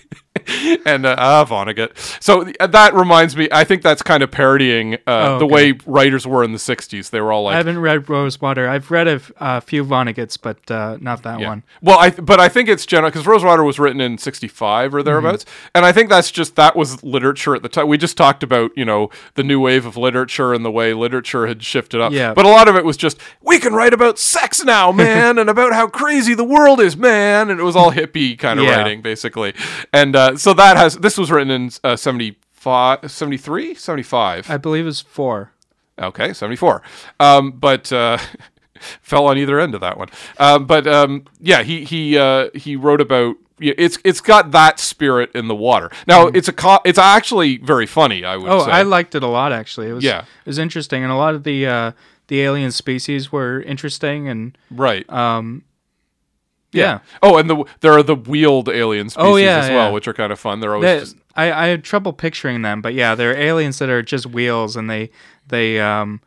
and 0.86 1.06
uh, 1.06 1.16
ah, 1.18 1.44
Vonnegut. 1.44 1.96
So 2.22 2.44
th- 2.44 2.56
that 2.58 2.94
reminds 2.94 3.36
me. 3.36 3.48
I 3.52 3.64
think 3.64 3.82
that's 3.82 4.02
kind 4.02 4.22
of 4.22 4.30
parodying 4.30 4.94
uh, 5.06 5.34
Oh, 5.34 5.38
the 5.38 5.46
way 5.46 5.72
writers 5.86 6.26
were 6.26 6.44
in 6.44 6.52
the 6.52 6.58
'60s. 6.58 7.10
They 7.10 7.20
were 7.20 7.32
all 7.32 7.44
like, 7.44 7.54
I 7.54 7.56
haven't 7.58 7.78
read 7.78 8.08
Rosewater. 8.08 8.68
I've 8.68 8.90
read 8.90 9.08
a 9.08 9.12
f- 9.12 9.32
a 9.38 9.60
few 9.60 9.84
Vonnegut's, 9.84 10.36
but 10.36 10.70
uh, 10.70 10.98
not 11.00 11.22
that 11.22 11.40
yeah. 11.40 11.48
one. 11.48 11.62
Well, 11.82 11.98
I 11.98 12.10
th- 12.10 12.24
but 12.24 12.40
I 12.40 12.48
think 12.48 12.68
it's 12.68 12.86
general 12.86 13.10
because 13.10 13.26
Rosewater 13.26 13.64
was 13.64 13.78
written 13.78 14.00
in 14.00 14.18
'65 14.18 14.94
or 14.94 15.02
thereabouts, 15.02 15.44
and 15.74 15.84
I 15.84 15.92
think 15.92 16.08
that's 16.08 16.30
just 16.30 16.56
that 16.56 16.76
was 16.76 17.02
literature 17.02 17.54
at 17.54 17.62
the 17.62 17.68
time. 17.68 17.88
We 17.88 17.98
just 17.98 18.16
talked 18.16 18.42
about 18.42 18.70
you 18.76 18.84
know 18.84 19.10
the 19.34 19.42
new 19.42 19.60
wave 19.60 19.86
of 19.86 19.96
literature 19.96 20.52
and 20.52 20.64
the 20.64 20.70
way 20.70 20.92
literature 20.94 21.46
had 21.46 21.62
shifted 21.62 22.00
up. 22.00 22.12
Yeah. 22.12 22.34
But 22.34 22.44
a 22.44 22.48
lot 22.48 22.68
of 22.68 22.76
it 22.76 22.84
was 22.84 22.96
just 22.96 23.18
we 23.42 23.58
can 23.58 23.72
write 23.74 23.92
about 23.94 24.18
sex 24.18 24.62
now, 24.64 24.92
man, 25.04 25.38
and 25.38 25.48
about 25.50 25.72
how 25.72 25.86
crazy 25.86 26.34
the 26.34 26.44
world 26.44 26.80
is, 26.80 26.96
man, 26.96 27.50
and 27.50 27.58
it 27.60 27.62
was 27.64 27.76
all 27.76 27.92
hippie 27.92 28.38
kind 28.38 28.58
of 28.58 28.66
Yeah. 28.66 28.76
writing 28.76 29.02
basically. 29.02 29.54
And 29.92 30.14
uh, 30.16 30.33
so 30.36 30.54
that 30.54 30.76
has 30.76 30.96
this 30.98 31.16
was 31.18 31.30
written 31.30 31.50
in 31.50 31.70
uh, 31.82 31.96
75, 31.96 33.10
73, 33.10 33.74
75. 33.74 34.50
I 34.50 34.56
believe 34.56 34.86
it's 34.86 35.00
four. 35.00 35.52
Okay, 35.98 36.32
74. 36.32 36.82
Um, 37.20 37.52
but 37.52 37.92
uh, 37.92 38.18
fell 39.00 39.26
on 39.26 39.38
either 39.38 39.60
end 39.60 39.74
of 39.74 39.80
that 39.80 39.96
one. 39.98 40.08
Um, 40.38 40.66
but 40.66 40.86
um, 40.86 41.24
yeah, 41.40 41.62
he 41.62 41.84
he 41.84 42.18
uh, 42.18 42.48
he 42.54 42.76
wrote 42.76 43.00
about 43.00 43.36
yeah, 43.60 43.74
it's 43.78 43.98
it's 44.04 44.20
got 44.20 44.50
that 44.50 44.80
spirit 44.80 45.30
in 45.34 45.46
the 45.48 45.54
water. 45.54 45.90
Now 46.08 46.26
it's 46.26 46.48
a 46.48 46.52
co- 46.52 46.80
it's 46.84 46.98
actually 46.98 47.58
very 47.58 47.86
funny. 47.86 48.24
I 48.24 48.36
would. 48.36 48.50
Oh, 48.50 48.64
say. 48.64 48.72
I 48.72 48.82
liked 48.82 49.14
it 49.14 49.22
a 49.22 49.28
lot 49.28 49.52
actually. 49.52 49.88
It 49.88 49.92
was 49.92 50.04
Yeah. 50.04 50.20
it 50.20 50.46
was 50.46 50.58
interesting, 50.58 51.02
and 51.04 51.12
a 51.12 51.16
lot 51.16 51.34
of 51.36 51.44
the 51.44 51.66
uh, 51.66 51.92
the 52.26 52.40
alien 52.40 52.72
species 52.72 53.30
were 53.30 53.60
interesting, 53.62 54.28
and 54.28 54.58
right. 54.70 55.08
Yeah. 56.74 56.98
Oh, 57.22 57.36
and 57.38 57.48
the 57.48 57.64
there 57.80 57.92
are 57.92 58.02
the 58.02 58.14
wheeled 58.16 58.68
alien 58.68 59.08
species 59.10 59.26
Oh, 59.26 59.36
yeah, 59.36 59.58
as 59.58 59.70
well, 59.70 59.88
yeah. 59.88 59.90
which 59.92 60.06
are 60.08 60.12
kind 60.14 60.32
of 60.32 60.38
fun. 60.40 60.60
They're 60.60 60.74
always 60.74 60.86
They- 60.90 61.00
just 61.00 61.16
I, 61.36 61.50
I 61.52 61.66
had 61.66 61.82
trouble 61.82 62.12
picturing 62.12 62.62
them, 62.62 62.80
but 62.80 62.94
yeah, 62.94 63.14
they're 63.16 63.36
aliens 63.36 63.78
that 63.80 63.88
are 63.88 64.02
just 64.02 64.26
wheels, 64.26 64.76
and 64.76 64.88
they 64.90 65.10
they 65.48 65.80
um 65.80 66.20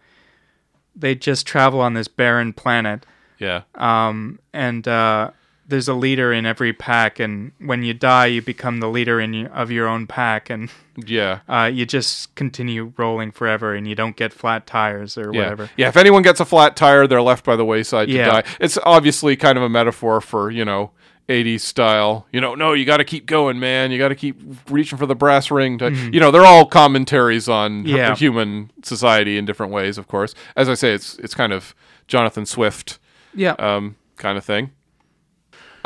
they 0.96 1.16
just 1.16 1.46
travel 1.48 1.80
on 1.80 1.94
this 1.94 2.08
barren 2.08 2.52
planet, 2.54 3.06
yeah. 3.40 3.62
um 3.76 4.40
and 4.54 4.88
uh, 4.88 5.32
there's 5.68 5.88
a 5.90 5.94
leader 5.94 6.32
in 6.32 6.46
every 6.46 6.72
pack, 6.74 7.20
and 7.20 7.52
when 7.60 7.84
you 7.84 7.94
die, 7.94 8.28
you 8.28 8.42
become 8.42 8.80
the 8.80 8.88
leader 8.88 9.20
in 9.20 9.34
your, 9.34 9.50
of 9.52 9.70
your 9.70 9.88
own 9.88 10.08
pack, 10.08 10.50
and 10.50 10.70
Yeah. 11.06 11.40
uh, 11.50 11.70
you 11.72 11.86
just 11.86 12.34
continue 12.36 12.94
rolling 12.98 13.32
forever, 13.32 13.76
and 13.76 13.88
you 13.88 13.94
don't 13.96 14.16
get 14.16 14.32
flat 14.34 14.66
tires 14.66 15.18
or 15.18 15.32
Yeah. 15.34 15.42
whatever. 15.42 15.70
Yeah, 15.76 15.90
if 15.90 15.98
anyone 15.98 16.22
gets 16.24 16.40
a 16.40 16.46
flat 16.46 16.76
tire, 16.76 17.06
they're 17.08 17.22
left 17.22 17.44
by 17.46 17.56
the 17.56 17.66
wayside 17.66 18.08
to 18.08 18.14
Yeah. 18.14 18.32
die. 18.32 18.44
It's 18.60 18.78
obviously 18.84 19.36
kind 19.36 19.58
of 19.58 19.64
a 19.64 19.70
metaphor 19.70 20.22
for, 20.22 20.50
you 20.50 20.64
know, 20.66 20.92
80s 21.30 21.60
style. 21.62 22.26
You 22.32 22.40
know, 22.40 22.56
no, 22.56 22.72
you 22.72 22.86
got 22.86 22.98
to 22.98 23.04
keep 23.04 23.26
going, 23.26 23.60
man. 23.60 23.92
You 23.92 23.98
got 23.98 24.08
to 24.08 24.16
keep 24.16 24.40
reaching 24.70 24.98
for 24.98 25.06
the 25.06 25.16
brass 25.16 25.52
ring. 25.52 25.78
To, 25.80 25.92
You 25.92 26.22
know, 26.22 26.32
they're 26.32 26.46
all 26.46 26.66
commentaries 26.66 27.50
on. 27.50 27.86
Yeah. 27.86 28.16
human 28.16 28.72
society 28.84 29.38
in 29.38 29.44
different 29.44 29.74
ways, 29.74 29.98
of 29.98 30.08
course. 30.08 30.34
As 30.56 30.70
I 30.70 30.74
say, 30.76 30.94
it's 30.94 31.18
it's 31.20 31.36
kind 31.36 31.52
of 31.52 31.76
Jonathan 32.08 32.46
Swift 32.46 32.98
Yeah, 33.34 33.56
um, 33.60 33.98
kind 34.16 34.38
of 34.38 34.46
thing. 34.46 34.72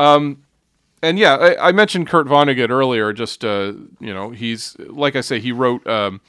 Um, 0.01 0.43
and 1.03 1.17
yeah, 1.17 1.35
I, 1.35 1.69
I 1.69 1.71
mentioned 1.71 2.07
Kurt 2.07 2.27
Vonnegut 2.27 2.69
earlier. 2.69 3.11
Just 3.13 3.43
uh, 3.43 3.73
you 3.99 4.13
know, 4.13 4.29
he's 4.31 4.75
like 4.79 5.15
I 5.15 5.21
say, 5.21 5.39
he 5.39 5.51
wrote 5.51 5.85
um, 5.87 6.21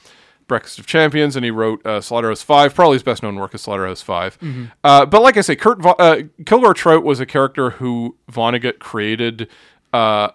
Breakfast 0.49 0.79
of 0.79 0.87
Champions, 0.87 1.37
and 1.37 1.45
he 1.45 1.51
wrote 1.51 1.85
uh, 1.87 2.01
Slaughterhouse 2.01 2.43
Five. 2.43 2.75
Probably 2.75 2.95
his 2.97 3.03
best 3.03 3.23
known 3.23 3.37
work 3.37 3.55
is 3.55 3.61
Slaughterhouse 3.63 4.03
5 4.03 4.39
Uh, 4.83 5.07
but 5.07 5.23
like 5.23 5.37
I 5.37 5.41
say, 5.43 5.57
Kurt 5.57 5.81
Von- 5.81 5.95
uh, 5.99 6.23
Kilgore 6.47 6.75
Trout 6.75 7.05
was 7.05 7.21
a 7.21 7.27
character 7.27 7.71
who 7.71 8.17
Vonnegut 8.31 8.79
created. 8.79 9.49
Uh, 9.93 10.29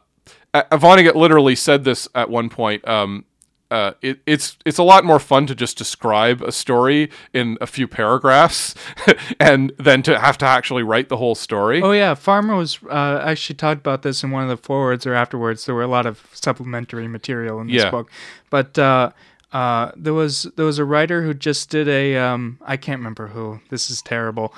uh, 0.53 0.63
Vonnegut 0.71 1.15
literally 1.15 1.55
said 1.55 1.83
this 1.83 2.07
at 2.13 2.29
one 2.29 2.49
point. 2.49 2.87
Um, 2.87 3.25
uh, 3.69 3.91
it, 4.01 4.19
it's 4.25 4.57
it's 4.65 4.77
a 4.77 4.83
lot 4.83 5.03
more 5.03 5.19
fun 5.19 5.45
to 5.47 5.53
just 5.55 5.77
describe 5.77 6.41
a 6.41 6.51
story 6.51 7.09
in 7.33 7.57
a 7.59 7.67
few 7.67 7.87
paragraphs, 7.87 8.73
and 9.39 9.73
then 9.77 10.01
to 10.03 10.17
have 10.19 10.37
to 10.37 10.45
actually 10.45 10.83
write 10.83 11.09
the 11.09 11.17
whole 11.17 11.35
story. 11.35 11.81
Oh 11.81 11.91
yeah, 11.91 12.13
Farmer 12.13 12.55
was 12.55 12.79
uh, 12.89 13.21
actually 13.23 13.55
talked 13.57 13.79
about 13.79 14.03
this 14.03 14.23
in 14.23 14.31
one 14.31 14.43
of 14.43 14.49
the 14.49 14.57
forewords 14.57 15.05
or 15.05 15.13
afterwards. 15.13 15.65
There 15.65 15.75
were 15.75 15.83
a 15.83 15.87
lot 15.87 16.05
of 16.05 16.25
supplementary 16.33 17.07
material 17.07 17.59
in 17.59 17.67
this 17.67 17.83
Yeah. 17.83 17.91
book, 17.91 18.09
but 18.49 18.77
uh, 18.79 19.11
uh, 19.51 19.91
there 19.95 20.13
was 20.13 20.43
there 20.55 20.65
was 20.65 20.79
a 20.79 20.85
writer 20.85 21.23
who 21.23 21.33
just 21.33 21.69
did 21.69 21.87
a 21.87 22.15
um, 22.17 22.59
I 22.65 22.77
can't 22.77 22.99
remember 22.99 23.27
who. 23.27 23.59
This 23.69 23.89
is 23.89 24.01
terrible, 24.01 24.53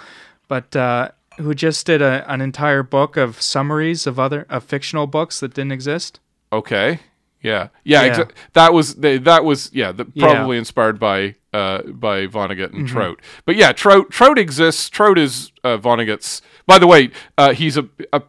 but 0.47 0.75
uh, 0.75 1.09
who 1.37 1.55
just 1.55 1.85
did 1.85 2.01
a, 2.01 2.23
an 2.31 2.41
entire 2.41 2.83
book 2.83 3.17
of 3.17 3.41
summaries 3.41 4.05
of 4.05 4.19
other 4.19 4.45
of 4.49 4.63
fictional 4.63 5.07
books 5.07 5.39
that 5.39 5.53
didn't 5.53 5.71
exist. 5.71 6.19
Okay. 6.53 6.99
Yeah. 7.41 7.69
Yeah. 7.83 8.03
Yeah. 8.03 8.13
exa- 8.17 8.31
that 8.53 8.73
was 8.73 8.95
they, 8.95 9.17
that 9.19 9.43
was 9.45 9.69
yeah. 9.73 9.91
The, 9.91 10.05
Yeah. 10.13 10.31
probably 10.33 10.57
inspired 10.57 10.99
by 10.99 11.35
uh 11.53 11.83
by 11.83 12.27
Vonnegut 12.27 12.73
and 12.73 12.87
Trout. 12.87 13.19
But 13.45 13.55
yeah, 13.55 13.71
Trout 13.71 14.09
Trout 14.11 14.37
exists. 14.37 14.89
Trout 14.89 15.17
is 15.17 15.51
uh, 15.63 15.77
Vonnegut's. 15.77 16.41
By 16.67 16.77
the 16.79 16.87
way, 16.87 17.11
uh, 17.37 17.53
he's 17.53 17.77
a, 17.77 17.87
a 18.13 18.21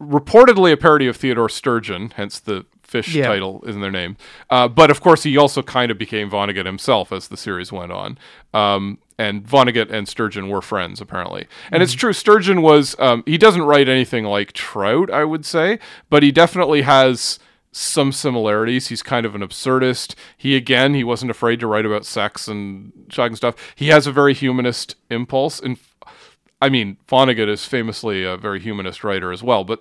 reportedly 0.00 0.72
a 0.72 0.76
parody 0.76 1.06
of 1.06 1.16
Theodore 1.16 1.48
Sturgeon, 1.48 2.12
hence 2.16 2.38
the 2.38 2.66
fish 2.82 3.14
Yeah. 3.14 3.26
title 3.26 3.62
in 3.66 3.80
their 3.80 3.90
name. 3.90 4.16
Uh, 4.48 4.68
but 4.68 4.90
of 4.90 5.00
course, 5.00 5.22
he 5.22 5.36
also 5.36 5.62
kind 5.62 5.90
of 5.90 5.98
became 5.98 6.30
Vonnegut 6.30 6.64
himself 6.66 7.12
as 7.12 7.28
the 7.28 7.36
series 7.36 7.70
went 7.72 7.92
on. 7.92 8.18
Um, 8.54 8.98
and 9.18 9.44
Vonnegut 9.44 9.90
and 9.90 10.08
Sturgeon 10.08 10.48
were 10.48 10.62
friends, 10.62 11.00
apparently. 11.00 11.46
And 11.72 11.82
it's 11.82 11.92
true, 11.92 12.12
Sturgeon 12.12 12.62
was, 12.62 12.94
um, 12.98 13.24
he 13.26 13.36
doesn't 13.36 13.62
write 13.62 13.88
anything 13.88 14.24
like 14.24 14.52
Trout, 14.52 15.10
I 15.10 15.24
would 15.24 15.44
say, 15.44 15.80
but 16.08 16.22
he 16.22 16.30
definitely 16.30 16.82
has 16.82 17.38
some 17.72 18.12
similarities. 18.12 18.88
He's 18.88 19.02
kind 19.02 19.26
of 19.26 19.34
an 19.34 19.40
absurdist. 19.40 20.14
He, 20.36 20.56
again, 20.56 20.94
he 20.94 21.04
wasn't 21.04 21.30
afraid 21.30 21.60
to 21.60 21.66
write 21.66 21.86
about 21.86 22.04
sex 22.04 22.48
and 22.48 22.92
shocking 23.08 23.36
stuff. 23.36 23.54
He 23.74 23.88
has 23.88 24.06
a 24.06 24.12
very 24.12 24.34
humanist 24.34 24.96
impulse. 25.10 25.60
And 25.60 25.78
I 26.60 26.68
mean, 26.68 26.96
Vonnegut 27.08 27.48
is 27.48 27.64
famously 27.64 28.24
a 28.24 28.36
very 28.36 28.60
humanist 28.60 29.04
writer 29.04 29.32
as 29.32 29.42
well, 29.42 29.64
but 29.64 29.80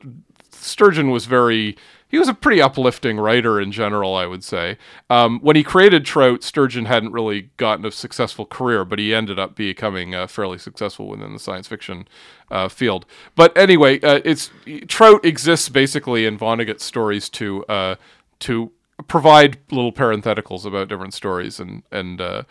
Sturgeon 0.51 1.09
was 1.09 1.25
very 1.25 1.77
he 2.09 2.17
was 2.17 2.29
a 2.29 2.33
pretty 2.33 2.61
uplifting 2.61 3.17
writer 3.17 3.59
in 3.59 3.71
general, 3.71 4.15
I 4.15 4.25
would 4.25 4.43
say. 4.43 4.77
Um, 5.09 5.39
when 5.41 5.55
he 5.55 5.63
created 5.63 6.05
Trout, 6.05 6.43
Sturgeon 6.43 6.85
hadn't 6.85 7.11
really 7.11 7.49
gotten 7.57 7.85
a 7.85 7.91
successful 7.91 8.45
career, 8.45 8.85
but 8.85 8.99
he 8.99 9.13
ended 9.13 9.37
up 9.37 9.55
becoming 9.55 10.15
uh, 10.15 10.27
fairly 10.27 10.57
successful 10.57 11.07
within 11.07 11.33
the 11.33 11.39
science 11.39 11.67
fiction 11.67 12.07
uh, 12.49 12.69
field. 12.69 13.05
But 13.35 13.57
anyway, 13.57 13.99
uh, 14.01 14.21
it's 14.23 14.51
Trout 14.87 15.25
exists 15.25 15.69
basically 15.69 16.25
in 16.25 16.37
Vonnegut's 16.37 16.83
stories 16.83 17.27
to 17.29 17.65
uh, 17.65 17.95
to 18.39 18.71
provide 19.07 19.57
little 19.69 19.91
parentheticals 19.91 20.65
about 20.65 20.87
different 20.87 21.13
stories 21.13 21.59
and 21.59 21.83
and 21.91 22.21
uh, 22.21 22.43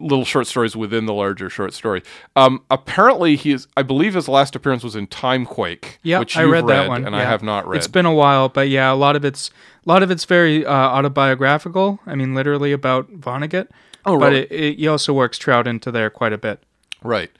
little 0.00 0.24
short 0.24 0.46
stories 0.46 0.74
within 0.74 1.06
the 1.06 1.12
larger 1.12 1.50
short 1.50 1.74
story. 1.74 2.02
Um, 2.36 2.62
apparently, 2.70 3.36
he 3.36 3.52
is. 3.52 3.68
I 3.76 3.82
believe 3.82 4.14
his 4.14 4.28
last 4.28 4.56
appearance 4.56 4.82
was 4.82 4.96
in 4.96 5.06
Timequake. 5.06 5.98
Yeah, 6.02 6.18
which 6.18 6.36
I 6.36 6.42
you've 6.42 6.52
read 6.52 6.66
that 6.68 6.88
one, 6.88 7.04
and 7.04 7.14
I 7.14 7.24
have 7.24 7.42
not 7.42 7.68
read. 7.68 7.78
It's 7.78 7.86
been 7.88 8.06
a 8.06 8.14
while, 8.14 8.48
but 8.48 8.68
yeah, 8.68 8.92
a 8.92 8.94
lot 8.94 9.16
of 9.16 9.24
it's 9.24 9.50
a 9.86 9.88
lot 9.88 10.02
of 10.02 10.10
it's 10.10 10.24
very 10.24 10.64
uh, 10.64 10.72
autobiographical. 10.72 12.00
I 12.06 12.14
mean, 12.14 12.34
literally 12.34 12.72
about 12.72 13.10
Vonnegut. 13.12 13.68
Oh, 14.06 14.18
but 14.18 14.32
really? 14.32 14.42
it, 14.44 14.52
it, 14.52 14.78
he 14.78 14.88
also 14.88 15.12
works 15.12 15.38
Trout 15.38 15.66
into 15.66 15.90
there 15.90 16.10
quite 16.10 16.32
a 16.32 16.38
bit. 16.38 16.62
Right. 17.02 17.30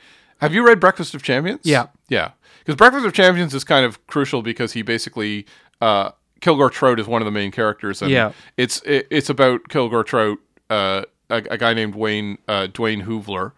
Have 0.40 0.54
you 0.54 0.66
read 0.66 0.80
Breakfast 0.80 1.14
of 1.14 1.22
Champions? 1.22 1.60
Yeah. 1.64 1.86
Yeah. 2.08 2.32
Because 2.60 2.76
Breakfast 2.76 3.06
of 3.06 3.12
Champions 3.12 3.54
is 3.54 3.64
kind 3.64 3.84
of 3.84 4.04
crucial 4.06 4.42
because 4.42 4.72
he 4.72 4.82
basically 4.82 5.46
uh, 5.80 6.10
Kilgore 6.40 6.70
Trout 6.70 6.98
is 7.00 7.06
one 7.06 7.22
of 7.22 7.26
the 7.26 7.30
main 7.32 7.50
characters, 7.50 8.02
and 8.02 8.10
Yeah. 8.10 8.32
it's 8.56 8.80
it, 8.82 9.06
it's 9.10 9.30
about 9.30 9.68
Kilgore 9.68 10.04
Trout, 10.04 10.38
uh, 10.68 11.02
a, 11.30 11.36
a 11.50 11.58
guy 11.58 11.72
named 11.74 11.94
Wayne 11.94 12.38
uh, 12.48 12.66
Dwayne 12.72 13.04
Hoovler, 13.04 13.52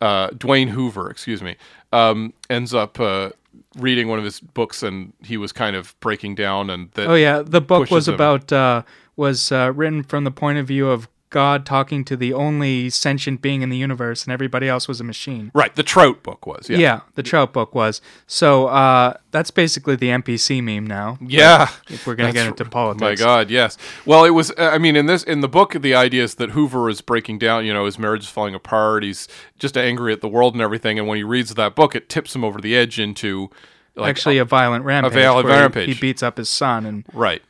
uh, 0.00 0.28
Dwayne 0.30 0.68
Hoover, 0.70 1.10
excuse 1.10 1.42
me, 1.42 1.56
um, 1.92 2.32
ends 2.48 2.72
up 2.72 2.98
uh, 3.00 3.30
reading 3.76 4.08
one 4.08 4.18
of 4.18 4.24
his 4.24 4.40
books, 4.40 4.82
and 4.82 5.12
he 5.22 5.36
was 5.36 5.52
kind 5.52 5.76
of 5.76 5.98
breaking 6.00 6.34
down, 6.34 6.70
and 6.70 6.90
that 6.92 7.08
Oh 7.08 7.14
yeah, 7.14 7.42
the 7.42 7.60
book 7.60 7.90
was 7.90 8.08
him. 8.08 8.14
about 8.14 8.52
uh, 8.52 8.82
was 9.16 9.50
uh, 9.52 9.72
written 9.74 10.02
from 10.02 10.24
the 10.24 10.30
point 10.30 10.58
of 10.58 10.66
view 10.66 10.88
of 10.88 11.08
God 11.30 11.66
talking 11.66 12.04
to 12.04 12.16
the 12.16 12.32
only 12.32 12.88
sentient 12.88 13.42
being 13.42 13.62
in 13.62 13.68
the 13.68 13.76
universe, 13.76 14.24
and 14.24 14.32
everybody 14.32 14.68
else 14.68 14.86
was 14.86 15.00
a 15.00 15.04
machine. 15.04 15.50
right. 15.54 15.74
The 15.74 15.82
Trout 15.82 16.22
book 16.22 16.46
was 16.46 16.70
yeah. 16.70 16.78
Yeah, 16.78 17.00
the 17.14 17.22
Trout 17.22 17.52
book 17.52 17.74
was. 17.74 18.00
So 18.26 18.68
uh, 18.68 19.14
that's 19.32 19.50
basically 19.50 19.96
the 19.96 20.08
NPC 20.08 20.62
meme 20.62 20.86
now. 20.86 21.18
Yeah. 21.20 21.68
If 21.88 22.06
we're 22.06 22.14
gonna 22.14 22.32
That's 22.32 22.44
get 22.44 22.46
into 22.48 22.64
politics. 22.64 23.20
My 23.20 23.26
God, 23.26 23.50
yes. 23.50 23.76
Well, 24.04 24.24
it 24.24 24.30
was. 24.30 24.50
uh, 24.52 24.70
I 24.72 24.78
mean, 24.78 24.96
in 24.96 25.06
this, 25.06 25.22
in 25.22 25.40
the 25.40 25.48
book, 25.48 25.72
the 25.72 25.94
idea 25.94 26.22
is 26.22 26.36
that 26.36 26.50
Hoover 26.50 26.88
is 26.88 27.00
breaking 27.00 27.38
down. 27.38 27.64
You 27.64 27.74
know, 27.74 27.84
his 27.84 27.98
marriage 27.98 28.22
is 28.22 28.28
falling 28.30 28.54
apart. 28.54 29.02
He's 29.02 29.28
just 29.58 29.76
angry 29.76 30.12
at 30.12 30.20
the 30.20 30.28
world 30.28 30.54
and 30.54 30.62
everything. 30.62 30.98
And 30.98 31.08
when 31.08 31.16
he 31.16 31.24
reads 31.24 31.54
that 31.54 31.74
book, 31.74 31.94
it 31.94 32.08
tips 32.08 32.34
him 32.34 32.44
over 32.44 32.60
the 32.60 32.76
edge 32.76 32.98
into, 33.00 33.50
like, 33.94 34.10
Actually, 34.10 34.38
a 34.38 34.44
violent 34.44 34.84
rampage. 34.84 35.12
A 35.12 35.14
violent 35.20 35.48
he- 35.48 35.54
rampage. 35.54 35.94
He, 35.94 36.00
beats 36.00 36.22
up 36.22 36.36
his 36.38 36.48
son, 36.48 36.86
and 36.86 37.04
right. 37.12 37.42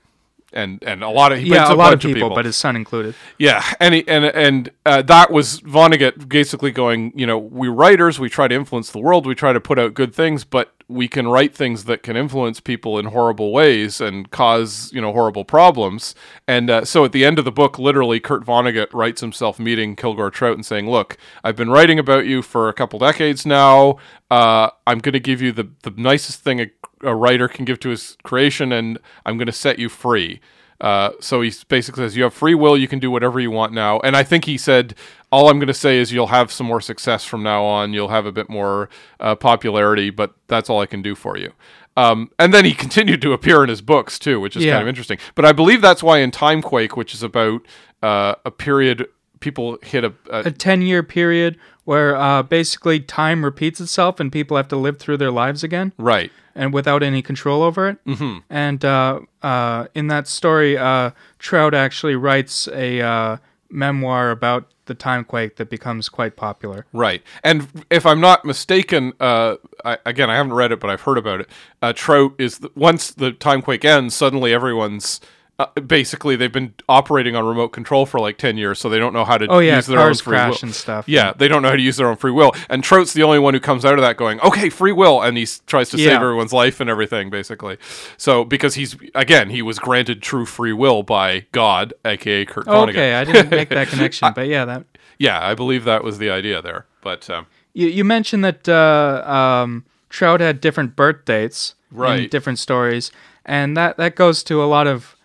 And 0.52 0.82
and 0.84 1.02
a 1.02 1.08
lot 1.08 1.32
of 1.32 1.38
he 1.38 1.48
yeah, 1.48 1.70
a 1.70 1.74
a 1.74 1.76
lot 1.76 1.92
of 1.92 2.00
bunch 2.00 2.14
people, 2.14 2.30
but 2.30 2.44
his 2.44 2.56
son 2.56 2.76
included. 2.76 3.14
Yeah, 3.36 3.64
and 3.80 3.94
he, 3.94 4.06
and 4.06 4.24
and 4.24 4.70
uh, 4.86 5.02
that 5.02 5.30
was 5.30 5.60
Vonnegut 5.60 6.28
basically 6.28 6.70
going. 6.70 7.12
You 7.16 7.26
know, 7.26 7.36
we 7.36 7.68
writers 7.68 8.20
we 8.20 8.28
try 8.28 8.46
to 8.46 8.54
influence 8.54 8.90
the 8.92 9.00
world. 9.00 9.26
We 9.26 9.34
try 9.34 9.52
to 9.52 9.60
put 9.60 9.78
out 9.78 9.94
good 9.94 10.14
things, 10.14 10.44
but 10.44 10.72
we 10.88 11.08
can 11.08 11.26
write 11.26 11.54
things 11.54 11.84
that 11.84 12.02
can 12.02 12.16
influence 12.16 12.60
people 12.60 12.98
in 12.98 13.06
horrible 13.06 13.52
ways 13.52 14.00
and 14.00 14.30
cause 14.30 14.92
you 14.92 15.00
know 15.00 15.12
horrible 15.12 15.44
problems. 15.44 16.14
And 16.46 16.70
uh, 16.70 16.84
so 16.84 17.04
at 17.04 17.12
the 17.12 17.24
end 17.24 17.38
of 17.38 17.44
the 17.44 17.52
book, 17.52 17.78
literally, 17.78 18.20
Kurt 18.20 18.44
Vonnegut 18.44 18.92
writes 18.92 19.20
himself 19.20 19.58
meeting 19.58 19.96
Kilgore 19.96 20.30
Trout 20.30 20.54
and 20.54 20.64
saying, 20.64 20.88
"Look, 20.88 21.16
I've 21.42 21.56
been 21.56 21.70
writing 21.70 21.98
about 21.98 22.26
you 22.26 22.42
for 22.42 22.68
a 22.68 22.72
couple 22.72 22.98
decades 22.98 23.44
now. 23.44 23.98
Uh, 24.30 24.70
I'm 24.86 24.98
going 24.98 25.14
to 25.14 25.20
give 25.20 25.42
you 25.42 25.52
the 25.52 25.68
the 25.82 25.92
nicest 25.96 26.40
thing 26.42 26.60
a, 26.60 26.70
a 27.02 27.14
writer 27.14 27.48
can 27.48 27.64
give 27.64 27.80
to 27.80 27.88
his 27.88 28.16
creation, 28.22 28.72
and 28.72 28.98
I'm 29.24 29.36
going 29.36 29.46
to 29.46 29.52
set 29.52 29.78
you 29.78 29.88
free." 29.88 30.40
Uh, 30.80 31.10
so 31.20 31.40
he 31.40 31.52
basically 31.68 32.04
says, 32.04 32.16
You 32.16 32.24
have 32.24 32.34
free 32.34 32.54
will, 32.54 32.76
you 32.76 32.88
can 32.88 32.98
do 32.98 33.10
whatever 33.10 33.40
you 33.40 33.50
want 33.50 33.72
now. 33.72 33.98
And 34.00 34.16
I 34.16 34.22
think 34.22 34.44
he 34.44 34.58
said, 34.58 34.94
All 35.32 35.48
I'm 35.48 35.58
going 35.58 35.68
to 35.68 35.74
say 35.74 35.98
is 35.98 36.12
you'll 36.12 36.26
have 36.28 36.52
some 36.52 36.66
more 36.66 36.80
success 36.80 37.24
from 37.24 37.42
now 37.42 37.64
on, 37.64 37.92
you'll 37.92 38.08
have 38.08 38.26
a 38.26 38.32
bit 38.32 38.48
more 38.50 38.88
uh, 39.20 39.34
popularity, 39.34 40.10
but 40.10 40.34
that's 40.48 40.68
all 40.68 40.80
I 40.80 40.86
can 40.86 41.02
do 41.02 41.14
for 41.14 41.38
you. 41.38 41.52
Um, 41.96 42.30
and 42.38 42.52
then 42.52 42.64
he 42.66 42.74
continued 42.84 43.22
to 43.22 43.32
appear 43.32 43.62
in 43.62 43.70
his 43.70 43.80
books 43.80 44.18
too, 44.18 44.38
which 44.40 44.56
is 44.56 44.64
Yeah. 44.64 44.72
kind 44.74 44.82
of 44.82 44.88
interesting. 44.88 45.18
But 45.34 45.44
I 45.46 45.52
believe 45.52 45.80
that's 45.80 46.02
why 46.02 46.18
in 46.18 46.30
Timequake, 46.30 46.96
which 46.96 47.14
is 47.14 47.22
about 47.22 47.62
uh, 48.02 48.34
a 48.44 48.50
period 48.50 49.08
people 49.40 49.78
hit 49.82 50.02
a, 50.04 50.12
a 50.30 50.38
A 50.46 50.50
ten-year 50.50 51.02
period 51.02 51.56
where 51.86 52.14
uh, 52.16 52.42
basically 52.42 53.00
time 53.00 53.44
repeats 53.44 53.80
itself, 53.80 54.20
and 54.20 54.30
people 54.30 54.56
have 54.58 54.68
to 54.68 54.76
live 54.76 54.98
through 54.98 55.16
their 55.16 55.30
lives 55.30 55.64
again. 55.64 55.92
right. 55.96 56.30
and 56.54 56.74
without 56.74 57.02
any 57.02 57.22
control 57.22 57.62
over 57.62 57.88
it. 57.90 58.04
Mm-hmm. 58.04 58.38
And 58.50 58.84
uh, 58.84 59.20
uh, 59.42 59.86
in 59.94 60.08
that 60.08 60.26
story, 60.26 60.76
uh, 60.76 61.10
Trout 61.38 61.74
actually 61.74 62.16
writes 62.16 62.66
a 62.68 63.00
uh, 63.00 63.36
memoir 63.70 64.30
about 64.30 64.70
the 64.86 64.94
timequake 64.94 65.56
that 65.56 65.68
becomes 65.68 66.08
quite 66.08 66.34
popular. 66.36 66.86
Right. 66.92 67.22
And 67.44 67.68
if 67.90 68.06
I'm 68.06 68.20
not 68.20 68.44
mistaken, 68.44 69.12
uh, 69.20 69.56
I, 69.84 69.98
again, 70.06 70.30
I 70.30 70.36
haven't 70.36 70.54
read 70.54 70.72
it, 70.72 70.80
but 70.80 70.90
I've 70.90 71.02
heard 71.02 71.18
about 71.18 71.40
it. 71.40 71.48
Uh, 71.82 71.92
Trout 71.92 72.34
is 72.38 72.58
the, 72.58 72.70
once 72.74 73.10
the 73.10 73.32
timequake 73.32 73.84
ends, 73.84 74.14
suddenly 74.14 74.54
everyone's 74.54 75.20
uh, 75.58 75.66
basically 75.80 76.36
they've 76.36 76.52
been 76.52 76.74
operating 76.88 77.34
on 77.34 77.44
remote 77.46 77.68
control 77.68 78.04
for 78.04 78.20
like 78.20 78.36
ten 78.36 78.56
years, 78.58 78.78
so 78.78 78.88
they 78.90 78.98
don't 78.98 79.12
know 79.14 79.24
how 79.24 79.38
to 79.38 79.46
Oh 79.48 79.58
yeah, 79.58 79.76
use 79.76 79.86
their 79.86 80.00
own 80.00 80.14
free 80.14 80.32
crash 80.32 80.60
will. 80.62 80.66
and 80.68 80.74
stuff. 80.74 81.08
Yeah, 81.08 81.32
they 81.32 81.48
don't 81.48 81.62
know 81.62 81.70
how 81.70 81.76
to 81.76 81.82
use 81.82 81.96
their 81.96 82.08
own 82.08 82.16
free 82.16 82.30
will. 82.30 82.52
And 82.68 82.84
Trout's 82.84 83.14
the 83.14 83.22
only 83.22 83.38
one 83.38 83.54
who 83.54 83.60
comes 83.60 83.84
out 83.84 83.94
of 83.94 84.00
that 84.02 84.16
going, 84.18 84.38
okay, 84.42 84.68
free 84.68 84.92
will, 84.92 85.22
and 85.22 85.36
he 85.38 85.46
tries 85.66 85.88
to 85.90 85.96
save 85.98 86.12
everyone's 86.12 86.52
life 86.52 86.78
and 86.80 86.90
everything, 86.90 87.30
basically. 87.30 87.78
So 88.18 88.44
because 88.44 88.74
he's 88.74 88.96
again, 89.14 89.48
he 89.50 89.62
was 89.62 89.78
granted 89.78 90.20
true 90.22 90.44
free 90.44 90.74
will 90.74 91.02
by 91.02 91.46
God, 91.52 91.94
aka 92.04 92.44
Kurt 92.44 92.66
Vonnegut. 92.66 92.90
Okay, 92.90 93.14
I 93.14 93.24
didn't 93.24 93.50
make 93.50 93.70
that 93.70 93.88
connection, 93.94 94.32
but 94.34 94.48
yeah, 94.48 94.64
that 94.66 94.84
Yeah, 95.18 95.42
I 95.42 95.54
believe 95.54 95.84
that 95.84 96.04
was 96.04 96.18
the 96.18 96.28
idea 96.28 96.60
there. 96.60 96.84
But 97.00 97.30
um, 97.30 97.46
you, 97.72 97.86
you 97.88 98.04
mentioned 98.04 98.44
that 98.44 98.68
uh, 98.68 99.22
um, 99.26 99.84
Trout 100.10 100.40
had 100.40 100.60
different 100.60 100.96
birth 100.96 101.24
dates 101.24 101.74
Right. 101.90 102.30
different 102.30 102.58
stories, 102.58 103.10
and 103.46 103.74
that 103.76 103.96
that 103.96 104.16
goes 104.16 104.42
to 104.44 104.62
a 104.62 104.66
lot 104.66 104.86
of. 104.86 105.15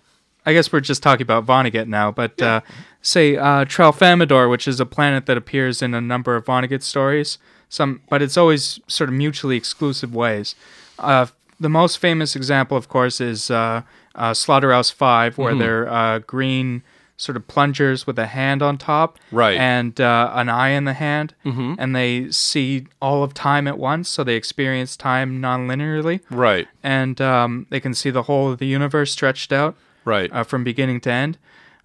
I 0.46 0.54
guess 0.54 0.72
we're 0.74 0.80
just 0.80 1.04
talking 1.04 1.22
about 1.24 1.46
Vonnegut 1.46 1.88
now, 1.88 2.12
but 2.12 2.42
uh, 2.42 2.62
say 3.02 3.38
uh, 3.38 3.66
Tralfamadore, 3.66 4.50
which 4.50 4.68
is 4.68 4.80
a 4.80 4.86
planet 4.86 5.26
that 5.28 5.38
appears 5.38 5.82
in 5.82 5.94
a 5.94 6.02
number 6.02 6.36
of 6.36 6.46
Vonnegut 6.46 6.82
stories. 6.82 7.38
Some, 7.70 8.02
but 8.10 8.22
it's 8.22 8.38
always 8.38 8.80
sort 8.88 9.10
of 9.10 9.14
mutually 9.16 9.56
exclusive 9.56 10.14
ways. 10.14 10.56
Uh, 11.00 11.28
the 11.60 11.70
most 11.70 12.00
famous 12.00 12.36
example, 12.36 12.76
of 12.76 12.90
course, 12.90 13.22
is 13.22 13.50
uh, 13.52 13.84
uh, 14.16 14.34
Slaughterhouse 14.34 14.90
Five, 14.90 15.34
Mm-hmm. 15.34 15.42
where 15.44 15.56
they're 15.56 15.90
uh, 15.90 16.20
green 16.20 16.82
sort 17.18 17.38
of 17.38 17.48
plungers 17.48 18.08
with 18.08 18.18
a 18.18 18.26
hand 18.26 18.64
on 18.64 18.80
top, 18.80 19.20
Right. 19.32 19.56
and 19.58 20.02
uh, 20.02 20.32
an 20.34 20.50
eye 20.50 20.70
in 20.70 20.86
the 20.86 20.94
hand, 20.94 21.36
mm-hmm. 21.46 21.76
and 21.78 21.96
they 21.96 22.32
see 22.32 22.88
all 23.00 23.24
of 23.24 23.36
time 23.36 23.68
at 23.68 23.78
once, 23.78 24.10
so 24.10 24.24
they 24.24 24.34
experience 24.36 24.98
time 24.98 25.40
non-linearly, 25.40 26.22
right, 26.32 26.68
and 26.82 27.22
um, 27.22 27.68
they 27.70 27.80
can 27.80 27.94
see 27.94 28.10
the 28.10 28.24
whole 28.24 28.52
of 28.52 28.58
the 28.58 28.66
universe 28.66 29.12
stretched 29.12 29.54
out 29.54 29.78
right. 30.06 30.32
uh, 30.32 30.44
from 30.44 30.64
beginning 30.64 31.00
to 31.02 31.12
end. 31.12 31.38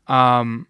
Um, 0.08 0.66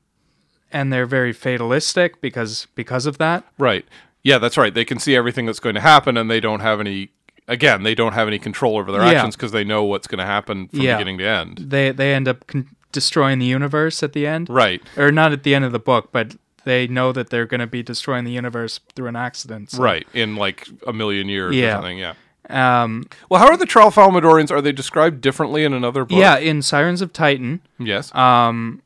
and 0.73 0.93
they're 0.93 1.07
very 1.07 1.33
fatalistic 1.33 2.21
because 2.21 2.67
because 2.75 3.07
of 3.07 3.19
that. 3.19 3.45
Right. 3.59 3.85
Yeah, 4.23 4.39
that's 4.39 4.57
right. 4.57 4.75
They 4.75 4.85
can 4.85 4.99
see 4.99 5.15
everything 5.15 5.47
that's 5.47 5.61
going 5.61 5.77
to 5.77 5.81
happen, 5.81 6.17
and 6.17 6.31
they 6.31 6.41
don't 6.41 6.61
have 6.61 6.81
any. 6.81 7.11
Again, 7.49 7.85
they 7.85 7.95
don't 7.95 8.13
have 8.15 8.27
any 8.27 8.41
control 8.41 8.77
over 8.77 8.91
their 8.91 9.03
Yeah. 9.03 9.13
actions 9.13 9.37
because 9.37 9.53
they 9.53 9.63
know 9.63 9.85
what's 9.85 10.09
going 10.09 10.19
to 10.19 10.25
happen 10.27 10.67
from 10.69 10.81
Yeah. 10.81 10.97
beginning 10.97 11.19
to 11.19 11.25
end. 11.29 11.59
They 11.71 11.93
they 11.93 12.13
end 12.13 12.27
up 12.27 12.47
con- 12.49 12.69
destroying 12.91 13.39
the 13.39 13.47
universe 13.47 14.03
at 14.03 14.13
the 14.15 14.27
end, 14.27 14.49
Right. 14.51 14.83
or 14.97 15.13
not 15.13 15.33
at 15.33 15.45
the 15.45 15.55
end 15.55 15.65
of 15.65 15.71
the 15.71 15.79
book, 15.79 16.09
but 16.13 16.35
they 16.65 16.89
know 16.89 17.13
that 17.13 17.31
they're 17.31 17.47
going 17.47 17.61
to 17.61 17.67
be 17.69 17.83
destroying 17.85 18.25
the 18.25 18.33
universe 18.33 18.81
through 18.97 19.07
an 19.07 19.15
accident. 19.17 19.71
so- 19.71 19.83
Right. 19.83 20.07
In 20.13 20.35
like 20.35 20.67
a 20.87 20.93
million 20.93 21.29
years 21.29 21.51
or 21.53 21.55
Yeah. 21.55 21.75
something. 21.75 21.99
Yeah. 21.99 22.15
Um, 22.51 23.09
Well, 23.29 23.41
how 23.41 23.49
are 23.49 23.57
the 23.57 23.67
Tralfamadorians? 23.67 24.51
Are 24.51 24.61
they 24.61 24.73
described 24.73 25.21
differently 25.21 25.65
in 25.65 25.73
another 25.73 26.05
book? 26.05 26.19
yeah, 26.19 26.37
in 26.39 26.63
Sirens 26.63 27.03
of 27.03 27.13
Titan, 27.13 27.61
Yes. 27.79 28.15
um, 28.15 28.83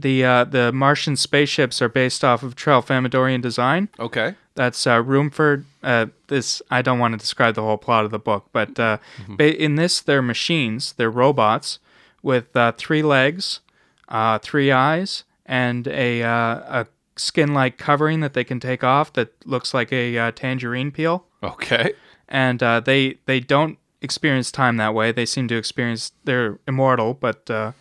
the 0.00 0.24
uh, 0.24 0.44
the 0.44 0.72
Martian 0.72 1.16
spaceships 1.16 1.82
are 1.82 1.88
based 1.88 2.22
off 2.24 2.42
of 2.42 2.54
Tralfamadorian 2.54 3.40
design. 3.42 3.88
okay. 3.98 4.34
That's 4.54 4.86
uh, 4.88 5.00
Rumfoord. 5.02 5.64
Uh, 5.84 6.06
this 6.26 6.60
I 6.70 6.82
don't 6.82 6.98
want 6.98 7.12
to 7.14 7.18
describe 7.18 7.54
the 7.54 7.62
whole 7.62 7.78
plot 7.78 8.04
of 8.04 8.10
the 8.10 8.18
book, 8.18 8.46
but 8.52 8.78
uh, 8.78 8.98
ba- 9.28 9.56
in 9.56 9.76
this 9.76 10.00
they're 10.00 10.20
machines, 10.22 10.94
they're 10.96 11.10
robots 11.12 11.78
with 12.24 12.54
uh, 12.56 12.72
three 12.72 13.02
legs, 13.02 13.60
uh, 14.08 14.38
three 14.40 14.72
eyes, 14.72 15.22
and 15.46 15.86
a 15.86 16.22
uh, 16.24 16.82
a 16.82 16.86
skin-like 17.14 17.78
covering 17.78 18.18
that 18.20 18.34
they 18.34 18.42
can 18.44 18.58
take 18.60 18.82
off 18.82 19.12
that 19.12 19.32
looks 19.46 19.72
like 19.72 19.92
a 19.92 20.18
uh, 20.18 20.30
tangerine 20.32 20.90
peel. 20.90 21.24
Okay. 21.42 21.92
And 22.28 22.62
uh, 22.62 22.80
they 22.80 23.18
they 23.26 23.40
don't 23.40 23.78
experience 24.02 24.50
time 24.52 24.76
that 24.76 24.94
way. 24.94 25.12
They 25.12 25.26
seem 25.26 25.48
to 25.48 25.56
experience 25.56 26.12
they're 26.24 26.58
immortal, 26.68 27.14
but 27.14 27.48
uh, 27.50 27.72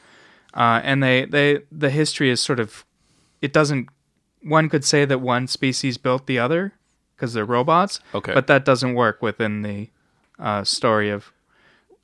uh, 0.53 0.81
and 0.83 1.03
they 1.03 1.25
they 1.25 1.61
the 1.71 1.89
history 1.89 2.29
is 2.29 2.39
sort 2.41 2.59
of 2.59 2.85
it 3.41 3.51
doesn't. 3.53 3.89
One 4.41 4.69
could 4.69 4.85
say 4.85 5.03
that 5.05 5.19
one 5.19 5.47
species 5.47 5.97
built 5.97 6.25
the 6.27 6.39
other 6.39 6.73
because 7.15 7.33
they're 7.33 7.43
robots. 7.45 7.99
Okay. 8.13 8.33
But 8.33 8.47
that 8.47 8.63
doesn't 8.63 8.93
work 8.93 9.21
within 9.21 9.63
the 9.63 9.89
uh, 10.39 10.63
story 10.63 11.09
of 11.09 11.33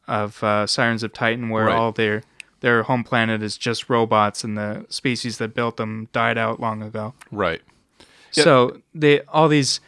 of 0.07 0.43
uh, 0.43 0.67
Sirens 0.67 1.03
of 1.03 1.13
Titan, 1.13 1.49
where 1.49 1.65
Right. 1.67 1.75
all 1.75 1.91
their 1.93 2.23
their 2.59 2.83
home 2.83 3.03
planet 3.05 3.41
is 3.41 3.57
just 3.57 3.89
robots, 3.89 4.43
and 4.43 4.57
the 4.57 4.85
species 4.89 5.37
that 5.37 5.53
built 5.55 5.77
them 5.77 6.09
died 6.11 6.37
out 6.37 6.59
long 6.59 6.81
ago. 6.83 7.13
Right. 7.31 7.61
Yeah. 8.33 8.43
So 8.43 8.81
they 8.93 9.21
all 9.21 9.47
these. 9.47 9.79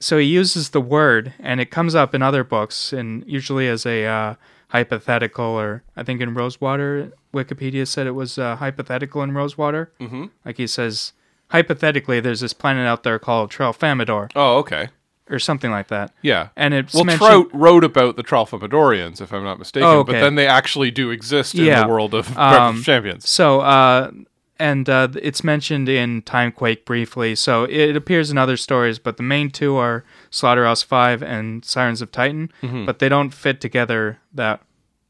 So 0.00 0.18
he 0.18 0.26
uses 0.26 0.70
the 0.70 0.80
word, 0.80 1.34
and 1.40 1.60
it 1.60 1.70
comes 1.70 1.94
up 1.94 2.14
in 2.14 2.22
other 2.22 2.44
books, 2.44 2.92
and 2.92 3.24
usually 3.26 3.66
as 3.68 3.84
a 3.84 4.04
uh, 4.06 4.34
hypothetical, 4.68 5.44
or 5.44 5.82
I 5.96 6.02
think 6.02 6.20
in 6.20 6.34
Rosewater, 6.34 7.12
Wikipedia 7.34 7.86
said 7.86 8.06
it 8.06 8.12
was 8.12 8.38
uh, 8.38 8.56
hypothetical 8.56 9.22
in 9.22 9.32
Rosewater. 9.32 9.92
Mm-hmm. 10.00 10.26
Like 10.44 10.56
he 10.56 10.66
says, 10.66 11.12
hypothetically, 11.48 12.20
there's 12.20 12.40
this 12.40 12.52
planet 12.52 12.86
out 12.86 13.02
there 13.02 13.18
called 13.18 13.50
Tralfamadore, 13.50 14.30
Oh, 14.36 14.58
okay. 14.58 14.88
or 15.30 15.38
something 15.38 15.70
like 15.70 15.88
that. 15.88 16.12
Yeah. 16.22 16.48
And 16.56 16.74
it's 16.74 16.94
well, 16.94 17.04
mentioned- 17.04 17.28
Trout 17.28 17.48
wrote 17.52 17.84
about 17.84 18.16
the 18.16 18.22
Tralfamadorians, 18.22 19.20
if 19.20 19.32
I'm 19.32 19.44
not 19.44 19.58
mistaken, 19.58 19.88
Oh, 19.88 20.04
but 20.04 20.12
then 20.12 20.36
they 20.36 20.46
actually 20.46 20.90
do 20.90 21.10
exist 21.10 21.54
in 21.54 21.64
Yeah. 21.64 21.82
the 21.82 21.88
world 21.88 22.14
of 22.14 22.36
Um, 22.38 22.82
Champions. 22.84 23.28
So, 23.28 23.60
uh, 23.60 24.10
and 24.58 24.88
uh, 24.88 25.08
it's 25.22 25.44
mentioned 25.44 25.88
in 25.88 26.22
Timequake 26.22 26.84
briefly. 26.84 27.34
So 27.34 27.64
it 27.64 27.96
appears 27.96 28.30
in 28.30 28.38
other 28.38 28.56
stories, 28.56 28.98
but 28.98 29.16
the 29.16 29.22
main 29.22 29.50
two 29.50 29.76
are 29.76 30.04
Slaughterhouse 30.30 30.82
Five 30.82 31.22
and 31.22 31.64
Sirens 31.64 32.02
of 32.02 32.10
Titan. 32.10 32.50
Mm-hmm. 32.62 32.84
But 32.84 32.98
they 32.98 33.08
don't 33.08 33.30
fit 33.30 33.60
together. 33.60 34.18
That 34.32 34.60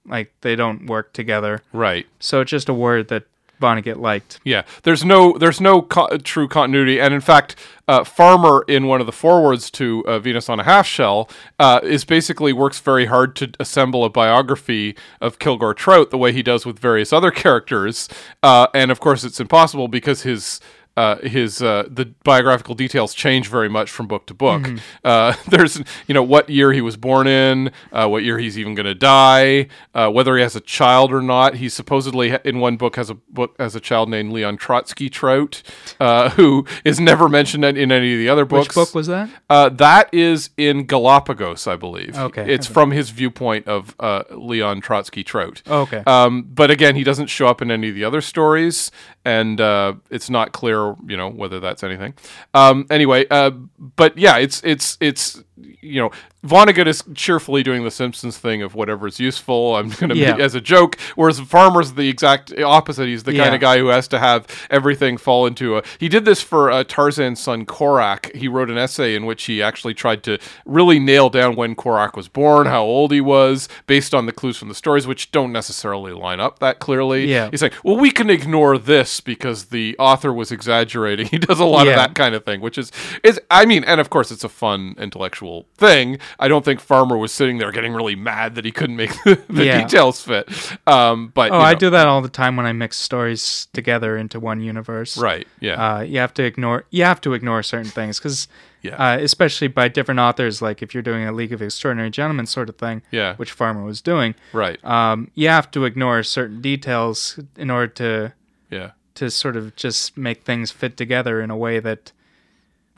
like 0.06 0.32
they 0.40 0.56
don't 0.56 0.86
work 0.86 1.12
together. 1.12 1.62
Right. 1.72 2.06
So 2.20 2.40
it's 2.40 2.50
just 2.50 2.68
a 2.68 2.74
word 2.74 3.08
that 3.08 3.24
Vonnegut 3.60 3.98
liked. 3.98 4.40
Yeah, 4.44 4.62
there's 4.82 5.04
no 5.04 5.36
there's 5.38 5.60
no 5.60 5.82
co- 5.82 6.16
true 6.18 6.48
continuity, 6.48 7.00
and 7.00 7.12
in 7.12 7.20
fact, 7.20 7.56
uh, 7.86 8.04
Farmer 8.04 8.64
in 8.68 8.86
one 8.86 9.00
of 9.00 9.06
the 9.06 9.12
forewords 9.12 9.70
to 9.72 10.04
uh, 10.06 10.18
Venus 10.18 10.48
on 10.48 10.60
a 10.60 10.64
Half 10.64 10.86
Shell 10.86 11.28
uh, 11.58 11.80
is 11.82 12.04
basically 12.04 12.52
works 12.52 12.78
very 12.80 13.06
hard 13.06 13.34
to 13.36 13.50
assemble 13.58 14.04
a 14.04 14.10
biography 14.10 14.96
of 15.20 15.38
Kilgore 15.38 15.74
Trout 15.74 16.10
the 16.10 16.18
way 16.18 16.32
he 16.32 16.42
does 16.42 16.66
with 16.66 16.78
various 16.78 17.12
other 17.12 17.30
characters, 17.44 18.08
uh, 18.42 18.66
and 18.74 18.90
of 18.90 19.00
course 19.00 19.24
it's 19.24 19.40
impossible 19.40 19.88
because 19.88 20.22
his 20.22 20.60
uh, 20.98 21.16
his 21.18 21.62
uh, 21.62 21.84
the 21.88 22.06
biographical 22.24 22.74
details 22.74 23.14
change 23.14 23.48
very 23.48 23.68
much 23.68 23.88
from 23.88 24.08
book 24.08 24.26
to 24.26 24.34
book. 24.34 24.68
Uh, 25.04 25.32
there's 25.48 25.80
you 26.08 26.12
know 26.12 26.24
what 26.24 26.50
year 26.50 26.72
he 26.72 26.80
was 26.80 26.96
born 26.96 27.28
in, 27.28 27.70
uh, 27.92 28.08
what 28.08 28.24
year 28.24 28.36
he's 28.36 28.58
even 28.58 28.74
going 28.74 28.84
to 28.84 28.96
die, 28.96 29.68
uh, 29.94 30.10
whether 30.10 30.36
he 30.36 30.42
has 30.42 30.56
a 30.56 30.60
child 30.60 31.12
or 31.12 31.22
not. 31.22 31.54
He 31.54 31.68
supposedly 31.68 32.36
in 32.44 32.58
one 32.58 32.76
book 32.76 32.96
has 32.96 33.10
a 33.10 33.14
book 33.14 33.54
has 33.60 33.76
a 33.76 33.80
child 33.80 34.08
named 34.08 34.32
Leon 34.32 34.56
Trotsky 34.56 35.08
Trout, 35.08 35.62
uh, 36.00 36.30
who 36.38 36.66
is 36.84 36.98
never 36.98 37.28
mentioned 37.28 37.64
in, 37.64 37.76
in 37.76 37.92
any 37.92 38.14
of 38.14 38.18
the 38.18 38.28
other 38.28 38.44
books. 38.44 38.66
Which 38.66 38.74
book 38.74 38.92
was 38.92 39.06
that? 39.06 39.30
Uh, 39.48 39.68
that 39.68 40.12
is 40.12 40.50
in 40.56 40.84
Galapagos, 40.84 41.68
I 41.68 41.76
believe. 41.76 42.18
Okay. 42.18 42.52
it's 42.52 42.66
from 42.66 42.90
his 42.90 43.10
viewpoint 43.10 43.68
of 43.68 43.94
uh, 44.00 44.24
Leon 44.32 44.80
Trotsky 44.80 45.22
Trout. 45.22 45.62
Okay. 45.68 46.02
Um, 46.08 46.42
but 46.42 46.72
again, 46.72 46.96
he 46.96 47.04
doesn't 47.04 47.28
show 47.28 47.46
up 47.46 47.62
in 47.62 47.70
any 47.70 47.90
of 47.90 47.94
the 47.94 48.02
other 48.02 48.20
stories, 48.20 48.90
and 49.28 49.60
uh, 49.60 49.92
it's 50.10 50.30
not 50.30 50.52
clear, 50.52 50.96
you 51.06 51.16
know, 51.16 51.28
whether 51.28 51.60
that's 51.60 51.82
anything. 51.82 52.14
Um, 52.54 52.86
anyway, 52.90 53.26
uh, 53.30 53.50
but 53.50 54.16
yeah, 54.16 54.38
it's 54.38 54.62
it's 54.64 54.96
it's 55.00 55.42
you 55.80 56.00
know, 56.00 56.10
Vonnegut 56.46 56.86
is 56.86 57.02
cheerfully 57.14 57.62
doing 57.62 57.84
the 57.84 57.90
Simpsons 57.90 58.38
thing 58.38 58.62
of 58.62 58.74
whatever's 58.74 59.18
useful. 59.18 59.76
I'm 59.76 59.88
going 60.00 60.10
to 60.10 60.16
Yeah. 60.16 60.36
as 60.36 60.54
a 60.54 60.60
joke, 60.60 60.98
whereas 61.16 61.40
Farmer's 61.40 61.92
the 61.94 62.08
exact 62.08 62.52
opposite. 62.58 63.06
He's 63.08 63.24
the 63.24 63.36
kind 63.36 63.54
of 63.54 63.60
guy 63.60 63.78
who 63.78 63.86
has 63.88 64.08
to 64.08 64.18
have 64.18 64.46
everything 64.70 65.16
fall 65.16 65.46
into 65.46 65.76
a. 65.76 65.82
He 65.98 66.08
did 66.08 66.24
this 66.24 66.40
for 66.42 66.70
uh, 66.70 66.84
Tarzan's 66.84 67.40
son 67.40 67.64
Korak. 67.66 68.34
He 68.34 68.48
wrote 68.48 68.70
an 68.70 68.78
essay 68.78 69.14
in 69.14 69.26
which 69.26 69.44
he 69.44 69.62
actually 69.62 69.94
tried 69.94 70.22
to 70.24 70.38
really 70.66 70.98
nail 70.98 71.30
down 71.30 71.56
when 71.56 71.74
Korak 71.74 72.16
was 72.16 72.28
born, 72.28 72.66
how 72.66 72.82
old 72.82 73.10
he 73.12 73.20
was, 73.20 73.68
based 73.86 74.14
on 74.14 74.26
the 74.26 74.32
clues 74.32 74.56
from 74.56 74.68
the 74.68 74.74
stories, 74.74 75.06
which 75.06 75.30
don't 75.32 75.52
necessarily 75.52 76.12
line 76.12 76.40
up 76.40 76.58
that 76.60 76.78
clearly. 76.78 77.26
Yeah. 77.26 77.48
He's 77.50 77.62
like, 77.62 77.74
well, 77.84 77.96
we 77.96 78.10
can 78.10 78.30
ignore 78.30 78.78
this 78.78 79.20
because 79.20 79.66
the 79.66 79.96
author 79.98 80.32
was 80.32 80.52
exaggerating. 80.52 81.26
He 81.38 81.38
does 81.38 81.60
a 81.60 81.64
lot 81.64 81.86
of 81.86 81.94
that 81.94 82.14
kind 82.14 82.34
of 82.34 82.44
thing, 82.44 82.60
which 82.60 82.78
is 82.78 82.90
is 83.22 83.38
I 83.50 83.64
mean, 83.66 83.84
and 83.84 84.00
of 84.00 84.08
course, 84.10 84.30
it's 84.30 84.44
a 84.44 84.48
fun 84.48 84.94
intellectual 84.98 85.47
thing. 85.76 86.18
I 86.38 86.48
don't 86.48 86.64
think 86.64 86.80
Farmer 86.80 87.16
was 87.16 87.32
sitting 87.32 87.58
there 87.58 87.70
getting 87.72 87.92
really 87.94 88.16
mad 88.16 88.54
that 88.56 88.64
he 88.64 88.70
couldn't 88.72 88.96
make 88.96 89.10
the, 89.24 89.40
the 89.48 89.64
Yeah. 89.64 89.82
details 89.82 90.20
fit. 90.20 90.48
Um, 90.86 91.28
but 91.34 91.50
Oh, 91.52 91.58
you 91.58 91.62
I 91.64 91.74
do 91.74 91.90
that 91.90 92.06
all 92.06 92.20
the 92.22 92.28
time 92.28 92.56
when 92.56 92.66
I 92.66 92.72
mix 92.72 92.96
stories 92.96 93.66
together 93.72 94.16
into 94.16 94.38
one 94.40 94.60
universe. 94.60 95.16
right. 95.18 95.46
Yeah. 95.60 95.74
Uh, 95.96 96.00
you 96.00 96.18
have 96.18 96.34
to 96.34 96.42
ignore 96.44 96.84
you 96.90 97.04
have 97.04 97.20
to 97.22 97.34
ignore 97.34 97.62
certain 97.62 97.90
things 97.90 98.18
because, 98.18 98.48
Yeah. 98.82 98.96
uh, 98.96 99.18
especially 99.18 99.68
by 99.68 99.88
different 99.88 100.20
authors, 100.20 100.60
like 100.62 100.82
if 100.82 100.94
you're 100.94 101.02
doing 101.02 101.24
a 101.26 101.32
League 101.32 101.52
of 101.52 101.60
Extraordinary 101.62 102.10
Gentlemen 102.10 102.46
sort 102.46 102.68
of 102.68 102.76
thing, 102.76 103.02
Yeah. 103.10 103.34
which 103.36 103.50
Farmer 103.52 103.82
was 103.84 104.00
doing, 104.00 104.34
right. 104.52 104.82
um, 104.84 105.30
you 105.34 105.48
have 105.48 105.70
to 105.72 105.84
ignore 105.84 106.22
certain 106.22 106.60
details 106.60 107.38
in 107.56 107.70
order 107.70 107.88
to 107.94 108.32
yeah. 108.70 108.90
to 109.16 109.30
sort 109.30 109.56
of 109.56 109.74
just 109.74 110.16
make 110.16 110.42
things 110.44 110.70
fit 110.70 110.96
together 110.96 111.40
in 111.40 111.50
a 111.50 111.56
way 111.56 111.80
that 111.80 112.12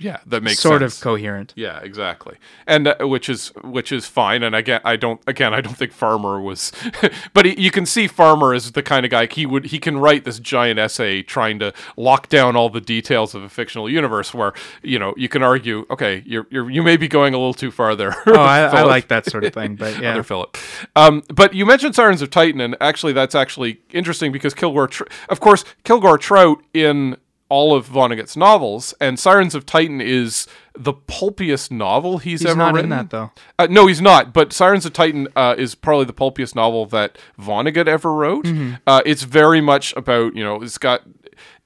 Yeah. 0.01 0.19
That 0.27 0.43
makes 0.43 0.61
sort 0.61 0.81
sense. 0.81 0.97
of 0.97 1.03
coherent. 1.03 1.53
Yeah, 1.57 1.79
exactly, 1.81 2.37
and 2.67 2.89
uh, 2.89 2.97
which 3.03 3.29
is 3.29 3.49
which 3.63 3.93
is 3.93 4.07
fine. 4.07 4.43
And 4.43 4.55
again, 4.55 4.81
I 4.85 4.97
don't 4.97 5.21
again, 5.27 5.55
I 5.55 5.61
don't 5.61 5.77
think 5.77 5.93
Farmer 5.93 6.41
was, 6.41 6.73
but 7.35 7.45
he, 7.45 7.61
you 7.61 7.71
can 7.71 7.87
see 7.87 8.07
Farmer 8.07 8.55
is 8.55 8.73
the 8.73 8.83
kind 8.83 9.05
of 9.05 9.11
guy 9.11 9.27
he 9.27 9.47
would 9.47 9.67
he 9.67 9.79
can 9.79 9.99
write 9.99 10.25
this 10.25 10.39
giant 10.39 10.79
essay 10.79 11.23
trying 11.23 11.59
to 11.59 11.73
lock 11.97 12.29
down 12.29 12.57
all 12.57 12.71
the 12.71 12.81
details 12.81 13.35
of 13.35 13.43
a 13.43 13.49
fictional 13.49 13.89
universe. 13.89 14.33
Where 14.33 14.55
you 14.83 14.99
know 14.99 15.15
you 15.17 15.29
can 15.29 15.43
argue, 15.43 15.87
okay, 15.91 16.23
you're, 16.27 16.47
you're 16.51 16.71
you 16.71 16.83
may 16.83 16.97
be 16.97 17.09
going 17.09 17.35
a 17.35 17.39
little 17.39 17.55
too 17.55 17.71
far 17.71 17.95
there. 17.95 18.17
Oh, 18.31 18.35
I, 18.35 18.61
I 18.61 18.83
like 18.83 19.09
that 19.09 19.27
sort 19.27 19.45
of 19.45 19.53
thing, 19.53 19.75
but 19.75 19.99
yeah, 20.01 20.13
Other 20.13 20.23
Philip. 20.23 20.57
Um, 20.95 21.25
but 21.35 21.53
you 21.53 21.67
mentioned 21.67 21.97
Sirens 21.97 22.23
of 22.23 22.31
Titan, 22.31 22.61
and 22.61 22.77
actually, 22.81 23.13
that's 23.13 23.35
actually 23.35 23.81
interesting 23.93 24.31
because 24.31 24.55
Kilgore, 24.55 24.87
Tr- 24.87 25.05
of 25.29 25.41
course, 25.41 25.65
Kilgore 25.83 26.17
Trout 26.17 26.63
in 26.73 27.17
all 27.51 27.75
of 27.75 27.87
Vonnegut's 27.87 28.37
novels, 28.37 28.95
and 29.01 29.19
Sirens 29.19 29.55
of 29.55 29.67
Titan 29.67 30.01
is 30.01 30.47
the 30.75 30.95
pulpiest 30.95 31.71
novel 31.71 32.19
he's, 32.19 32.41
he's 32.41 32.51
ever 32.51 32.59
not 32.59 32.75
written. 32.75 32.91
in 32.93 32.97
that 32.97 33.11
though. 33.11 33.33
Uh, 33.59 33.67
no, 33.69 33.87
he's 33.87 34.01
not. 34.01 34.33
But 34.33 34.53
Sirens 34.55 34.87
of 34.87 34.95
Titan 34.95 35.29
uh, 35.37 35.57
is 35.59 35.75
probably 35.75 36.07
the 36.07 36.15
pulpiest 36.15 36.55
novel 36.55 36.87
that 36.87 37.19
Vonnegut 37.39 37.87
ever 37.87 38.15
wrote. 38.15 38.47
Mm-hmm. 38.47 38.77
Uh, 38.87 39.03
it's 39.05 39.25
very 39.25 39.61
much 39.61 39.95
about 39.97 40.35
you 40.35 40.43
know 40.43 40.63
it's 40.63 40.79
got 40.79 41.03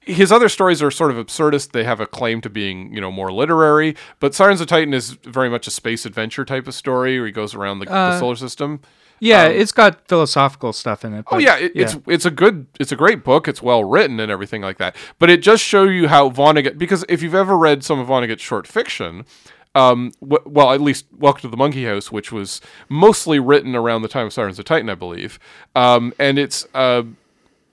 his 0.01 0.31
other 0.31 0.49
stories 0.49 0.81
are 0.83 0.91
sort 0.91 1.11
of 1.11 1.17
absurdist. 1.17 1.71
They 1.71 1.83
have 1.83 1.99
a 1.99 2.05
claim 2.05 2.41
to 2.41 2.49
being 2.49 2.93
you 2.93 2.99
know 2.99 3.11
more 3.11 3.31
literary. 3.31 3.95
But 4.19 4.35
Sirens 4.35 4.61
of 4.61 4.67
Titan 4.67 4.93
is 4.93 5.11
very 5.11 5.49
much 5.49 5.67
a 5.67 5.71
space 5.71 6.05
adventure 6.05 6.45
type 6.45 6.67
of 6.67 6.73
story 6.73 7.19
where 7.19 7.27
he 7.27 7.31
goes 7.31 7.55
around 7.55 7.79
the, 7.79 7.85
the 7.85 8.19
solar 8.19 8.35
system. 8.35 8.81
Yeah, 9.19 9.47
it's 9.47 9.71
got 9.71 10.07
philosophical 10.07 10.73
stuff 10.73 11.05
in 11.05 11.13
it. 11.13 11.25
Oh 11.31 11.37
yeah, 11.37 11.57
it, 11.57 11.71
it's 11.75 11.97
it's 12.07 12.25
a 12.25 12.31
good 12.31 12.67
it's 12.79 12.91
a 12.91 12.95
great 12.95 13.23
book. 13.23 13.47
It's 13.47 13.61
well 13.61 13.83
written 13.83 14.19
and 14.19 14.31
everything 14.31 14.61
like 14.61 14.77
that. 14.77 14.95
But 15.19 15.29
it 15.29 15.41
just 15.41 15.63
show 15.63 15.83
you 15.83 16.07
how 16.07 16.29
Vonnegut 16.29 16.77
because 16.77 17.05
if 17.07 17.21
you've 17.21 17.35
ever 17.35 17.57
read 17.57 17.83
some 17.83 17.99
of 17.99 18.07
Vonnegut's 18.07 18.41
short 18.41 18.67
fiction, 18.67 19.25
um, 19.73 20.11
w- 20.21 20.43
well 20.45 20.73
at 20.73 20.81
least 20.81 21.05
Welcome 21.17 21.41
to 21.41 21.47
the 21.47 21.57
Monkey 21.57 21.85
House, 21.85 22.11
which 22.11 22.31
was 22.31 22.61
mostly 22.89 23.39
written 23.39 23.75
around 23.75 24.01
the 24.01 24.07
time 24.07 24.27
of 24.27 24.33
Sirens 24.33 24.59
of 24.59 24.65
Titan, 24.65 24.89
I 24.89 24.95
believe, 24.95 25.39
um, 25.75 26.13
and 26.19 26.37
it's. 26.37 26.67
Uh, 26.73 27.03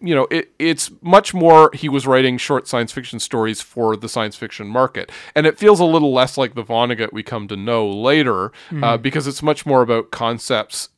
you 0.05 0.17
know, 0.17 0.27
it, 0.33 0.51
it's 0.59 0.91
much 1.01 1.33
more 1.33 1.71
he 1.75 1.89
was 1.89 2.09
writing 2.09 2.37
short 2.37 2.67
science 2.67 2.91
fiction 2.91 3.21
stories 3.21 3.61
for 3.61 3.97
the 3.97 4.09
science 4.09 4.35
fiction 4.35 4.67
market. 4.67 5.13
And 5.37 5.47
it 5.47 5.59
feels 5.59 5.79
a 5.79 5.85
little 5.85 6.13
less 6.13 6.37
like 6.37 6.57
the 6.57 6.65
Vonnegut 6.65 7.13
we 7.13 7.23
come 7.23 7.47
to 7.47 7.55
know 7.57 7.89
later 7.89 8.51
uh, 8.83 8.97
because 8.97 9.29
it's 9.29 9.45
much 9.45 9.65
more 9.65 9.81
about 9.81 10.11
concepts 10.11 10.89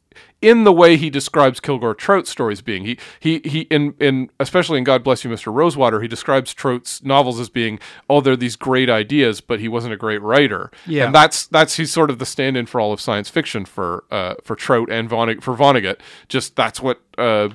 in 0.44 0.64
the 0.64 0.72
way 0.72 0.98
he 0.98 1.08
describes 1.08 1.58
Kilgore 1.58 1.94
Trout 1.94 2.26
stories 2.26 2.60
being. 2.60 2.84
He 2.84 2.98
he 3.18 3.40
he 3.44 3.60
in 3.62 3.94
in 3.98 4.30
especially 4.38 4.76
in 4.78 4.84
God 4.84 5.02
Bless 5.02 5.24
You, 5.24 5.30
Mr. 5.30 5.52
Rosewater, 5.52 6.02
he 6.02 6.08
describes 6.08 6.52
Trout's 6.52 7.02
novels 7.02 7.40
as 7.40 7.48
being, 7.48 7.78
oh, 8.10 8.20
they're 8.20 8.36
these 8.36 8.54
great 8.54 8.90
ideas, 8.90 9.40
but 9.40 9.58
he 9.58 9.68
wasn't 9.68 9.94
a 9.94 9.96
great 9.96 10.20
writer. 10.20 10.70
Yeah. 10.86 11.06
And 11.06 11.14
that's 11.14 11.46
that's 11.46 11.76
he's 11.76 11.90
sort 11.90 12.10
of 12.10 12.18
the 12.18 12.26
stand-in 12.26 12.66
for 12.66 12.78
all 12.78 12.92
of 12.92 13.00
science 13.00 13.30
fiction 13.30 13.64
for 13.64 14.04
uh 14.10 14.34
for 14.44 14.54
Trout 14.54 14.90
and 14.90 15.08
Vonnegut 15.08 15.42
for 15.42 15.56
Vonnegut. 15.56 16.00
Just 16.28 16.56
that's 16.56 16.80
what 16.80 17.00
uh 17.16 17.48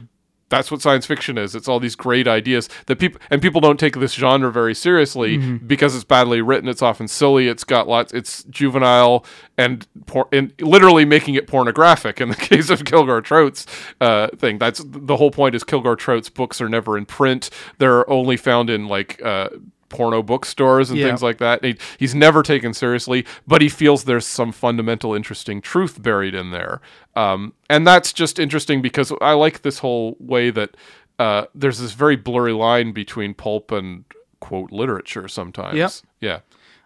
that's 0.49 0.71
what 0.71 0.81
science 0.81 1.05
fiction 1.05 1.37
is. 1.37 1.55
It's 1.55 1.67
all 1.67 1.79
these 1.79 1.95
great 1.95 2.27
ideas 2.27 2.69
that 2.87 2.97
people 2.97 3.21
and 3.29 3.41
people 3.41 3.61
don't 3.61 3.79
take 3.79 3.95
this 3.95 4.13
genre 4.13 4.51
very 4.51 4.75
seriously 4.75 5.37
because 5.59 5.95
it's 5.95 6.03
badly 6.03 6.41
written. 6.41 6.67
It's 6.67 6.81
often 6.81 7.07
silly. 7.07 7.47
It's 7.47 7.63
got 7.63 7.87
lots. 7.87 8.13
It's 8.13 8.43
juvenile 8.45 9.25
and 9.57 9.85
por- 10.05 10.27
and 10.31 10.53
literally 10.59 11.05
making 11.05 11.35
it 11.35 11.47
pornographic. 11.47 12.19
In 12.19 12.29
the 12.29 12.35
case 12.49 12.69
of 12.69 12.83
Kilgore 12.85 13.21
Trout's 13.21 13.65
uh, 14.01 14.27
thing, 14.37 14.57
that's 14.57 14.81
the 14.85 15.17
whole 15.17 15.31
point. 15.31 15.55
Is 15.55 15.63
Kilgore 15.63 15.95
Trout's 15.95 16.29
books 16.29 16.59
are 16.61 16.69
never 16.69 16.97
in 16.97 17.05
print. 17.05 17.49
They're 17.77 18.09
only 18.09 18.37
found 18.37 18.69
in 18.69 18.87
like. 18.87 19.21
Uh, 19.23 19.49
porno 19.89 20.21
bookstores 20.23 20.89
and 20.89 20.99
Yeah. 20.99 21.07
things 21.07 21.21
like 21.23 21.37
that. 21.39 21.63
He, 21.63 21.77
he's 21.97 22.15
never 22.15 22.43
taken 22.43 22.73
seriously, 22.73 23.25
but 23.47 23.61
he 23.61 23.69
feels 23.69 24.05
there's 24.05 24.25
some 24.25 24.51
fundamental 24.51 25.13
interesting 25.13 25.61
truth 25.61 26.01
buried 26.01 26.33
in 26.35 26.51
there. 26.51 26.79
Um, 27.15 27.53
and 27.69 27.85
that's 27.85 28.13
just 28.13 28.39
interesting 28.39 28.81
because 28.81 29.11
I 29.21 29.33
like 29.33 29.61
this 29.63 29.79
whole 29.79 30.15
way 30.19 30.51
that 30.51 30.77
uh, 31.17 31.45
there's 31.53 31.79
this 31.79 31.91
very 31.91 32.15
blurry 32.15 32.53
line 32.53 32.91
between 32.93 33.33
pulp 33.33 33.71
and 33.71 34.05
quote 34.39 34.71
literature 34.71 35.27
sometimes. 35.27 35.75
Yep. 35.75 35.91
Yeah. 36.21 36.39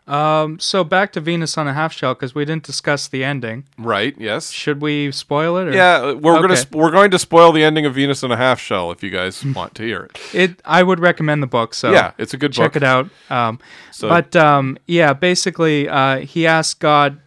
Um, 0.05 0.59
so 0.59 0.83
back 0.83 1.13
to 1.13 1.21
Venus 1.21 1.57
on 1.57 1.65
a 1.67 1.73
half 1.73 1.93
shell 1.93 2.13
because 2.13 2.35
we 2.35 2.43
didn't 2.43 2.63
discuss 2.63 3.07
the 3.07 3.23
ending. 3.23 3.63
Right? 3.77 4.13
Yes. 4.19 4.51
Should 4.51 4.81
we 4.81 5.11
spoil 5.13 5.55
it? 5.57 5.67
Or? 5.69 5.73
Yeah, 5.73 6.11
we're 6.11 6.41
gonna 6.41 6.57
sp- 6.59 6.75
we're 6.75 6.91
going 6.91 7.09
to 7.11 7.19
spoil 7.19 7.53
the 7.53 7.63
ending 7.63 7.85
of 7.85 7.95
Venus 7.95 8.21
and 8.21 8.33
a 8.33 8.37
Half 8.37 8.59
Shell 8.59 8.91
if 8.91 9.01
you 9.01 9.09
guys 9.09 9.45
want 9.55 9.75
to 9.75 9.83
hear 9.83 10.03
it. 10.03 10.19
It. 10.33 10.61
I 10.65 10.83
would 10.83 10.99
recommend 10.99 11.41
the 11.41 11.47
book. 11.47 11.73
So 11.73 11.91
Yeah, 11.91 12.11
it's 12.17 12.33
a 12.33 12.37
good 12.37 12.51
check 12.51 12.73
book. 12.73 12.81
it 12.81 12.83
out. 12.83 13.09
Um, 13.29 13.59
So- 13.91 14.09
but 14.09 14.35
um, 14.35 14.77
yeah, 14.87 15.13
basically, 15.13 15.87
uh, 15.87 16.17
he 16.19 16.45
asked 16.45 16.81
God, 16.81 17.19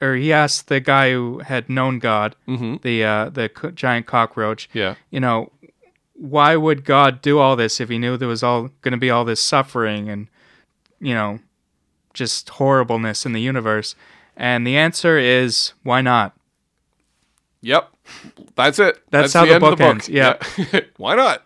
or 0.00 0.14
he 0.14 0.32
asked 0.32 0.68
the 0.68 0.78
guy 0.78 1.10
who 1.12 1.40
had 1.40 1.68
known 1.68 1.98
God, 1.98 2.36
the 2.46 3.04
uh, 3.04 3.28
the 3.30 3.48
co- 3.48 3.72
giant 3.72 4.06
cockroach. 4.06 4.68
Mm-hmm. 4.68 4.78
Yeah. 4.78 4.94
You 5.10 5.18
know, 5.18 5.50
why 6.14 6.54
would 6.54 6.84
God 6.84 7.20
do 7.22 7.40
all 7.40 7.56
this 7.56 7.80
if 7.80 7.88
he 7.88 7.98
knew 7.98 8.16
there 8.16 8.28
was 8.28 8.44
all 8.44 8.68
going 8.82 8.92
to 8.92 8.98
be 8.98 9.10
all 9.10 9.24
this 9.24 9.40
suffering 9.40 10.08
and 10.08 10.28
you 11.00 11.12
know, 11.12 11.40
just 12.14 12.48
horribleness 12.50 13.26
in 13.26 13.32
the 13.32 13.40
universe? 13.40 13.94
And 14.36 14.66
the 14.66 14.76
answer 14.76 15.18
is 15.18 15.74
why 15.82 16.00
not? 16.00 16.34
Yep. 17.62 17.90
That's 18.56 18.78
it. 18.78 19.02
That's 19.10 19.32
how 19.32 19.44
the 19.46 19.54
end 19.54 19.64
of 19.64 19.70
book 19.78 19.80
ends, 19.80 20.08
yeah. 20.08 20.36
Yeah. 20.72 20.80
Why 20.98 21.14
not? 21.14 21.44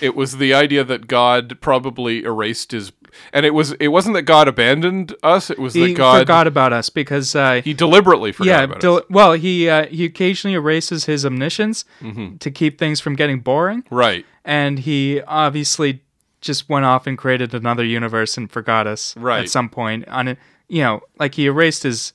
It 0.00 0.14
was 0.14 0.36
the 0.36 0.52
idea 0.52 0.84
that 0.84 1.06
God 1.06 1.58
probably 1.62 2.24
erased 2.24 2.72
his 2.72 2.92
and 3.32 3.46
it 3.46 3.54
was 3.54 3.72
it 3.72 3.88
wasn't 3.88 4.14
that 4.16 4.22
God 4.22 4.48
abandoned 4.48 5.14
us, 5.22 5.48
it 5.48 5.58
was 5.58 5.72
He 5.72 5.86
that 5.88 5.96
God 5.96 6.18
forgot 6.20 6.46
about 6.46 6.72
us 6.74 6.90
because 6.90 7.34
uh, 7.34 7.62
he 7.64 7.72
deliberately 7.72 8.32
forgot 8.32 8.50
yeah, 8.50 8.62
about 8.64 8.80
del- 8.80 8.96
us. 8.98 9.04
well, 9.08 9.32
he 9.32 9.68
uh, 9.68 9.86
he 9.86 10.04
occasionally 10.04 10.54
erases 10.54 11.06
his 11.06 11.24
omniscience 11.24 11.84
Mm-hmm. 12.02 12.36
to 12.38 12.50
keep 12.50 12.76
things 12.78 13.00
from 13.00 13.14
getting 13.16 13.40
boring, 13.40 13.84
Right. 13.88 14.26
and 14.44 14.80
he 14.80 15.22
obviously 15.22 16.02
just 16.44 16.68
went 16.68 16.84
off 16.84 17.06
and 17.06 17.16
created 17.18 17.54
another 17.54 17.84
universe 17.84 18.36
and 18.36 18.50
forgot 18.50 18.86
us 18.86 19.16
Right. 19.16 19.40
at 19.44 19.50
some 19.50 19.68
point. 19.68 20.06
On 20.08 20.28
it, 20.28 20.38
you 20.68 20.82
know, 20.82 21.00
like 21.18 21.34
he 21.34 21.46
erased 21.46 21.82
his 21.82 22.12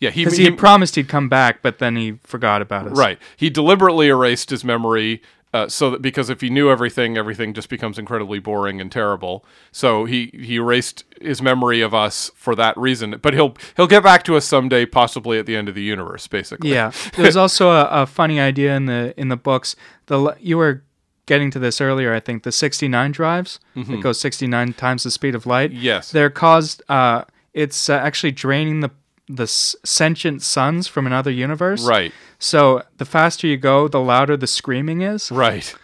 Yeah, 0.00 0.10
he, 0.10 0.24
because 0.24 0.36
he, 0.38 0.44
he, 0.44 0.50
had 0.50 0.58
promised 0.58 0.94
he'd 0.96 1.08
come 1.08 1.28
back, 1.28 1.60
but 1.62 1.78
then 1.78 1.96
he 1.96 2.18
forgot 2.22 2.62
about 2.62 2.86
us. 2.86 2.96
right. 2.96 3.18
He 3.36 3.50
deliberately 3.50 4.08
erased 4.08 4.50
his 4.50 4.64
memory 4.64 5.20
uh, 5.52 5.68
so 5.68 5.88
that 5.90 6.02
because 6.02 6.30
if 6.30 6.40
he 6.40 6.50
knew 6.50 6.68
everything, 6.68 7.16
everything 7.16 7.54
just 7.54 7.68
becomes 7.68 7.96
incredibly 7.96 8.40
boring 8.40 8.80
and 8.80 8.90
terrible. 8.90 9.44
So 9.70 10.04
he 10.04 10.32
he 10.34 10.56
erased 10.56 11.04
his 11.22 11.40
memory 11.40 11.80
of 11.80 11.94
us 11.94 12.28
for 12.34 12.56
that 12.56 12.76
reason. 12.76 13.20
But 13.22 13.34
he'll 13.34 13.54
he'll 13.76 13.86
get 13.86 14.02
back 14.02 14.24
to 14.24 14.34
us 14.36 14.44
someday, 14.44 14.84
possibly 14.84 15.38
at 15.38 15.46
the 15.46 15.54
end 15.54 15.68
of 15.68 15.76
the 15.76 15.82
universe, 15.82 16.26
basically. 16.26 16.72
Yeah, 16.72 16.90
there's 17.16 17.36
also 17.36 17.70
a, 17.70 17.84
a 18.02 18.06
funny 18.06 18.40
idea 18.40 18.74
in 18.74 18.86
the 18.86 19.14
in 19.16 19.28
the 19.28 19.36
books. 19.36 19.76
The 20.06 20.36
you 20.40 20.58
were 20.58 20.82
getting 21.26 21.50
to 21.52 21.58
this 21.58 21.80
earlier, 21.80 22.12
I 22.14 22.20
think. 22.20 22.42
The 22.42 22.52
69 22.52 23.12
drives 23.12 23.60
that 23.74 24.00
goes 24.02 24.20
69 24.20 24.72
times 24.74 25.04
the 25.04 25.10
speed 25.10 25.34
of 25.34 25.46
light. 25.46 25.70
Mm-hmm. 25.70 25.82
Yes. 25.82 26.10
they're 26.10 26.30
caused. 26.30 26.82
Uh, 26.88 27.24
it's 27.52 27.88
uh, 27.88 27.94
actually 27.94 28.32
draining 28.32 28.80
the 28.80 28.90
the 29.26 29.46
sentient 29.46 30.42
suns 30.42 30.86
from 30.86 31.06
another 31.06 31.30
universe. 31.30 31.86
Right. 31.86 32.12
So 32.38 32.82
the 32.98 33.06
faster 33.06 33.46
you 33.46 33.56
go, 33.56 33.88
the 33.88 34.00
louder 34.00 34.36
the 34.36 34.46
screaming 34.46 35.00
is. 35.00 35.30
Right. 35.32 35.74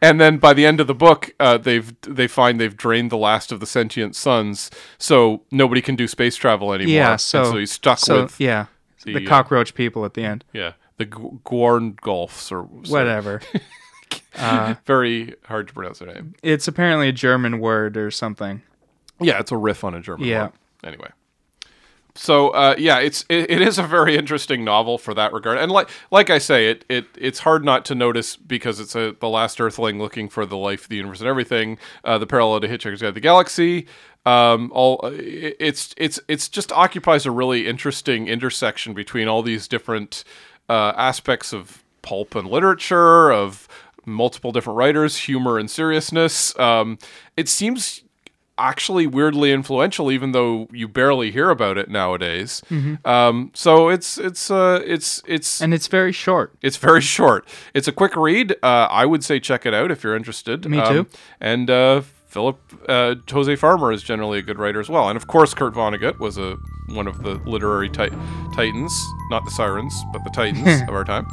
And 0.00 0.18
then 0.18 0.38
by 0.38 0.54
the 0.54 0.64
end 0.64 0.80
of 0.80 0.86
the 0.86 0.94
book, 0.94 1.30
uh, 1.38 1.58
they've 1.58 1.92
they 2.00 2.26
find 2.26 2.58
they've 2.58 2.74
drained 2.76 3.10
the 3.10 3.18
last 3.18 3.52
of 3.52 3.60
the 3.60 3.66
sentient 3.66 4.16
suns, 4.16 4.70
so 4.96 5.42
nobody 5.50 5.82
can 5.82 5.96
do 5.96 6.08
space 6.08 6.36
travel 6.36 6.72
anymore. 6.72 6.94
Yeah. 6.94 7.10
And 7.12 7.20
So 7.20 7.44
so 7.44 7.58
he's 7.58 7.72
stuck 7.72 7.98
so, 7.98 8.22
with 8.22 8.40
yeah 8.40 8.66
the, 9.04 9.14
the, 9.14 9.26
uh, 9.26 9.28
cockroach 9.28 9.74
people 9.74 10.06
at 10.06 10.14
the 10.14 10.24
end. 10.24 10.44
yeah 10.54 10.72
the 10.96 11.04
Gu- 11.04 11.40
Gorn 11.44 11.92
Gulfs 12.02 12.50
or 12.50 12.66
sorry, 12.84 13.40
Whatever. 14.34 14.78
Very 14.86 15.34
hard 15.44 15.68
to 15.68 15.74
pronounce 15.74 15.98
their 16.00 16.12
name. 16.12 16.34
it's 16.42 16.68
apparently 16.68 17.08
a 17.08 17.12
German 17.12 17.58
word 17.60 17.96
or 17.96 18.10
something. 18.10 18.62
Yeah, 19.20 19.38
it's 19.40 19.50
a 19.52 19.56
riff 19.56 19.82
on 19.84 19.94
a 19.94 20.00
German 20.00 20.26
Yeah. 20.26 20.42
word. 20.44 20.52
Anyway. 20.84 21.10
So 22.14 22.48
uh, 22.50 22.74
yeah, 22.78 22.98
it's 22.98 23.24
it, 23.28 23.48
it 23.48 23.60
is 23.62 23.78
a 23.78 23.82
very 23.84 24.16
interesting 24.16 24.64
novel 24.64 24.98
for 24.98 25.14
that 25.14 25.32
regard, 25.32 25.56
and 25.58 25.70
like 25.70 25.88
like 26.10 26.30
I 26.30 26.38
say, 26.38 26.68
it 26.68 26.84
it 26.88 27.06
it's 27.16 27.38
hard 27.40 27.64
not 27.64 27.84
to 27.86 27.94
notice 27.94 28.34
because 28.34 28.80
it's 28.80 28.96
a 28.96 29.14
the 29.20 29.28
last 29.28 29.60
Earthling 29.60 30.00
looking 30.00 30.28
for 30.28 30.44
the 30.44 30.56
life, 30.56 30.88
the 30.88 30.96
universe, 30.96 31.20
and 31.20 31.28
everything. 31.28 31.78
Uh, 32.02 32.18
the 32.18 32.26
parallel 32.26 32.60
to 32.60 32.66
Hitchhiker's 32.68 33.00
Guide 33.02 33.08
to 33.08 33.12
the 33.12 33.20
Galaxy. 33.20 33.86
Um, 34.26 34.72
all 34.74 34.98
it- 35.12 35.56
it's 35.60 35.94
it's 35.96 36.18
it's 36.26 36.48
just 36.48 36.72
occupies 36.72 37.24
a 37.24 37.30
really 37.30 37.68
interesting 37.68 38.26
intersection 38.26 38.94
between 38.94 39.28
all 39.28 39.42
these 39.42 39.68
different 39.68 40.24
uh, 40.68 40.92
aspects 40.96 41.52
of 41.52 41.84
pulp 42.02 42.34
and 42.34 42.48
literature, 42.48 43.30
of 43.30 43.68
multiple 44.12 44.52
different 44.52 44.76
writers, 44.76 45.16
humor 45.18 45.58
and 45.58 45.70
seriousness. 45.70 46.58
Um, 46.58 46.98
it 47.36 47.48
seems 47.48 48.02
actually 48.60 49.06
weirdly 49.06 49.52
influential, 49.52 50.10
even 50.10 50.32
though 50.32 50.66
you 50.72 50.88
barely 50.88 51.30
hear 51.30 51.48
about 51.50 51.78
it 51.78 51.88
nowadays. 51.88 52.60
Um, 53.04 53.52
so 53.54 53.88
it's 53.88 54.18
it's 54.18 54.50
uh, 54.50 54.82
it's 54.84 55.22
it's 55.26 55.56
Mm-hmm. 55.58 55.64
And 55.64 55.74
it's 55.74 55.86
very 55.86 56.12
short. 56.12 56.54
it's 56.62 56.76
very 56.76 57.00
short. 57.00 57.46
It's 57.74 57.86
a 57.88 57.92
quick 57.92 58.16
read. 58.16 58.52
Uh, 58.62 58.88
I 58.90 59.06
would 59.06 59.22
say 59.22 59.38
check 59.40 59.64
it 59.66 59.74
out 59.74 59.90
if 59.90 60.02
you're 60.02 60.16
interested. 60.16 60.68
Me 60.68 60.78
Um, 60.80 60.92
too. 61.04 61.06
and 61.40 61.70
uh, 61.70 62.00
Philip 62.26 62.58
uh, 62.88 63.14
Jose 63.30 63.54
Farmer 63.56 63.92
is 63.92 64.02
generally 64.02 64.38
a 64.40 64.42
good 64.42 64.58
writer 64.58 64.80
as 64.80 64.88
well. 64.88 65.08
And 65.08 65.16
of 65.16 65.26
course, 65.28 65.54
Kurt 65.54 65.74
Vonnegut 65.74 66.18
was 66.18 66.36
a 66.36 66.56
one 66.88 67.06
of 67.06 67.22
the 67.22 67.34
literary 67.46 67.88
ti- 67.88 68.10
titans, 68.56 68.92
not 69.30 69.44
the 69.44 69.50
sirens, 69.50 69.94
but 70.12 70.24
the 70.24 70.30
titans 70.30 70.82
of 70.88 70.94
our 70.94 71.04
time. 71.04 71.26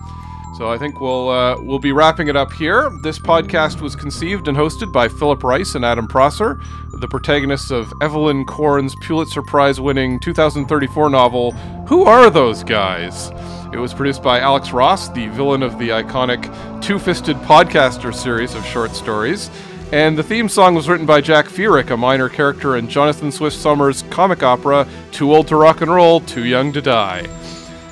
So 0.58 0.70
I 0.70 0.78
think 0.78 1.02
we'll 1.02 1.28
uh, 1.28 1.62
we'll 1.62 1.80
be 1.80 1.92
wrapping 1.92 2.30
it 2.30 2.38
up 2.38 2.54
here. 2.54 2.90
This 3.02 3.20
podcast 3.20 3.82
was 3.82 3.94
conceived 3.94 4.48
and 4.48 4.58
hosted 4.58 4.94
by 4.94 5.10
Philip 5.10 5.44
Rice 5.44 5.76
and 5.76 5.84
Adam 5.84 6.08
Prosser, 6.08 6.62
the 6.94 7.10
protagonists 7.10 7.72
of 7.72 7.92
Evelyn 8.02 8.46
Corn's 8.46 8.96
Pulitzer 9.02 9.42
Prize-winning 9.42 10.18
2034 10.22 11.10
novel 11.10 11.52
"Who 11.88 12.04
Are 12.04 12.30
Those 12.30 12.64
Guys?" 12.64 13.32
It 13.74 13.78
was 13.78 13.94
produced 13.94 14.24
by 14.24 14.40
Alex 14.40 14.72
Ross, 14.72 15.10
the 15.10 15.28
villain 15.28 15.62
of 15.62 15.78
the 15.78 15.90
iconic 15.90 16.82
Two-Fisted 16.82 17.36
Podcaster 17.38 18.16
series 18.16 18.56
of 18.56 18.66
short 18.66 18.92
stories. 18.92 19.52
And 19.92 20.18
the 20.18 20.24
theme 20.24 20.48
song 20.48 20.74
was 20.74 20.88
written 20.88 21.06
by 21.06 21.20
Jack 21.20 21.48
Furyk, 21.48 21.90
a 21.90 21.98
minor 21.98 22.30
character 22.30 22.78
in 22.78 22.88
Jonathan 22.88 23.32
Swift 23.32 23.58
Somers' 23.58 24.04
comic 24.04 24.42
opera 24.42 24.88
Too 25.12 25.34
Old 25.34 25.50
to 25.50 25.58
Rock 25.58 25.82
and 25.82 25.94
Roll, 25.94 26.22
Too 26.22 26.46
Young 26.46 26.72
to 26.72 26.82
Die. 26.82 27.28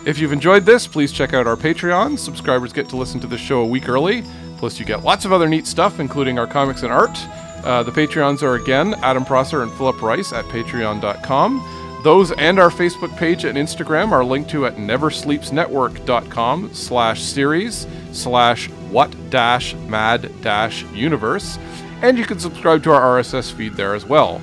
If 0.06 0.20
you've 0.20 0.34
enjoyed 0.34 0.66
this, 0.66 0.86
please 0.86 1.14
check 1.14 1.34
out 1.34 1.47
our 1.47 1.56
Patreon. 1.56 2.20
Subscribers 2.20 2.74
get 2.74 2.89
to 2.89 2.97
listen 2.97 3.22
to 3.22 3.28
the 3.28 3.38
show 3.38 3.62
a 3.62 3.66
week 3.66 3.88
early. 3.88 4.24
Plus, 4.58 4.78
you 4.78 4.86
get 4.86 5.04
lots 5.04 5.24
of 5.24 5.32
other 5.32 5.47
neat 5.47 5.66
stuff, 5.66 5.99
including 6.01 6.38
our 6.38 6.47
comics 6.47 6.84
and 6.84 6.91
art. 6.91 7.18
Uh, 7.64 7.84
the 7.84 7.91
Patreons 7.91 8.43
are 8.43 8.56
again 8.56 8.95
Adam 8.95 9.24
Prosser 9.24 9.62
and 9.62 9.72
Philip 9.74 10.01
Rice 10.01 10.34
at 10.34 10.43
patreon.com. 10.45 12.01
Those 12.04 12.34
and 12.34 12.60
our 12.60 12.70
Facebook 12.70 13.16
page 13.16 13.45
and 13.45 13.58
Instagram 13.58 14.12
are 14.12 14.26
linked 14.26 14.49
to 14.49 14.66
at 14.66 14.76
neversleepsnetwork.com 14.76 16.74
slash 16.74 17.22
series 17.22 17.88
slash 18.12 18.68
what 18.91 19.16
dash 19.30 19.74
mad 19.74 20.30
dash 20.41 20.84
universe. 20.91 21.58
And 22.01 22.18
you 22.18 22.26
can 22.26 22.39
subscribe 22.39 22.84
to 22.84 22.91
our 22.91 23.22
RSS 23.22 23.54
feed 23.54 23.76
there 23.76 23.95
as 23.95 24.06
well. 24.06 24.41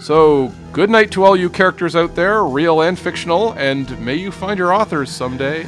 So, 0.00 0.52
good 0.72 0.90
night 0.90 1.10
to 1.12 1.24
all 1.24 1.36
you 1.36 1.50
characters 1.50 1.96
out 1.96 2.14
there, 2.14 2.44
real 2.44 2.82
and 2.82 2.98
fictional, 2.98 3.52
and 3.54 3.98
may 4.00 4.14
you 4.14 4.30
find 4.30 4.56
your 4.56 4.72
authors 4.72 5.10
someday. 5.10 5.66